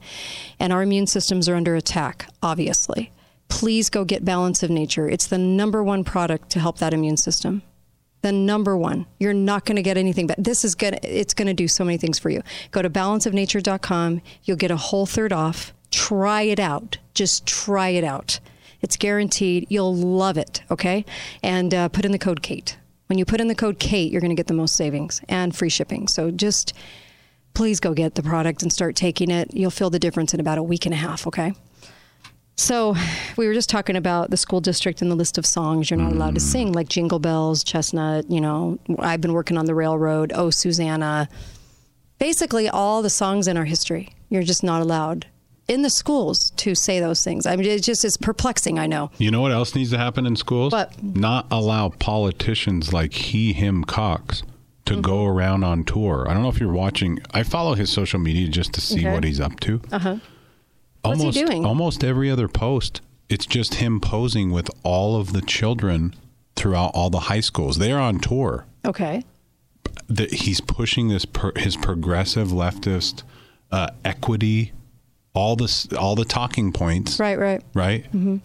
And 0.60 0.72
our 0.72 0.82
immune 0.82 1.08
systems 1.08 1.50
are 1.50 1.56
under 1.56 1.76
attack, 1.76 2.28
obviously. 2.42 3.12
Please 3.50 3.90
go 3.90 4.06
get 4.06 4.24
Balance 4.24 4.64
of 4.64 4.70
Nature. 4.70 5.10
It's 5.10 5.28
the 5.28 5.38
number 5.38 5.84
one 5.84 6.04
product 6.04 6.50
to 6.52 6.60
help 6.60 6.78
that 6.78 6.94
immune 6.94 7.18
system 7.18 7.62
the 8.24 8.32
number 8.32 8.76
one. 8.76 9.06
You're 9.20 9.34
not 9.34 9.66
going 9.66 9.76
to 9.76 9.84
get 9.84 9.98
anything, 9.98 10.28
but 10.28 10.42
this 10.44 10.66
is 10.66 10.74
going 10.74 10.94
to, 10.94 11.00
it's 11.08 11.34
going 11.34 11.48
to 11.48 11.54
do 11.54 11.68
so 11.68 11.84
many 11.84 11.98
things 11.98 12.18
for 12.18 12.30
you. 12.30 12.42
Go 12.72 12.82
to 12.82 12.90
balanceofnature.com. 12.90 14.22
You'll 14.44 14.58
get 14.58 14.72
a 14.72 14.78
whole 14.78 15.06
third 15.06 15.32
off. 15.32 15.74
Try 15.92 16.44
it 16.44 16.60
out. 16.60 16.98
Just 17.14 17.46
try 17.46 17.90
it 17.90 18.04
out. 18.04 18.40
It's 18.82 18.98
guaranteed. 18.98 19.68
You'll 19.70 19.96
love 19.96 20.38
it. 20.38 20.64
Okay. 20.72 21.06
And 21.44 21.74
uh, 21.74 21.90
put 21.90 22.06
in 22.06 22.12
the 22.12 22.18
code 22.18 22.42
Kate. 22.42 22.78
When 23.08 23.20
you 23.20 23.26
put 23.26 23.42
in 23.42 23.50
the 23.50 23.56
code 23.56 23.78
Kate, 23.78 24.12
you're 24.12 24.22
going 24.22 24.32
to 24.32 24.36
get 24.36 24.48
the 24.48 24.54
most 24.54 24.76
savings 24.76 25.22
and 25.28 25.56
free 25.56 25.70
shipping. 25.70 26.08
So 26.08 26.32
just 26.32 26.74
please 27.54 27.80
go 27.80 27.94
get 27.94 28.16
the 28.16 28.24
product 28.24 28.64
and 28.64 28.72
start 28.72 28.96
taking 28.96 29.30
it. 29.30 29.54
You'll 29.54 29.70
feel 29.70 29.90
the 29.90 30.00
difference 30.00 30.34
in 30.34 30.40
about 30.40 30.58
a 30.58 30.64
week 30.64 30.86
and 30.86 30.94
a 30.94 30.98
half. 30.98 31.28
Okay. 31.28 31.54
So, 32.56 32.96
we 33.36 33.48
were 33.48 33.54
just 33.56 33.70
talking 33.70 33.96
about 33.96 34.30
the 34.30 34.38
school 34.38 34.62
district 34.62 35.02
and 35.02 35.10
the 35.10 35.16
list 35.16 35.38
of 35.40 35.46
songs 35.46 35.90
you're 35.90 36.00
not 36.00 36.12
allowed 36.12 36.36
to 36.36 36.40
sing, 36.40 36.72
like 36.72 36.88
Jingle 36.88 37.18
Bells, 37.20 37.64
Chestnut. 37.64 38.30
You 38.30 38.42
know, 38.42 38.78
I've 39.00 39.22
been 39.22 39.34
working 39.34 39.58
on 39.58 39.66
the 39.66 39.74
railroad. 39.74 40.32
Oh, 40.36 40.52
Susanna. 40.52 41.28
Basically, 42.20 42.70
all 42.70 43.02
the 43.02 43.10
songs 43.10 43.48
in 43.48 43.58
our 43.58 43.66
history, 43.66 44.14
you're 44.30 44.44
just 44.44 44.64
not 44.64 44.82
allowed 44.84 45.26
in 45.68 45.82
the 45.82 45.90
schools 45.90 46.52
to 46.52 46.76
say 46.76 47.00
those 47.00 47.24
things. 47.24 47.48
I 47.48 47.56
mean, 47.56 47.66
it 47.66 47.82
just 47.82 48.06
is 48.06 48.18
perplexing. 48.18 48.78
I 48.78 48.86
know. 48.86 49.10
You 49.18 49.32
know 49.32 49.42
what 49.42 49.52
else 49.52 49.74
needs 49.74 49.90
to 49.90 49.98
happen 49.98 50.26
in 50.28 50.36
schools? 50.36 50.74
What? 50.74 51.02
Not 51.04 51.48
allow 51.50 51.90
politicians 51.90 52.94
like 52.94 53.14
he, 53.14 53.54
him, 53.54 53.84
Cox 53.84 54.44
to 54.86 54.94
Mm-hmm. 54.94 55.02
go 55.02 55.26
around 55.26 55.64
on 55.64 55.86
tour. 55.86 56.28
I 56.30 56.34
don't 56.34 56.44
know 56.44 56.50
if 56.50 56.60
you're 56.60 56.72
watching. 56.72 57.20
I 57.34 57.42
follow 57.44 57.74
his 57.74 57.90
social 57.90 58.20
media 58.20 58.48
just 58.48 58.74
to 58.74 58.82
see 58.82 59.00
Okay. 59.00 59.12
what 59.12 59.24
he's 59.24 59.40
up 59.40 59.60
to. 59.62 59.82
Uh 59.92 60.18
What's 61.04 61.20
he 61.22 61.26
almost, 61.28 61.38
doing? 61.46 61.66
Almost 61.66 62.04
every 62.04 62.30
other 62.32 62.48
post, 62.48 63.02
it's 63.30 63.46
just 63.46 63.76
him 63.76 64.00
posing 64.00 64.52
with 64.52 64.70
all 64.84 65.16
of 65.20 65.34
the 65.34 65.42
children 65.42 66.16
throughout 66.56 66.92
all 66.94 67.10
the 67.10 67.20
high 67.22 67.40
schools. 67.42 67.78
They're 67.78 68.00
on 68.00 68.20
tour. 68.20 68.66
Okay. 68.86 69.24
That 70.08 70.32
he's 70.34 70.62
pushing 70.62 71.08
this 71.10 71.26
per, 71.26 71.52
his 71.58 71.76
progressive 71.76 72.50
leftist 72.50 73.24
uh, 73.72 73.88
equity, 74.06 74.72
all 75.34 75.56
this, 75.56 75.92
all 75.94 76.16
the 76.16 76.26
talking 76.26 76.72
points, 76.72 77.20
Right. 77.20 77.38
Right. 77.40 77.62
right? 77.74 78.04
Mm-hmm. 78.06 78.38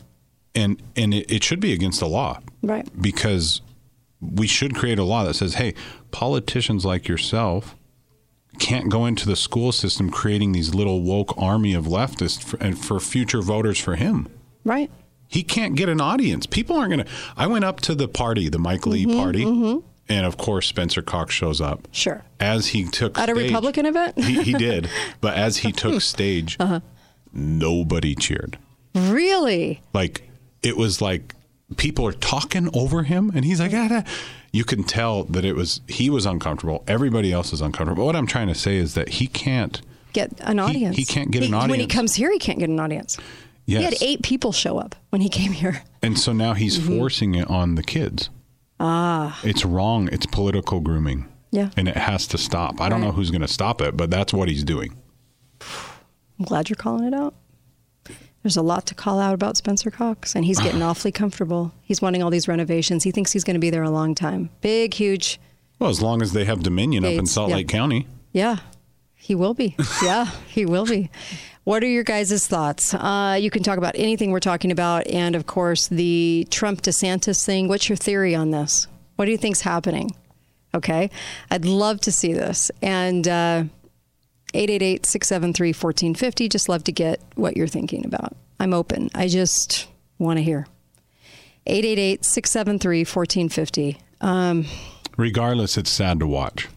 And 0.55 0.83
and 0.97 1.15
it, 1.15 1.31
it 1.31 1.45
should 1.45 1.61
be 1.61 1.73
against 1.73 2.01
the 2.01 2.09
law 2.09 2.41
Right. 2.63 2.89
because 3.01 3.61
we 4.21 4.47
should 4.49 4.75
create 4.75 4.99
a 4.99 5.05
law 5.05 5.25
that 5.25 5.35
says, 5.35 5.55
hey, 5.55 5.75
politicians 6.11 6.85
like 6.85 7.07
yourself 7.07 7.77
can't 8.59 8.89
go 8.91 9.07
into 9.07 9.27
the 9.27 9.37
school 9.37 9.73
system 9.73 10.11
creating 10.11 10.53
these 10.53 10.75
little 10.75 11.03
woke 11.03 11.35
army 11.39 11.75
of 11.75 11.87
leftists 11.87 12.43
for, 12.43 12.57
and 12.59 12.79
for 12.79 13.01
future 13.01 13.41
voters 13.43 13.79
for 13.79 13.97
him. 13.97 14.29
Right. 14.65 14.91
He 15.29 15.43
can't 15.43 15.75
get 15.77 15.89
an 15.89 16.01
audience. 16.01 16.47
People 16.47 16.77
aren't 16.77 16.91
going 16.93 17.05
to. 17.05 17.11
I 17.37 17.47
went 17.47 17.65
up 17.65 17.81
to 17.83 17.95
the 17.95 18.09
party, 18.09 18.49
the 18.49 18.59
Mike 18.59 18.87
Lee 18.87 19.05
Mm-hmm, 19.07 19.19
party, 19.19 19.83
and 20.09 20.27
of 20.27 20.37
course 20.39 20.67
Spencer 20.67 21.03
Cox 21.03 21.35
shows 21.35 21.61
up. 21.61 21.87
Sure. 21.93 22.25
As 22.41 22.69
he 22.69 22.85
took 22.85 23.19
At 23.19 23.29
a 23.29 23.35
Republican 23.35 23.85
event? 23.87 24.19
he, 24.19 24.43
he 24.43 24.53
did, 24.69 24.89
but 25.21 25.35
as 25.37 25.59
he 25.59 25.71
took 25.73 26.01
stage, 26.01 26.57
Uh-huh. 26.59 26.81
nobody 27.33 28.15
cheered. 28.15 28.59
Really? 28.95 29.81
Like 29.93 30.23
it 30.63 30.77
was 30.77 31.01
like 31.03 31.35
people 31.77 32.07
are 32.07 32.13
talking 32.13 32.71
over 32.73 33.03
him, 33.03 33.31
and 33.35 33.45
he's 33.45 33.61
like, 33.61 33.73
ah, 33.75 33.89
ah. 33.91 34.05
You 34.53 34.65
can 34.65 34.83
tell 34.85 35.25
that 35.25 35.45
it 35.45 35.55
was 35.55 35.81
he 35.89 36.09
was 36.11 36.27
uncomfortable. 36.27 36.85
Everybody 36.87 37.33
else 37.33 37.53
is 37.53 37.61
uncomfortable. 37.61 38.07
What 38.07 38.17
I'm 38.17 38.27
trying 38.27 38.49
to 38.49 38.55
say 38.55 38.77
is 38.77 38.95
that 38.95 39.09
he 39.11 39.27
can't. 39.27 39.81
Get 40.15 40.33
an 40.41 40.59
audience. 40.59 40.97
he 40.97 41.05
can't 41.05 41.31
get 41.31 41.43
an 41.45 41.53
audience 41.53 41.71
When 41.71 41.81
he 41.81 41.87
comes 41.87 42.15
here, 42.15 42.33
he 42.33 42.39
can't 42.39 42.59
get 42.59 42.71
an 42.71 42.81
audience. 42.81 43.19
Yes, 43.67 43.79
He 43.79 43.85
had 43.85 43.95
eight 44.01 44.23
people 44.23 44.53
show 44.53 44.79
up 44.79 44.95
when 45.11 45.21
he 45.21 45.29
came 45.29 45.53
here. 45.53 45.83
and 46.03 46.19
so 46.19 46.33
now 46.33 46.55
he's 46.55 46.79
forcing 46.79 47.35
it 47.35 47.49
on 47.51 47.75
the 47.75 47.83
kids. 47.83 48.31
Ah. 48.81 49.39
It's 49.45 49.65
wrong. 49.67 50.09
It's 50.11 50.25
political 50.25 50.81
grooming. 50.81 51.27
Yeah. 51.51 51.71
and 51.77 51.89
it 51.89 51.97
has 51.97 52.27
to 52.29 52.39
stop. 52.39 52.81
I 52.81 52.89
don't 52.89 53.01
know 53.01 53.13
who's 53.13 53.31
going 53.31 53.41
to 53.43 53.49
stop 53.49 53.81
it, 53.83 53.97
but 53.97 54.11
that's 54.11 54.33
what 54.33 54.49
he's 54.49 54.65
doing. 54.65 54.95
I'm 55.63 56.45
glad 56.45 56.69
you're 56.71 56.77
calling 56.77 57.05
it 57.07 57.15
out. 57.15 57.35
There's 58.43 58.57
a 58.57 58.63
lot 58.63 58.87
to 58.87 58.95
call 58.95 59.19
out 59.19 59.35
about 59.35 59.57
Spencer 59.57 59.91
Cox, 59.91 60.35
and 60.35 60.45
he's 60.45 60.61
getting 60.61 60.83
awfully 60.91 61.13
comfortable. 61.13 61.73
He's 61.83 62.01
wanting 62.01 62.23
all 62.23 62.31
these 62.31 62.49
renovations. 62.49 63.05
He 63.05 63.11
thinks 63.11 63.33
he's 63.33 63.45
going 63.45 63.55
to 63.55 63.61
be 63.61 63.71
there 63.71 63.83
a 63.83 63.91
long 63.91 64.15
time. 64.15 64.51
Big, 64.61 64.95
huge. 64.95 65.41
Well, 65.79 65.91
as 65.91 66.03
long 66.03 66.23
as 66.23 66.33
they 66.33 66.45
have 66.45 66.63
Dominion 66.63 67.05
up 67.05 67.13
in 67.13 67.27
Salt 67.27 67.51
yeah. 67.51 67.57
Lake 67.57 67.69
County. 67.69 68.07
Yeah, 68.33 68.59
he 69.15 69.35
will 69.35 69.55
be. 69.55 69.77
Yeah, 70.03 70.27
he 70.49 70.65
will 70.67 70.87
be. 70.87 71.11
What 71.65 71.83
are 71.85 71.89
your 71.89 72.03
guys' 72.03 72.47
thoughts? 72.47 72.95
Uh, 72.95 73.37
you 73.39 73.51
can 73.51 73.63
talk 73.63 73.77
about 73.77 73.95
anything 73.95 74.31
we're 74.31 74.41
talking 74.41 74.73
about, 74.73 75.07
and 75.07 75.37
of 75.37 75.47
course, 75.47 75.87
the 75.89 76.47
Trump 76.51 76.81
DeSantis 76.81 77.45
thing. 77.45 77.69
What's 77.69 77.89
your 77.91 77.97
theory 77.97 78.35
on 78.35 78.53
this? 78.53 78.87
What 79.17 79.27
do 79.27 79.33
you 79.33 79.37
think's 79.37 79.61
happening? 79.61 80.11
Okay, 80.75 81.11
I'd 81.51 81.65
love 81.65 82.01
to 82.03 82.13
see 82.13 82.33
this. 82.33 82.71
And 82.81 83.29
uh, 83.29 83.65
888 84.55 85.05
673 85.07 85.69
1450. 85.71 86.49
Just 86.49 86.69
love 86.69 86.85
to 86.85 86.93
get 86.93 87.21
what 87.35 87.57
you're 87.57 87.67
thinking 87.67 88.05
about. 88.07 88.35
I'm 88.61 88.73
open. 88.75 89.11
I 89.15 89.29
just 89.29 89.87
want 90.19 90.39
to 90.39 90.43
hear. 90.43 90.67
888 91.67 92.25
673 92.25 93.01
1450. 93.05 93.99
Um, 94.21 94.67
Regardless, 95.17 95.77
it's 95.77 95.91
sad 95.91 96.19
to 96.21 96.27
watch. 96.27 96.69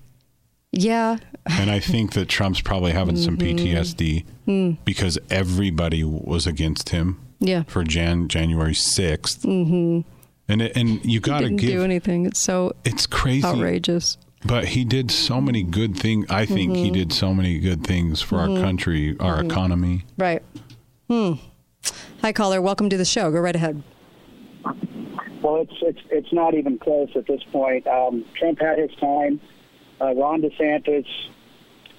Yeah, 0.73 1.17
And 1.49 1.69
I 1.69 1.79
think 1.79 2.13
that 2.13 2.29
Trump's 2.29 2.61
probably 2.61 2.93
having 2.93 3.17
some 3.17 3.37
Mm-hmm. 3.37 3.57
PTSD 3.57 4.25
Hmm. 4.45 4.71
because 4.85 5.17
everybody 5.29 6.03
was 6.03 6.47
against 6.47 6.89
him 6.89 7.19
yeah. 7.39 7.63
for 7.63 7.83
Jan 7.83 8.27
January 8.29 8.71
6th. 8.73 9.39
Mm-hmm. 9.39 10.07
And 10.47 10.61
it, 10.61 10.75
and 10.77 11.03
you 11.05 11.19
got 11.19 11.39
to 11.39 11.45
Didn't 11.45 11.57
do 11.61 11.67
give 11.67 11.81
anything. 11.83 12.25
It's 12.25 12.41
so 12.41 12.73
it's 12.85 13.05
crazy. 13.05 13.45
outrageous. 13.45 14.17
But 14.45 14.65
he 14.69 14.83
did 14.85 15.11
so 15.11 15.39
many 15.39 15.63
good 15.63 15.95
things. 15.97 16.25
I 16.29 16.45
think 16.45 16.73
Mm-hmm. 16.73 16.83
he 16.83 16.91
did 16.91 17.13
so 17.13 17.33
many 17.33 17.59
good 17.59 17.85
things 17.85 18.21
for 18.21 18.37
our 18.37 18.47
country, 18.47 19.15
our 19.19 19.43
economy. 19.43 20.03
Right. 20.17 20.41
Hmm. 21.07 21.33
Hi, 22.21 22.31
caller. 22.33 22.61
Welcome 22.61 22.89
to 22.89 22.97
the 22.97 23.05
show. 23.05 23.31
Go 23.31 23.39
right 23.39 23.55
ahead. 23.55 23.81
Well, 25.41 25.57
it's 25.61 25.73
it's 25.81 25.99
it's 26.09 26.33
not 26.33 26.53
even 26.53 26.77
close 26.77 27.09
at 27.15 27.25
this 27.27 27.41
point. 27.51 27.87
Um, 27.87 28.23
Trump 28.35 28.59
had 28.59 28.77
his 28.77 28.91
time. 28.99 29.39
Uh, 29.99 30.13
Ron 30.15 30.41
DeSantis 30.41 31.05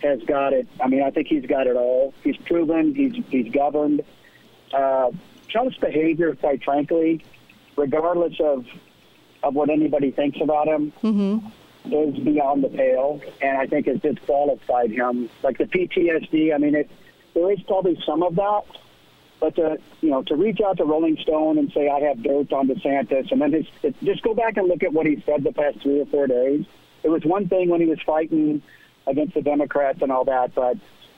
has 0.02 0.20
got 0.24 0.52
it. 0.52 0.66
I 0.80 0.86
mean, 0.88 1.02
I 1.02 1.10
think 1.10 1.26
he's 1.28 1.46
got 1.46 1.66
it 1.66 1.76
all. 1.76 2.14
He's 2.22 2.36
proven. 2.38 2.94
He's 2.94 3.14
he's 3.30 3.52
governed. 3.52 4.02
Uh, 4.72 5.10
Trump's 5.48 5.76
behavior, 5.78 6.34
quite 6.36 6.62
frankly, 6.64 7.24
regardless 7.76 8.34
of 8.40 8.64
of 9.42 9.54
what 9.54 9.70
anybody 9.70 10.10
thinks 10.12 10.38
about 10.40 10.68
him, 10.68 10.92
Mm-hmm. 11.02 11.46
Is 11.84 12.18
beyond 12.18 12.64
the 12.64 12.68
pale, 12.68 13.20
and 13.40 13.58
I 13.58 13.66
think 13.66 13.86
it 13.86 14.02
disqualified 14.02 14.90
him. 14.90 15.28
Like 15.42 15.58
the 15.58 15.64
PTSD. 15.64 16.54
I 16.54 16.58
mean, 16.58 16.74
it 16.74 16.90
there 17.34 17.50
is 17.50 17.60
probably 17.62 17.98
some 18.06 18.22
of 18.22 18.36
that, 18.36 18.62
but 19.40 19.56
to 19.56 19.78
you 20.00 20.10
know 20.10 20.22
to 20.22 20.36
reach 20.36 20.60
out 20.60 20.76
to 20.78 20.84
Rolling 20.84 21.16
Stone 21.18 21.58
and 21.58 21.72
say 21.72 21.88
I 21.88 22.00
have 22.00 22.22
dirt 22.22 22.52
on 22.52 22.68
DeSantis, 22.68 23.32
and 23.32 23.40
then 23.40 23.52
his, 23.52 23.66
it, 23.82 23.96
just 24.02 24.22
go 24.22 24.34
back 24.34 24.56
and 24.56 24.68
look 24.68 24.82
at 24.82 24.92
what 24.92 25.06
he 25.06 25.22
said 25.26 25.42
the 25.44 25.52
past 25.52 25.80
three 25.82 26.00
or 26.00 26.06
four 26.06 26.26
days. 26.26 26.64
It 27.02 27.08
was 27.08 27.24
one 27.24 27.48
thing 27.48 27.68
when 27.68 27.80
he 27.80 27.86
was 27.86 28.00
fighting 28.02 28.62
against 29.06 29.34
the 29.34 29.42
Democrats 29.42 30.00
and 30.02 30.12
all 30.12 30.24
that, 30.26 30.54
but 30.54 30.76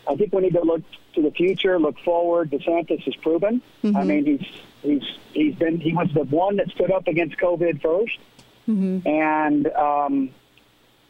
I 0.09 0.17
think 0.17 0.33
we 0.33 0.43
need 0.43 0.55
to 0.55 0.63
look 0.63 0.83
to 1.15 1.23
the 1.23 1.31
future, 1.31 1.79
look 1.79 1.99
forward. 1.99 2.51
DeSantis 2.51 3.03
has 3.03 3.15
proven. 3.17 3.61
Mm-hmm. 3.83 3.97
I 3.97 4.05
mean, 4.05 4.25
he's 4.25 4.47
he's 4.83 5.19
he's 5.35 5.55
been 5.57 5.79
he 5.79 5.93
was 5.93 6.09
the 6.15 6.25
one 6.25 6.57
that 6.57 6.71
stood 6.71 6.91
up 6.91 7.07
against 7.07 7.37
COVID 7.37 7.83
1st 7.83 8.19
Mm-hmm. 8.67 9.07
and 9.07 9.67
um, 9.75 10.31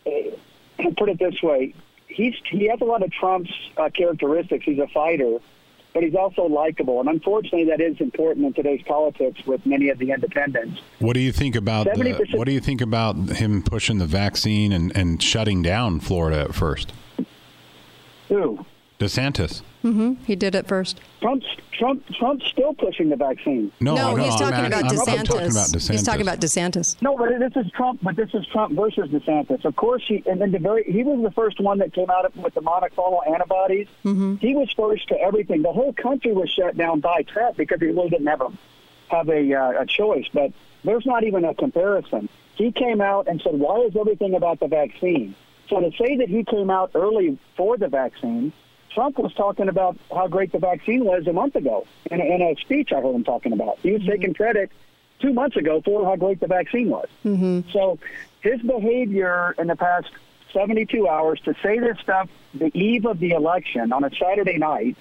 eh, 0.07 0.91
put 0.97 1.09
it 1.09 1.19
this 1.19 1.43
way, 1.43 1.75
he's 2.09 2.35
he 2.51 2.69
has 2.69 2.81
a 2.81 2.85
lot 2.85 3.03
of 3.03 3.13
Trump's 3.13 3.53
uh, 3.77 3.91
characteristics. 3.91 4.65
He's 4.65 4.79
a 4.79 4.87
fighter, 4.89 5.39
but 5.93 6.03
he's 6.03 6.15
also 6.15 6.43
likable, 6.43 7.01
and 7.01 7.09
unfortunately, 7.09 7.65
that 7.67 7.81
is 7.81 8.01
important 8.01 8.47
in 8.47 8.53
today's 8.53 8.83
politics 8.83 9.45
with 9.47 9.65
many 9.67 9.89
of 9.89 9.99
the 9.99 10.11
independents. 10.11 10.81
What 10.99 11.15
do 11.15 11.21
you 11.21 11.33
think 11.33 11.57
about 11.57 11.85
the, 11.85 12.29
what 12.35 12.47
do 12.47 12.53
you 12.53 12.61
think 12.61 12.81
about 12.81 13.17
him 13.31 13.63
pushing 13.63 13.99
the 13.99 14.07
vaccine 14.07 14.73
and, 14.73 14.97
and 14.97 15.23
shutting 15.23 15.63
down 15.63 16.01
Florida 16.01 16.41
at 16.41 16.55
first? 16.55 16.93
Who? 18.29 18.65
DeSantis. 19.05 19.63
Mm-hmm. 19.85 20.15
He 20.25 20.35
did 20.35 20.55
it 20.55 20.67
first. 20.67 21.01
Trump's 21.21 21.47
Trump 21.73 22.05
Trump's 22.19 22.47
still 22.47 22.73
pushing 22.73 23.11
the 23.11 23.17
vaccine. 23.17 23.71
No, 23.81 23.95
no, 23.95 24.17
no, 24.17 24.25
he's 24.25 24.33
I'm 24.35 24.39
talking 24.39 24.67
about 24.67 24.85
I'm- 24.85 24.97
DeSantis. 24.97 25.19
I'm 25.19 25.25
talking 25.25 25.51
about 25.51 25.69
DeSantis. 25.69 25.91
He's 25.91 26.03
talking 26.03 26.23
about 26.23 26.41
DeSantis. 26.41 27.03
No, 27.03 27.17
but 27.17 27.39
this 27.39 27.53
is 27.67 27.71
Trump. 27.73 28.01
But 28.03 28.17
this 28.17 28.33
is 28.33 28.47
Trump 28.47 28.75
versus 28.75 29.11
DeSantis. 29.11 29.65
Of 29.65 29.77
course, 29.77 30.03
he 30.07 30.23
and 30.27 30.41
then 30.41 30.53
the 30.53 30.59
very 30.59 30.85
he 30.85 31.03
was 31.03 31.23
the 31.23 31.31
first 31.33 31.61
one 31.61 31.79
that 31.79 31.93
came 31.93 32.09
out 32.11 32.35
with 32.37 32.55
the 32.55 32.63
monoclonal 32.63 33.27
antibodies. 33.31 33.89
Mm-hmm. 34.05 34.37
He 34.37 34.55
was 34.55 34.71
first 34.73 35.09
to 35.09 35.21
everything. 35.21 35.63
The 35.63 35.73
whole 35.73 35.93
country 35.93 36.33
was 36.33 36.49
shut 36.51 36.77
down 36.77 37.01
by 37.01 37.23
Trump 37.23 37.57
because 37.57 37.81
he 37.81 37.87
really 37.87 38.09
didn't 38.09 38.27
have 38.27 38.41
a 38.41 38.53
have 39.09 39.29
a, 39.29 39.53
uh, 39.55 39.83
a 39.83 39.87
choice. 39.87 40.27
But 40.33 40.53
there's 40.83 41.05
not 41.05 41.25
even 41.25 41.45
a 41.45 41.55
comparison. 41.55 42.31
He 42.55 42.73
came 42.73 43.03
out 43.03 43.29
and 43.29 43.41
said, 43.43 43.59
"Why 43.59 43.81
is 43.81 43.95
everything 43.97 44.35
about 44.35 44.61
the 44.61 44.69
vaccine?" 44.69 45.35
So 45.69 45.81
to 45.81 45.91
say 45.99 46.17
that 46.19 46.29
he 46.29 46.45
came 46.45 46.71
out 46.71 46.93
early 46.95 47.39
for 47.57 47.77
the 47.77 47.89
vaccine. 47.89 48.53
Trump 48.95 49.19
was 49.19 49.33
talking 49.35 49.69
about 49.69 49.97
how 50.13 50.29
great 50.29 50.53
the 50.53 50.59
vaccine 50.59 51.05
was 51.05 51.27
a 51.27 51.33
month 51.33 51.57
ago 51.57 51.87
in 52.11 52.21
a, 52.21 52.25
in 52.25 52.41
a 52.43 52.55
speech 52.61 52.93
I 52.93 53.01
heard 53.01 53.15
him 53.15 53.25
talking 53.25 53.53
about. 53.53 53.79
He 53.83 53.93
was 53.93 54.03
taking 54.07 54.35
credit 54.35 54.71
two 55.21 55.33
months 55.33 55.57
ago 55.57 55.81
for 55.85 56.05
how 56.05 56.17
great 56.17 56.41
the 56.41 56.47
vaccine 56.47 56.89
was. 56.91 57.09
Mm-hmm. 57.25 57.71
So 57.73 57.99
his 58.41 58.61
behavior 58.63 59.55
in 59.59 59.67
the 59.67 59.77
past 59.77 60.09
72 60.53 61.09
hours 61.09 61.41
to 61.45 61.55
say 61.63 61.79
this 61.81 61.99
stuff 61.99 62.29
the 62.55 62.71
eve 62.79 63.05
of 63.07 63.19
the 63.19 63.31
election 63.33 63.93
on 63.93 64.05
a 64.05 64.11
Saturday 64.15 64.59
night 64.59 64.97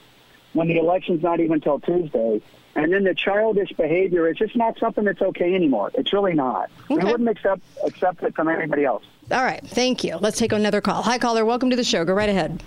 when 0.53 0.67
the 0.67 0.77
election's 0.77 1.21
not 1.21 1.39
even 1.39 1.53
until 1.53 1.79
Tuesday, 1.79 2.41
and 2.75 2.91
then 2.93 3.03
the 3.03 3.13
childish 3.15 3.71
behavior 3.73 4.27
is 4.27 4.37
just 4.37 4.55
not 4.55 4.77
something 4.79 5.03
that's 5.03 5.21
okay 5.21 5.53
anymore. 5.53 5.91
It's 5.95 6.13
really 6.13 6.33
not. 6.33 6.69
We 6.89 6.97
Okay. 6.97 7.11
wouldn't 7.11 7.29
accept 7.29 7.61
accept 7.85 8.23
it 8.23 8.35
from 8.35 8.47
anybody 8.49 8.85
else. 8.85 9.03
All 9.31 9.43
right. 9.43 9.65
Thank 9.65 10.03
you. 10.03 10.17
Let's 10.17 10.37
take 10.39 10.51
another 10.51 10.81
call. 10.81 11.03
Hi, 11.03 11.17
caller. 11.19 11.45
Welcome 11.45 11.69
to 11.71 11.75
the 11.75 11.83
show. 11.83 12.05
Go 12.05 12.13
right 12.13 12.29
ahead. 12.29 12.61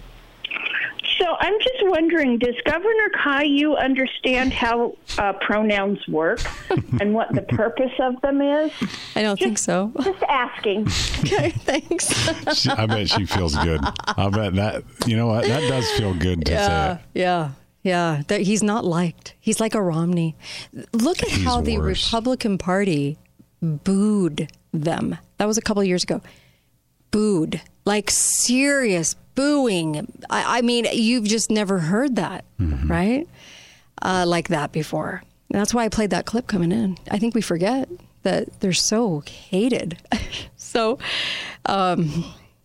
So 1.18 1.24
I'm 1.40 1.54
just 1.60 1.76
wondering, 1.82 2.38
does 2.38 2.54
Governor 2.66 3.08
Caillou 3.24 3.74
understand 3.76 4.52
how 4.52 4.96
uh, 5.18 5.32
pronouns 5.34 5.98
work 6.08 6.40
and 7.00 7.14
what 7.14 7.32
the 7.34 7.40
purpose 7.42 7.92
of 8.00 8.20
them 8.20 8.42
is? 8.42 8.70
I 9.14 9.22
don't 9.22 9.38
think 9.38 9.56
so. 9.58 9.92
Just 10.02 10.22
asking. 10.24 10.86
Okay, 11.26 11.50
thanks. 11.50 12.06
She, 12.58 12.70
I 12.70 12.86
bet 12.86 13.08
she 13.08 13.24
feels 13.26 13.56
good. 13.56 13.80
I 13.82 14.28
bet 14.28 14.54
that 14.54 14.84
you 15.06 15.16
know 15.16 15.26
what 15.26 15.44
that 15.44 15.60
does 15.68 15.90
feel 15.92 16.14
good 16.14 16.44
to 16.46 16.52
say. 16.52 16.56
yeah, 16.56 16.92
It. 16.94 17.00
yeah, 17.14 17.50
yeah. 17.82 18.22
That 18.28 18.42
he's 18.42 18.62
not 18.62 18.84
liked. 18.84 19.34
He's 19.40 19.58
like 19.58 19.74
a 19.74 19.82
Romney. 19.82 20.36
Look 20.92 21.22
at 21.22 21.28
He's 21.30 21.44
how 21.44 21.60
the 21.62 21.78
worse. 21.78 22.06
Republican 22.06 22.58
Party 22.58 23.18
booed 23.60 24.48
them. 24.72 25.16
That 25.38 25.46
was 25.46 25.58
a 25.58 25.62
couple 25.62 25.80
of 25.80 25.88
years 25.88 26.04
ago. 26.04 26.20
Booed, 27.10 27.60
like 27.84 28.10
serious 28.10 29.16
booing. 29.36 30.20
I, 30.28 30.58
I 30.58 30.62
mean, 30.62 30.86
you've 30.92 31.24
just 31.26 31.48
never 31.50 31.78
heard 31.78 32.16
that, 32.16 32.44
Mm-hmm. 32.60 32.90
right? 32.90 33.28
Uh, 34.02 34.24
like 34.26 34.48
that 34.48 34.72
before. 34.72 35.22
And 35.50 35.60
that's 35.60 35.72
why 35.72 35.84
I 35.84 35.88
played 35.88 36.10
that 36.10 36.26
clip 36.26 36.48
coming 36.48 36.72
in. 36.72 36.98
I 37.10 37.18
think 37.20 37.34
we 37.36 37.40
forget 37.42 37.88
that 38.24 38.58
they're 38.60 38.72
so 38.72 39.20
hated. 39.20 39.96
so, 40.56 40.98
um, 41.66 42.24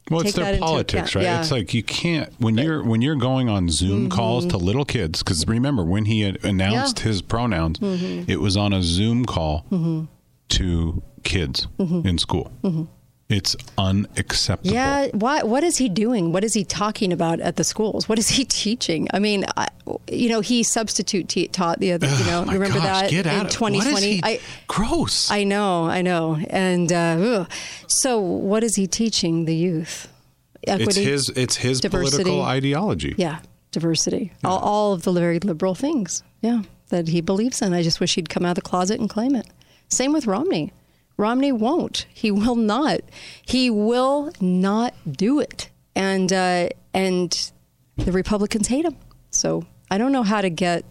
Well, 0.09 0.21
it's 0.21 0.33
their 0.33 0.47
into 0.47 0.59
politics, 0.59 1.13
right? 1.15 1.23
Yeah. 1.23 1.39
It's 1.41 1.51
like 1.51 1.73
you 1.75 1.83
can't 1.83 2.33
when 2.39 2.57
you're 2.57 2.83
when 2.83 3.01
you're 3.01 3.15
going 3.15 3.47
on 3.47 3.69
Zoom 3.69 4.09
calls 4.09 4.45
to 4.47 4.57
little 4.57 4.83
kids. 4.83 5.21
Because 5.23 5.47
remember, 5.47 5.85
when 5.85 6.05
he 6.05 6.21
had 6.21 6.43
announced 6.43 6.97
Mm-hmm. 6.97 7.07
Yeah. 7.07 7.11
his 7.13 7.21
pronouns, 7.21 7.79
Mhm. 7.79 8.27
it 8.27 8.37
was 8.41 8.57
on 8.57 8.73
a 8.73 8.81
Zoom 8.81 9.23
call 9.25 9.65
Mhm. 9.71 10.07
to 10.49 11.03
kids 11.23 11.67
Mhm. 11.79 12.05
in 12.05 12.17
school. 12.17 12.51
It's 13.31 13.55
unacceptable. 13.77 14.73
Yeah, 14.73 15.07
why, 15.13 15.43
what 15.43 15.63
is 15.63 15.77
he 15.77 15.87
doing? 15.89 16.31
What 16.33 16.43
is 16.43 16.53
he 16.53 16.63
talking 16.65 17.13
about 17.13 17.39
at 17.39 17.55
the 17.55 17.63
schools? 17.63 18.09
What 18.09 18.19
is 18.19 18.27
he 18.29 18.43
teaching? 18.63 19.07
I 19.13 19.19
mean, 19.19 19.45
I, 19.55 19.67
you 20.09 20.29
know, 20.29 20.41
he 20.41 20.63
substitute 20.63 21.29
te- 21.29 21.47
taught 21.47 21.79
the 21.79 21.93
other, 21.93 22.07
you 22.07 22.25
know, 22.25 22.43
my 22.45 22.53
remember 22.53 22.79
gosh, 22.79 23.11
that 23.11 23.13
in 23.13 23.23
2020? 23.47 23.77
what 23.77 23.87
is 23.87 24.03
he- 24.03 24.21
I, 24.23 24.39
gross. 24.67 25.31
I 25.31 25.43
know, 25.45 25.85
I 25.85 26.01
know. 26.01 26.35
And 26.49 26.91
uh, 26.91 27.45
so, 27.87 28.19
what 28.19 28.63
is 28.63 28.75
he 28.75 28.85
teaching 28.87 29.45
the 29.45 29.55
youth? 29.55 30.07
Equity, 30.67 30.83
It's 30.83 30.95
his 30.97 31.29
it's 31.29 31.55
his 31.55 31.79
diversity. 31.81 32.23
political 32.23 32.41
ideology. 32.43 33.15
Yeah, 33.17 33.39
diversity. 33.71 34.31
All, 34.43 34.59
all 34.59 34.93
of 34.93 35.01
the 35.03 35.11
very 35.13 35.39
liberal 35.39 35.73
things. 35.73 36.21
Yeah, 36.41 36.61
that 36.89 37.07
he 37.07 37.21
believes 37.21 37.61
in. 37.63 37.73
I 37.73 37.81
just 37.81 37.99
wish 37.99 38.13
he'd 38.15 38.29
come 38.29 38.45
out 38.45 38.51
of 38.57 38.63
the 38.63 38.69
closet 38.69 38.99
and 38.99 39.09
claim 39.09 39.35
it. 39.35 39.47
Same 39.87 40.13
with 40.13 40.27
Romney. 40.27 40.71
Romney 41.21 41.51
won't. 41.51 42.07
He 42.11 42.31
will 42.31 42.55
not. 42.55 43.01
He 43.45 43.69
will 43.69 44.31
not 44.41 44.95
do 45.09 45.39
it. 45.39 45.69
And 45.95 46.33
uh, 46.33 46.69
and 46.95 47.51
the 47.95 48.11
Republicans 48.11 48.67
hate 48.67 48.85
him. 48.85 48.97
So 49.29 49.65
I 49.91 49.99
don't 49.99 50.11
know 50.11 50.23
how 50.23 50.41
to 50.41 50.49
get 50.49 50.83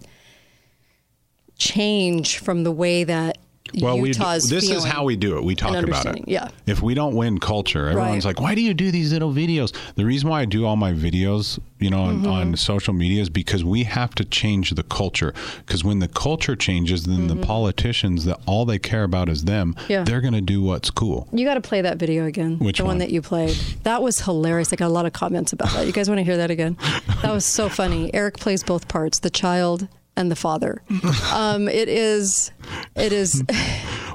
change 1.59 2.39
from 2.39 2.63
the 2.63 2.71
way 2.71 3.03
that 3.05 3.39
Well, 3.81 3.99
we 3.99 4.13
do, 4.13 4.19
Utah's 4.19 4.49
this 4.49 4.71
is 4.71 4.85
how 4.85 5.05
we 5.05 5.17
do 5.17 5.37
it. 5.39 5.45
We 5.45 5.55
talk 5.55 5.75
about 5.77 6.07
it. 6.17 6.25
Yeah. 6.27 6.49
If 6.67 6.83
we 6.83 6.95
don't 6.95 7.15
win 7.15 7.39
culture, 7.39 7.89
everyone's 7.89 8.25
Right. 8.25 8.37
like, 8.37 8.41
"Why 8.41 8.55
do 8.55 8.61
you 8.61 8.75
do 8.75 8.91
these 8.91 9.13
little 9.13 9.33
videos?" 9.33 9.75
The 9.97 10.05
reason 10.05 10.29
why 10.29 10.41
I 10.43 10.45
do 10.45 10.65
all 10.67 10.77
my 10.77 10.93
videos, 10.93 11.59
you 11.79 11.91
know, 11.91 12.03
on, 12.03 12.23
Mhm. 12.23 12.33
on 12.33 12.57
social 12.57 12.93
media 12.95 13.23
is 13.23 13.29
because 13.31 13.63
we 13.65 13.85
have 13.85 14.15
to 14.17 14.25
change 14.25 14.71
the 14.71 14.83
culture. 14.83 15.33
Because 15.67 15.85
when 15.85 15.99
the 16.01 16.09
culture 16.09 16.57
changes, 16.57 17.05
then 17.05 17.27
the 17.29 17.37
politicians 17.37 18.25
that 18.25 18.39
all 18.47 18.65
they 18.65 18.79
care 18.79 19.05
about 19.05 19.29
is 19.29 19.45
them. 19.45 19.75
Mm-hmm. 19.75 19.93
Yeah. 19.93 20.05
They're 20.05 20.21
going 20.21 20.35
to 20.35 20.41
do 20.41 20.63
what's 20.63 20.91
cool. 20.91 21.29
You 21.33 21.45
got 21.45 21.55
to 21.55 21.61
play 21.61 21.81
that 21.83 21.99
video 21.99 22.27
again. 22.27 22.59
Which 22.59 22.79
the 22.79 22.85
one? 22.85 22.91
one? 22.91 22.99
that 22.99 23.11
you 23.11 23.23
played. 23.23 23.57
That 23.85 24.03
was 24.03 24.21
hilarious. 24.23 24.73
I 24.73 24.77
got 24.77 24.87
a 24.89 24.89
lot 24.89 25.07
of 25.07 25.13
comments 25.13 25.53
about 25.53 25.73
that. 25.75 25.87
You 25.87 25.93
guys 25.93 26.09
want 26.09 26.19
to 26.19 26.25
hear 26.25 26.37
that 26.37 26.51
again? 26.51 26.77
That 27.23 27.33
was 27.35 27.45
so 27.45 27.69
funny. 27.69 28.11
Eric 28.15 28.39
plays 28.39 28.63
both 28.65 28.89
parts, 28.89 29.19
the 29.19 29.29
child 29.29 29.89
and 30.21 30.31
the 30.31 30.37
father. 30.37 30.83
Um, 31.33 31.69
it 31.69 31.89
is. 31.89 32.53
It 32.97 33.13
is. 33.13 33.43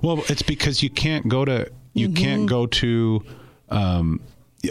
Well, 0.03 0.23
it's 0.29 0.43
because 0.43 0.83
you 0.83 0.89
can't 0.91 1.27
go 1.27 1.45
to 1.45 1.67
you 1.93 2.09
Mm-hmm. 2.09 2.23
can't 2.23 2.45
go 2.49 2.67
to 2.67 3.23
um, 3.69 4.19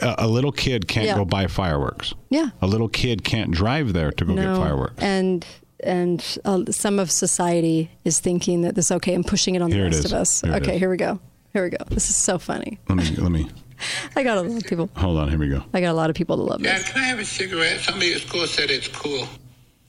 a, 0.00 0.14
a 0.18 0.28
little 0.28 0.52
kid 0.52 0.86
can't 0.86 1.06
Yeah. 1.06 1.16
go 1.16 1.24
buy 1.24 1.46
fireworks. 1.48 2.14
Yeah. 2.30 2.50
A 2.62 2.66
little 2.68 2.88
kid 2.88 3.24
can't 3.24 3.50
drive 3.50 3.94
there 3.94 4.12
to 4.12 4.24
go 4.24 4.34
get 4.36 4.56
fireworks. 4.56 5.02
And 5.02 5.44
and 5.82 6.38
uh, 6.44 6.64
some 6.70 6.98
of 7.00 7.10
society 7.10 7.90
is 8.04 8.20
thinking 8.20 8.62
that 8.62 8.74
this 8.76 8.86
is 8.86 8.92
okay 8.92 9.14
and 9.14 9.26
pushing 9.26 9.54
it 9.56 9.62
on 9.62 9.72
Here 9.72 9.84
the 9.84 9.96
rest 9.96 10.04
of 10.04 10.12
us. 10.12 10.40
Here 10.42 10.54
okay, 10.54 10.78
here 10.78 10.90
we 10.90 10.96
go. 10.98 11.18
Here 11.52 11.64
we 11.64 11.70
go. 11.70 11.78
This 11.88 12.08
is 12.10 12.16
so 12.16 12.38
funny. 12.38 12.78
Let 12.88 12.96
me 12.98 13.16
let 13.16 13.32
me 13.32 13.48
I 14.16 14.22
got 14.22 14.38
a 14.38 14.42
lot 14.42 14.62
of 14.62 14.68
people. 14.68 14.88
hold 14.94 15.18
on. 15.18 15.30
Here 15.30 15.38
we 15.38 15.48
go. 15.48 15.64
I 15.72 15.80
got 15.80 15.90
a 15.90 15.94
lot 15.94 16.10
of 16.10 16.16
people 16.16 16.36
to 16.36 16.42
love 16.42 16.62
Dad, 16.62 16.80
this. 16.80 16.92
can 16.92 17.02
I 17.02 17.06
have 17.06 17.18
a 17.18 17.24
cigarette? 17.24 17.80
Somebody 17.80 18.12
at 18.12 18.20
school 18.20 18.46
said 18.46 18.70
it's 18.70 18.88
cool. 18.88 19.26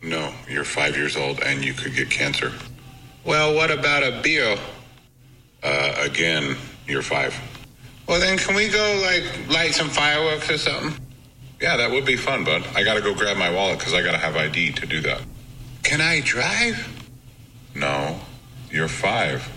No, 0.06 0.32
you're 0.48 0.64
five 0.64 0.96
years 0.96 1.18
old 1.18 1.42
and 1.42 1.66
you 1.66 1.74
could 1.74 1.96
get 1.96 2.12
cancer. 2.12 2.52
Well, 3.24 3.56
what 3.56 3.72
about 3.72 4.04
a 4.04 4.22
beer? 4.22 4.56
Uh, 5.64 5.96
again, 5.98 6.56
you're 6.88 7.02
five. 7.02 7.36
Well, 8.08 8.20
then 8.20 8.38
can 8.38 8.54
we 8.54 8.70
go 8.70 9.02
like 9.02 9.50
light 9.50 9.74
some 9.74 9.90
fireworks 9.90 10.52
or 10.52 10.60
something? 10.60 11.04
Yeah, 11.60 11.76
that 11.78 11.90
would 11.90 12.06
be 12.06 12.16
fun, 12.16 12.44
bud. 12.44 12.64
I 12.76 12.84
gotta 12.84 13.02
go 13.02 13.16
grab 13.16 13.36
my 13.38 13.50
wallet 13.50 13.80
because 13.80 13.96
I 13.96 14.04
gotta 14.04 14.20
have 14.20 14.36
ID 14.36 14.74
to 14.74 14.86
do 14.86 15.02
that. 15.02 15.22
Can 15.82 16.02
I 16.02 16.22
drive? 16.22 16.88
No, 17.74 18.20
you're 18.70 18.88
five. 18.88 19.50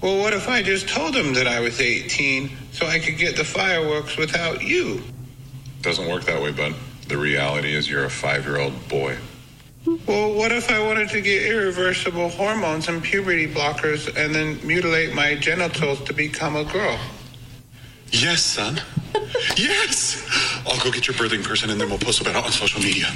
Well, 0.00 0.18
what 0.18 0.32
if 0.32 0.48
I 0.48 0.64
just 0.64 0.88
told 0.88 1.14
him 1.14 1.32
that 1.34 1.46
I 1.46 1.60
was 1.60 1.80
18 1.80 2.50
so 2.72 2.86
I 2.88 2.98
could 2.98 3.18
get 3.18 3.36
the 3.36 3.44
fireworks 3.44 4.16
without 4.16 4.62
you? 4.62 5.04
Doesn't 5.82 6.08
work 6.08 6.24
that 6.24 6.42
way, 6.42 6.50
bud. 6.50 6.74
The 7.06 7.16
reality 7.16 7.72
is 7.72 7.88
you're 7.88 8.04
a 8.04 8.10
five 8.10 8.44
year 8.46 8.58
old 8.58 8.88
boy. 8.88 9.16
Well, 9.86 10.34
what 10.34 10.50
if 10.50 10.70
I 10.70 10.84
wanted 10.84 11.08
to 11.10 11.20
get 11.20 11.44
irreversible 11.44 12.28
hormones 12.30 12.88
and 12.88 13.02
puberty 13.02 13.46
blockers 13.46 14.08
and 14.16 14.34
then 14.34 14.58
mutilate 14.66 15.14
my 15.14 15.36
genitals 15.36 16.02
to 16.04 16.12
become 16.12 16.56
a 16.56 16.64
girl? 16.64 16.98
Yes, 18.10 18.42
son. 18.42 18.80
yes. 19.56 20.26
I'll 20.66 20.78
go 20.82 20.90
get 20.90 21.06
your 21.06 21.14
birthing 21.14 21.44
person 21.44 21.70
and 21.70 21.80
then 21.80 21.88
we'll 21.88 21.98
post 21.98 22.20
about 22.20 22.34
it 22.34 22.44
on 22.44 22.50
social 22.50 22.80
media. 22.82 23.06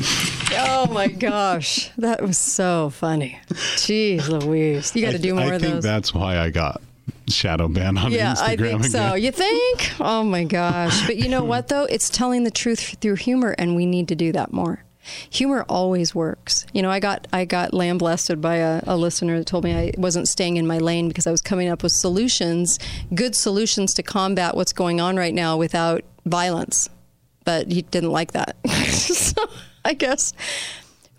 Oh 0.52 0.88
my 0.92 1.08
gosh, 1.08 1.90
that 1.98 2.22
was 2.22 2.38
so 2.38 2.90
funny. 2.90 3.38
Jeez 3.48 4.28
Louise, 4.28 4.94
you 4.94 5.02
got 5.04 5.12
to 5.12 5.18
do 5.18 5.34
more 5.34 5.52
I 5.52 5.54
of 5.56 5.62
think 5.62 5.82
that's 5.82 6.14
why 6.14 6.38
I 6.38 6.50
got 6.50 6.80
shadow 7.28 7.68
ban 7.68 7.98
on 7.98 8.12
yeah, 8.12 8.34
Instagram 8.34 8.42
I 8.42 8.56
think 8.56 8.78
again. 8.78 8.90
so. 8.90 9.14
You 9.14 9.32
think? 9.32 9.92
Oh 10.00 10.22
my 10.22 10.44
gosh. 10.44 11.06
But 11.06 11.16
you 11.16 11.28
know 11.28 11.44
what 11.52 11.68
though? 11.68 11.84
It's 11.84 12.10
telling 12.10 12.44
the 12.44 12.50
truth 12.50 12.96
through 13.00 13.16
humor 13.16 13.54
and 13.58 13.74
we 13.74 13.86
need 13.86 14.08
to 14.08 14.14
do 14.14 14.32
that 14.32 14.52
more. 14.52 14.84
Humor 15.30 15.64
always 15.68 16.14
works. 16.14 16.66
You 16.72 16.82
know, 16.82 16.90
I 16.90 17.01
got 17.01 17.26
I 17.32 17.44
got 17.44 17.72
lambasted 17.72 18.40
by 18.40 18.57
a, 18.57 18.82
a 18.86 18.96
listener 18.96 19.38
that 19.38 19.46
told 19.46 19.64
me 19.64 19.74
I 19.74 19.92
wasn't 19.96 20.28
staying 20.28 20.57
in 20.57 20.66
my 20.66 20.78
lane 20.78 21.09
because 21.09 21.26
I 21.26 21.30
was 21.30 21.40
coming 21.40 21.68
up 21.68 21.82
with 21.82 21.92
solutions, 21.92 22.78
good 23.14 23.34
solutions 23.34 23.94
to 23.94 24.03
combat 24.03 24.57
what's 24.57 24.72
going 24.72 25.01
on 25.01 25.16
right 25.16 25.34
now 25.34 25.57
without 25.57 26.05
violence. 26.26 26.88
But 27.44 27.72
he 27.72 27.82
didn't 27.82 28.11
like 28.11 28.32
that. 28.32 28.57
so 28.68 29.48
I 29.84 29.94
guess 29.94 30.34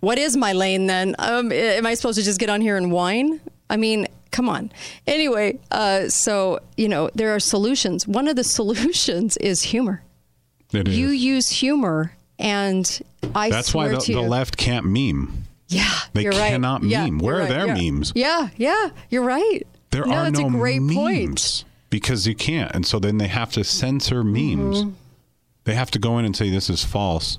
what 0.00 0.18
is 0.18 0.36
my 0.36 0.52
lane 0.52 0.86
then? 0.86 1.14
Um, 1.18 1.52
am 1.52 1.86
I 1.86 1.94
supposed 1.94 2.18
to 2.18 2.24
just 2.24 2.40
get 2.40 2.50
on 2.50 2.60
here 2.60 2.76
and 2.76 2.90
whine? 2.90 3.40
I 3.70 3.76
mean, 3.76 4.06
come 4.32 4.48
on. 4.48 4.72
Anyway, 5.06 5.60
uh, 5.70 6.08
so 6.08 6.58
you 6.76 6.88
know 6.88 7.10
there 7.14 7.34
are 7.34 7.40
solutions. 7.40 8.06
One 8.06 8.28
of 8.28 8.36
the 8.36 8.44
solutions 8.58 9.36
is 9.38 9.62
humor. 9.62 10.02
It 10.72 10.88
is. 10.88 10.98
You 10.98 11.08
use 11.08 11.50
humor, 11.50 12.12
and 12.38 13.00
I 13.34 13.50
That's 13.50 13.68
swear 13.68 13.88
why 13.88 13.94
the, 13.94 14.00
to 14.00 14.12
the 14.14 14.20
left 14.22 14.56
can't 14.56 14.86
meme. 14.86 15.44
yeah, 15.68 15.88
They 16.12 16.22
you're 16.22 16.32
right. 16.32 16.50
cannot 16.50 16.82
Yeah, 16.82 17.04
meme. 17.04 17.18
you're 17.18 17.24
Where 17.24 17.36
are 17.36 17.40
right. 17.40 17.48
their 17.48 17.66
Yeah. 17.68 17.74
memes? 17.90 18.12
Yeah, 18.14 18.48
yeah, 18.56 18.88
you're 19.10 19.22
right. 19.22 19.62
There 19.90 20.06
no, 20.06 20.14
are 20.14 20.30
no 20.30 20.46
a 20.46 20.50
great 20.50 20.80
memes 20.82 20.94
point. 20.94 21.64
because 21.90 22.26
you 22.26 22.34
can't, 22.34 22.70
and 22.74 22.86
so 22.86 22.98
then 22.98 23.18
they 23.18 23.28
have 23.28 23.52
to 23.52 23.64
censor 23.64 24.24
memes. 24.24 24.84
Mhm. 24.84 24.92
They 25.64 25.74
have 25.74 25.90
to 25.92 25.98
go 25.98 26.18
in 26.18 26.24
and 26.24 26.34
say 26.36 26.50
this 26.50 26.68
is 26.70 26.84
false 26.84 27.38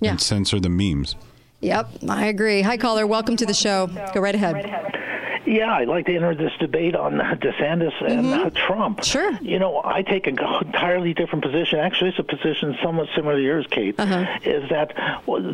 Yeah. 0.00 0.10
and 0.10 0.20
censor 0.20 0.60
the 0.60 0.68
memes. 0.68 1.16
Yep, 1.60 1.90
I 2.08 2.26
agree. 2.26 2.62
Hi, 2.62 2.76
caller. 2.76 3.06
Welcome 3.06 3.36
to 3.36 3.46
the 3.46 3.54
show. 3.54 3.88
Go 4.12 4.20
right 4.20 4.34
ahead. 4.34 4.92
Yeah, 5.44 5.72
I'd 5.74 5.88
like 5.88 6.06
to 6.06 6.14
enter 6.14 6.34
this 6.34 6.52
debate 6.60 6.94
on 6.94 7.14
DeSantis 7.18 7.92
and 8.04 8.26
uh, 8.26 8.50
Trump. 8.66 9.04
Sure. 9.04 9.32
You 9.40 9.58
know, 9.58 9.80
I 9.84 10.02
take 10.02 10.26
an 10.26 10.38
entirely 10.62 11.14
different 11.14 11.44
position. 11.44 11.78
Actually, 11.78 12.10
it's 12.10 12.18
a 12.18 12.24
position 12.24 12.76
somewhat 12.82 13.08
similar 13.16 13.36
to 13.36 13.42
yours, 13.42 13.66
Kate. 13.70 13.94
Is 14.44 14.68
that 14.70 14.94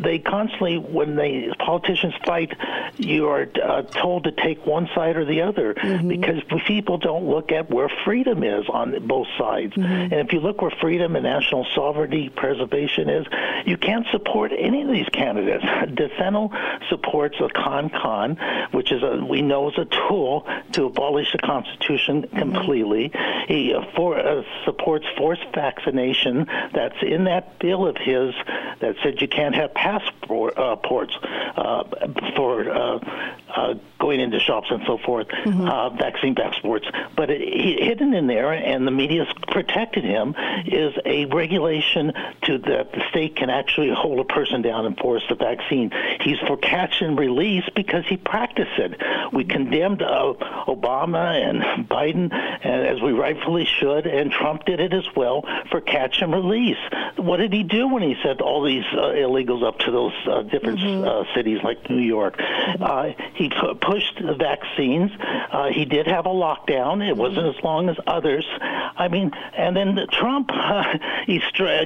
they 0.03 0.19
constantly, 0.19 0.77
when 0.77 1.15
they 1.15 1.51
politicians 1.59 2.13
fight, 2.25 2.53
you 2.97 3.27
are 3.29 3.47
uh, 3.63 3.81
told 3.83 4.25
to 4.25 4.31
take 4.31 4.65
one 4.65 4.89
side 4.93 5.17
or 5.17 5.25
the 5.25 5.41
other 5.41 5.73
because 5.73 6.41
people 6.67 6.97
don't 6.97 7.27
look 7.27 7.51
at 7.51 7.69
where 7.69 7.89
freedom 8.05 8.43
is 8.43 8.65
on 8.69 9.07
both 9.07 9.27
sides. 9.37 9.73
And 9.75 10.13
if 10.13 10.33
you 10.33 10.39
look 10.39 10.61
where 10.61 10.71
freedom 10.81 11.15
and 11.15 11.23
national 11.23 11.65
sovereignty 11.75 12.29
preservation 12.29 13.09
is, 13.09 13.25
you 13.65 13.77
can't 13.77 14.05
support 14.11 14.51
any 14.57 14.83
of 14.83 14.89
these 14.89 15.09
candidates. 15.09 15.63
DeSantis 15.63 16.89
supports 16.89 17.35
a 17.39 17.49
con-con, 17.49 18.37
which 18.71 18.91
is 18.91 19.01
a 19.03 19.23
we 19.25 19.41
know 19.41 19.69
is 19.69 19.78
a 19.79 19.85
tool 19.85 20.45
to 20.73 20.85
abolish 20.85 21.31
the 21.31 21.39
Constitution 21.39 22.27
completely. 22.27 23.11
He 23.47 23.73
uh, 23.73 23.81
for, 23.95 24.17
uh, 24.19 24.43
supports 24.65 25.05
forced 25.17 25.45
vaccination. 25.53 26.47
That's 26.73 27.01
in 27.01 27.23
that 27.25 27.59
bill 27.59 27.87
of 27.87 27.97
his 27.97 28.35
that 28.79 28.95
said 29.03 29.21
you 29.21 29.27
can't 29.27 29.55
have 29.55 29.73
passport 29.73 30.57
uh, 30.57 30.75
ports 30.75 31.15
uh, 31.55 31.83
for 32.35 32.69
uh, 33.59 33.73
going 33.99 34.19
into 34.19 34.39
shops 34.39 34.67
and 34.69 34.81
so 34.87 34.97
forth, 34.97 35.27
uh, 35.45 35.89
vaccine 35.89 36.35
passports. 36.35 36.85
But 37.15 37.29
it, 37.29 37.41
he, 37.41 37.73
hidden 37.83 38.13
in 38.13 38.27
there, 38.27 38.53
and 38.53 38.87
the 38.87 38.91
media's 38.91 39.27
protected 39.47 40.03
him, 40.03 40.35
is 40.65 40.93
a 41.05 41.25
regulation 41.25 42.13
to 42.43 42.57
that 42.59 42.91
the 42.93 43.01
state 43.09 43.35
can 43.35 43.49
actually 43.49 43.91
hold 43.93 44.19
a 44.19 44.23
person 44.23 44.61
down 44.61 44.85
and 44.85 44.97
force 44.97 45.23
the 45.27 45.35
vaccine. 45.35 45.91
He's 46.21 46.39
for 46.47 46.57
catch 46.57 47.01
and 47.01 47.19
release 47.19 47.65
because 47.75 48.05
he 48.07 48.17
practiced 48.17 48.77
it. 48.77 49.01
We 49.33 49.43
condemned 49.43 50.01
uh, 50.01 50.33
Obama 50.67 51.35
and 51.35 51.87
Biden, 51.89 52.31
and 52.31 52.87
as 52.87 53.01
we 53.01 53.11
rightfully 53.11 53.65
should, 53.65 54.07
and 54.07 54.31
Trump 54.31 54.65
did 54.65 54.79
it 54.79 54.93
as 54.93 55.05
well 55.15 55.43
for 55.69 55.81
catch 55.81 56.21
and 56.21 56.33
release. 56.33 56.77
What 57.17 57.37
did 57.37 57.51
he 57.51 57.63
do 57.63 57.87
when 57.87 58.03
he 58.03 58.15
sent 58.23 58.41
all 58.41 58.63
these 58.63 58.85
uh, 58.93 59.11
illegals 59.11 59.67
up 59.67 59.79
to 59.79 59.91
those 59.91 60.13
uh, 60.25 60.43
different 60.43 60.79
uh, 60.79 61.23
cities 61.35 61.59
like 61.63 61.89
New 61.89 62.01
York? 62.01 62.35
Uh, 62.39 63.09
he 63.35 63.48
pu- 63.49 63.75
pushed 63.75 64.21
the 64.21 64.33
vaccines. 64.33 65.11
Uh, 65.51 65.67
he 65.67 65.85
did 65.85 66.07
have 66.07 66.25
a 66.25 66.29
lockdown. 66.29 67.07
It 67.07 67.15
wasn't 67.15 67.55
as 67.55 67.63
long 67.63 67.89
as 67.89 67.97
others. 68.07 68.45
I 68.61 69.07
mean, 69.07 69.31
and 69.57 69.75
then 69.75 70.07
Trump, 70.11 70.49
uh, 70.51 70.97
he 71.25 71.41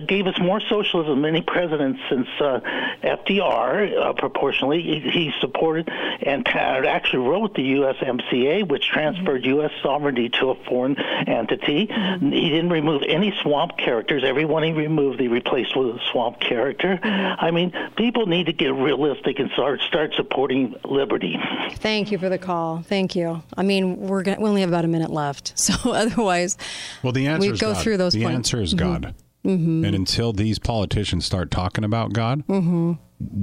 gave 0.07 0.27
us 0.27 0.39
more 0.39 0.61
socialism 0.61 1.21
than 1.21 1.35
any 1.35 1.41
president 1.41 1.97
since 2.09 2.27
uh, 2.39 2.59
FDR, 3.03 3.97
uh, 3.97 4.13
proportionally. 4.13 4.81
He, 4.81 4.99
he 4.99 5.33
supported 5.39 5.89
and 5.89 6.47
actually 6.47 7.27
wrote 7.27 7.55
the 7.55 7.73
USMCA, 7.73 8.67
which 8.67 8.87
transferred 8.87 9.45
U.S. 9.45 9.71
sovereignty 9.81 10.29
to 10.29 10.51
a 10.51 10.55
foreign 10.65 10.99
entity. 10.99 11.87
He 11.87 12.49
didn't 12.49 12.69
remove 12.69 13.03
any 13.07 13.33
swamp 13.41 13.77
characters. 13.77 14.23
Everyone 14.23 14.63
he 14.63 14.71
removed, 14.71 15.19
he 15.19 15.27
replaced 15.27 15.75
with 15.75 15.95
a 15.95 15.99
swamp 16.11 16.39
character. 16.39 16.99
I 17.03 17.51
mean, 17.51 17.73
people 17.95 18.25
need 18.25 18.47
to 18.47 18.53
get 18.53 18.73
realistic 18.73 19.39
and 19.39 19.51
start 19.51 19.81
start 19.81 20.13
supporting 20.15 20.75
liberty. 20.83 21.37
Thank 21.75 22.11
you 22.11 22.17
for 22.17 22.29
the 22.29 22.37
call. 22.37 22.81
Thank 22.87 23.15
you. 23.15 23.43
I 23.57 23.63
mean, 23.63 23.97
we're 23.97 24.23
gonna, 24.23 24.39
we 24.39 24.47
only 24.47 24.61
have 24.61 24.69
about 24.69 24.85
a 24.85 24.87
minute 24.87 25.09
left, 25.11 25.53
so 25.59 25.91
otherwise, 25.91 26.57
Well, 27.01 27.11
the 27.13 27.27
answer 27.27 27.51
we 27.51 27.57
go 27.57 27.73
God. 27.73 27.81
through 27.83 27.97
those 27.97 28.13
The 28.13 28.21
points. 28.23 28.35
answer 28.35 28.61
is 28.61 28.73
Mhm. 28.73 28.77
God. 28.77 29.15
Mhm. 29.45 29.85
And 29.85 29.93
until 29.95 30.31
these 30.31 30.57
politicians 30.59 31.25
start 31.25 31.51
talking 31.51 31.83
about 31.83 32.13
God, 32.13 32.47
Mm-hmm. 32.47 32.93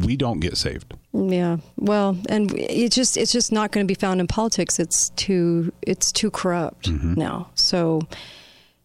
we 0.07 0.17
don't 0.17 0.41
get 0.41 0.57
saved. 0.57 0.95
Yeah. 1.13 1.59
Well, 1.77 2.17
and 2.31 2.51
it 2.57 2.93
just 2.93 3.17
it's 3.19 3.33
just 3.33 3.53
not 3.53 3.71
going 3.73 3.87
to 3.87 3.89
be 3.91 3.99
found 3.99 4.21
in 4.21 4.27
politics. 4.27 4.79
It's 4.79 5.11
too 5.11 5.73
it's 5.83 6.11
too 6.11 6.31
corrupt 6.31 6.91
now. 6.91 7.51
So 7.55 8.01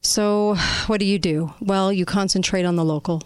so 0.01 0.55
what 0.87 0.99
do 0.99 1.05
you 1.05 1.17
do? 1.19 1.53
Well, 1.61 1.93
you 1.93 2.03
concentrate 2.05 2.65
on 2.65 2.75
the 2.75 2.83
local. 2.85 3.21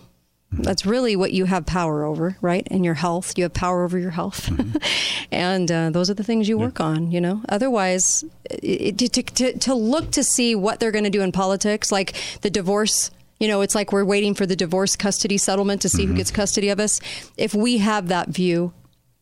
Mm-hmm. 0.54 0.64
That's 0.64 0.86
really 0.86 1.16
what 1.16 1.32
you 1.32 1.46
have 1.46 1.66
power 1.66 2.04
over, 2.04 2.36
right? 2.42 2.68
And 2.72 2.84
your 2.84 2.96
health. 2.96 3.38
You 3.38 3.44
have 3.44 3.54
power 3.54 3.84
over 3.84 4.00
your 4.00 4.12
health. 4.12 4.50
Mm-hmm. 4.50 4.78
and 5.32 5.72
uh, 5.72 5.90
those 5.92 6.10
are 6.10 6.16
the 6.16 6.24
things 6.24 6.50
you 6.50 6.58
work 6.58 6.80
on, 6.80 7.12
you 7.12 7.22
know? 7.22 7.42
Otherwise, 7.50 8.24
it, 8.50 8.98
to, 8.98 9.08
to, 9.10 9.58
to 9.60 9.76
look 9.76 10.12
to 10.12 10.24
see 10.24 10.56
what 10.56 10.80
they're 10.80 10.92
going 10.92 11.04
to 11.04 11.10
do 11.12 11.22
in 11.22 11.32
politics, 11.32 11.92
like 11.92 12.16
the 12.42 12.50
divorce 12.50 13.12
you 13.40 13.48
know, 13.48 13.62
it's 13.62 13.74
like 13.74 13.94
we're 13.94 14.04
waiting 14.04 14.34
for 14.34 14.46
the 14.46 14.56
divorce 14.56 14.98
custody 14.98 15.38
settlement 15.38 15.82
to 15.84 15.90
see 15.90 16.04
who 16.04 16.10
mm-hmm. 16.10 16.18
gets 16.18 16.30
custody 16.30 16.68
of 16.70 16.80
us. 16.82 17.00
If 17.38 17.56
we 17.56 17.78
have 17.78 18.10
that 18.10 18.28
view, 18.28 18.74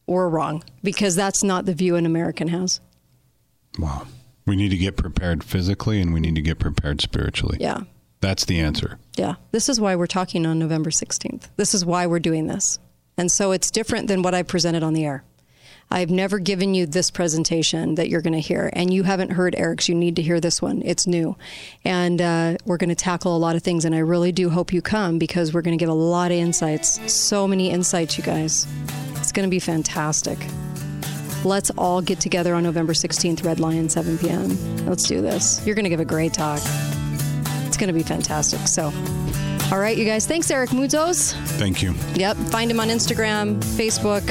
we're 0.07 0.27
wrong 0.27 0.63
because 0.81 1.15
that's 1.15 1.43
not 1.43 1.65
the 1.65 1.73
view 1.73 1.95
an 1.95 2.05
American 2.05 2.47
has. 2.47 2.81
Wow. 3.77 4.07
We 4.47 4.55
need 4.55 4.69
to 4.69 4.77
get 4.77 4.97
prepared 4.97 5.43
physically 5.43 6.01
and 6.01 6.13
we 6.13 6.19
need 6.19 6.35
to 6.35 6.41
get 6.41 6.57
prepared 6.57 7.01
spiritually. 7.01 7.57
Yeah. 7.59 7.81
That's 8.19 8.45
the 8.45 8.59
answer. 8.59 8.99
Yeah. 9.15 9.35
This 9.51 9.69
is 9.69 9.79
why 9.79 9.95
we're 9.95 10.07
talking 10.07 10.45
on 10.45 10.59
November 10.59 10.89
16th. 10.89 11.49
This 11.55 11.73
is 11.73 11.85
why 11.85 12.07
we're 12.07 12.19
doing 12.19 12.47
this. 12.47 12.79
And 13.17 13.31
so 13.31 13.51
it's 13.51 13.71
different 13.71 14.07
than 14.07 14.21
what 14.21 14.33
I 14.33 14.43
presented 14.43 14.83
on 14.83 14.93
the 14.93 15.05
air. 15.05 15.23
I've 15.89 16.09
never 16.09 16.37
given 16.37 16.73
you 16.73 16.85
this 16.85 17.09
presentation 17.09 17.95
that 17.95 18.09
you're 18.09 18.21
going 18.21 18.33
to 18.33 18.41
hear, 18.41 18.69
and 18.73 18.93
you 18.93 19.03
haven't 19.03 19.31
heard 19.31 19.55
Eric's. 19.55 19.87
You 19.87 19.95
need 19.95 20.17
to 20.17 20.21
hear 20.21 20.41
this 20.41 20.61
one. 20.61 20.81
It's 20.83 21.07
new. 21.07 21.37
And 21.85 22.21
uh, 22.21 22.57
we're 22.65 22.77
going 22.77 22.89
to 22.89 22.95
tackle 22.95 23.35
a 23.35 23.39
lot 23.39 23.55
of 23.55 23.63
things, 23.63 23.85
and 23.85 23.95
I 23.95 23.99
really 23.99 24.33
do 24.33 24.49
hope 24.49 24.73
you 24.73 24.81
come 24.81 25.17
because 25.17 25.53
we're 25.53 25.61
going 25.61 25.77
to 25.77 25.81
give 25.81 25.89
a 25.89 25.93
lot 25.93 26.31
of 26.31 26.37
insights. 26.37 27.11
So 27.11 27.47
many 27.47 27.69
insights, 27.71 28.17
you 28.17 28.23
guys. 28.23 28.67
It's 29.15 29.31
going 29.31 29.47
to 29.47 29.49
be 29.49 29.59
fantastic. 29.59 30.37
Let's 31.45 31.69
all 31.77 32.01
get 32.01 32.19
together 32.19 32.53
on 32.53 32.63
November 32.63 32.91
16th, 32.91 33.45
Red 33.45 33.61
Lion, 33.61 33.87
7 33.87 34.17
p.m. 34.17 34.85
Let's 34.85 35.03
do 35.03 35.21
this. 35.21 35.65
You're 35.65 35.75
going 35.75 35.85
to 35.85 35.89
give 35.89 36.01
a 36.01 36.05
great 36.05 36.33
talk. 36.33 36.59
It's 37.77 37.85
going 37.85 37.93
to 37.93 37.93
be 37.93 38.01
fantastic. 38.01 38.61
So, 38.67 38.91
all 39.71 39.77
right, 39.77 39.95
you 39.95 40.03
guys. 40.03 40.25
Thanks, 40.25 40.49
Eric 40.49 40.71
Moutsos. 40.71 41.33
Thank 41.59 41.83
you. 41.83 41.93
Yep. 42.15 42.35
Find 42.49 42.71
him 42.71 42.79
on 42.79 42.87
Instagram, 42.87 43.59
Facebook, 43.59 44.23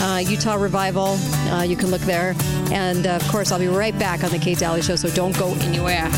uh, 0.00 0.16
Utah 0.16 0.54
Revival. 0.54 1.18
Uh, 1.50 1.62
you 1.62 1.76
can 1.76 1.90
look 1.90 2.00
there. 2.00 2.34
And 2.72 3.06
uh, 3.06 3.16
of 3.16 3.28
course, 3.28 3.52
I'll 3.52 3.58
be 3.58 3.68
right 3.68 3.98
back 3.98 4.24
on 4.24 4.30
The 4.30 4.38
Kate 4.38 4.56
Dalley 4.56 4.80
Show, 4.80 4.96
so 4.96 5.10
don't 5.10 5.36
go 5.38 5.52
anywhere. 5.56 6.08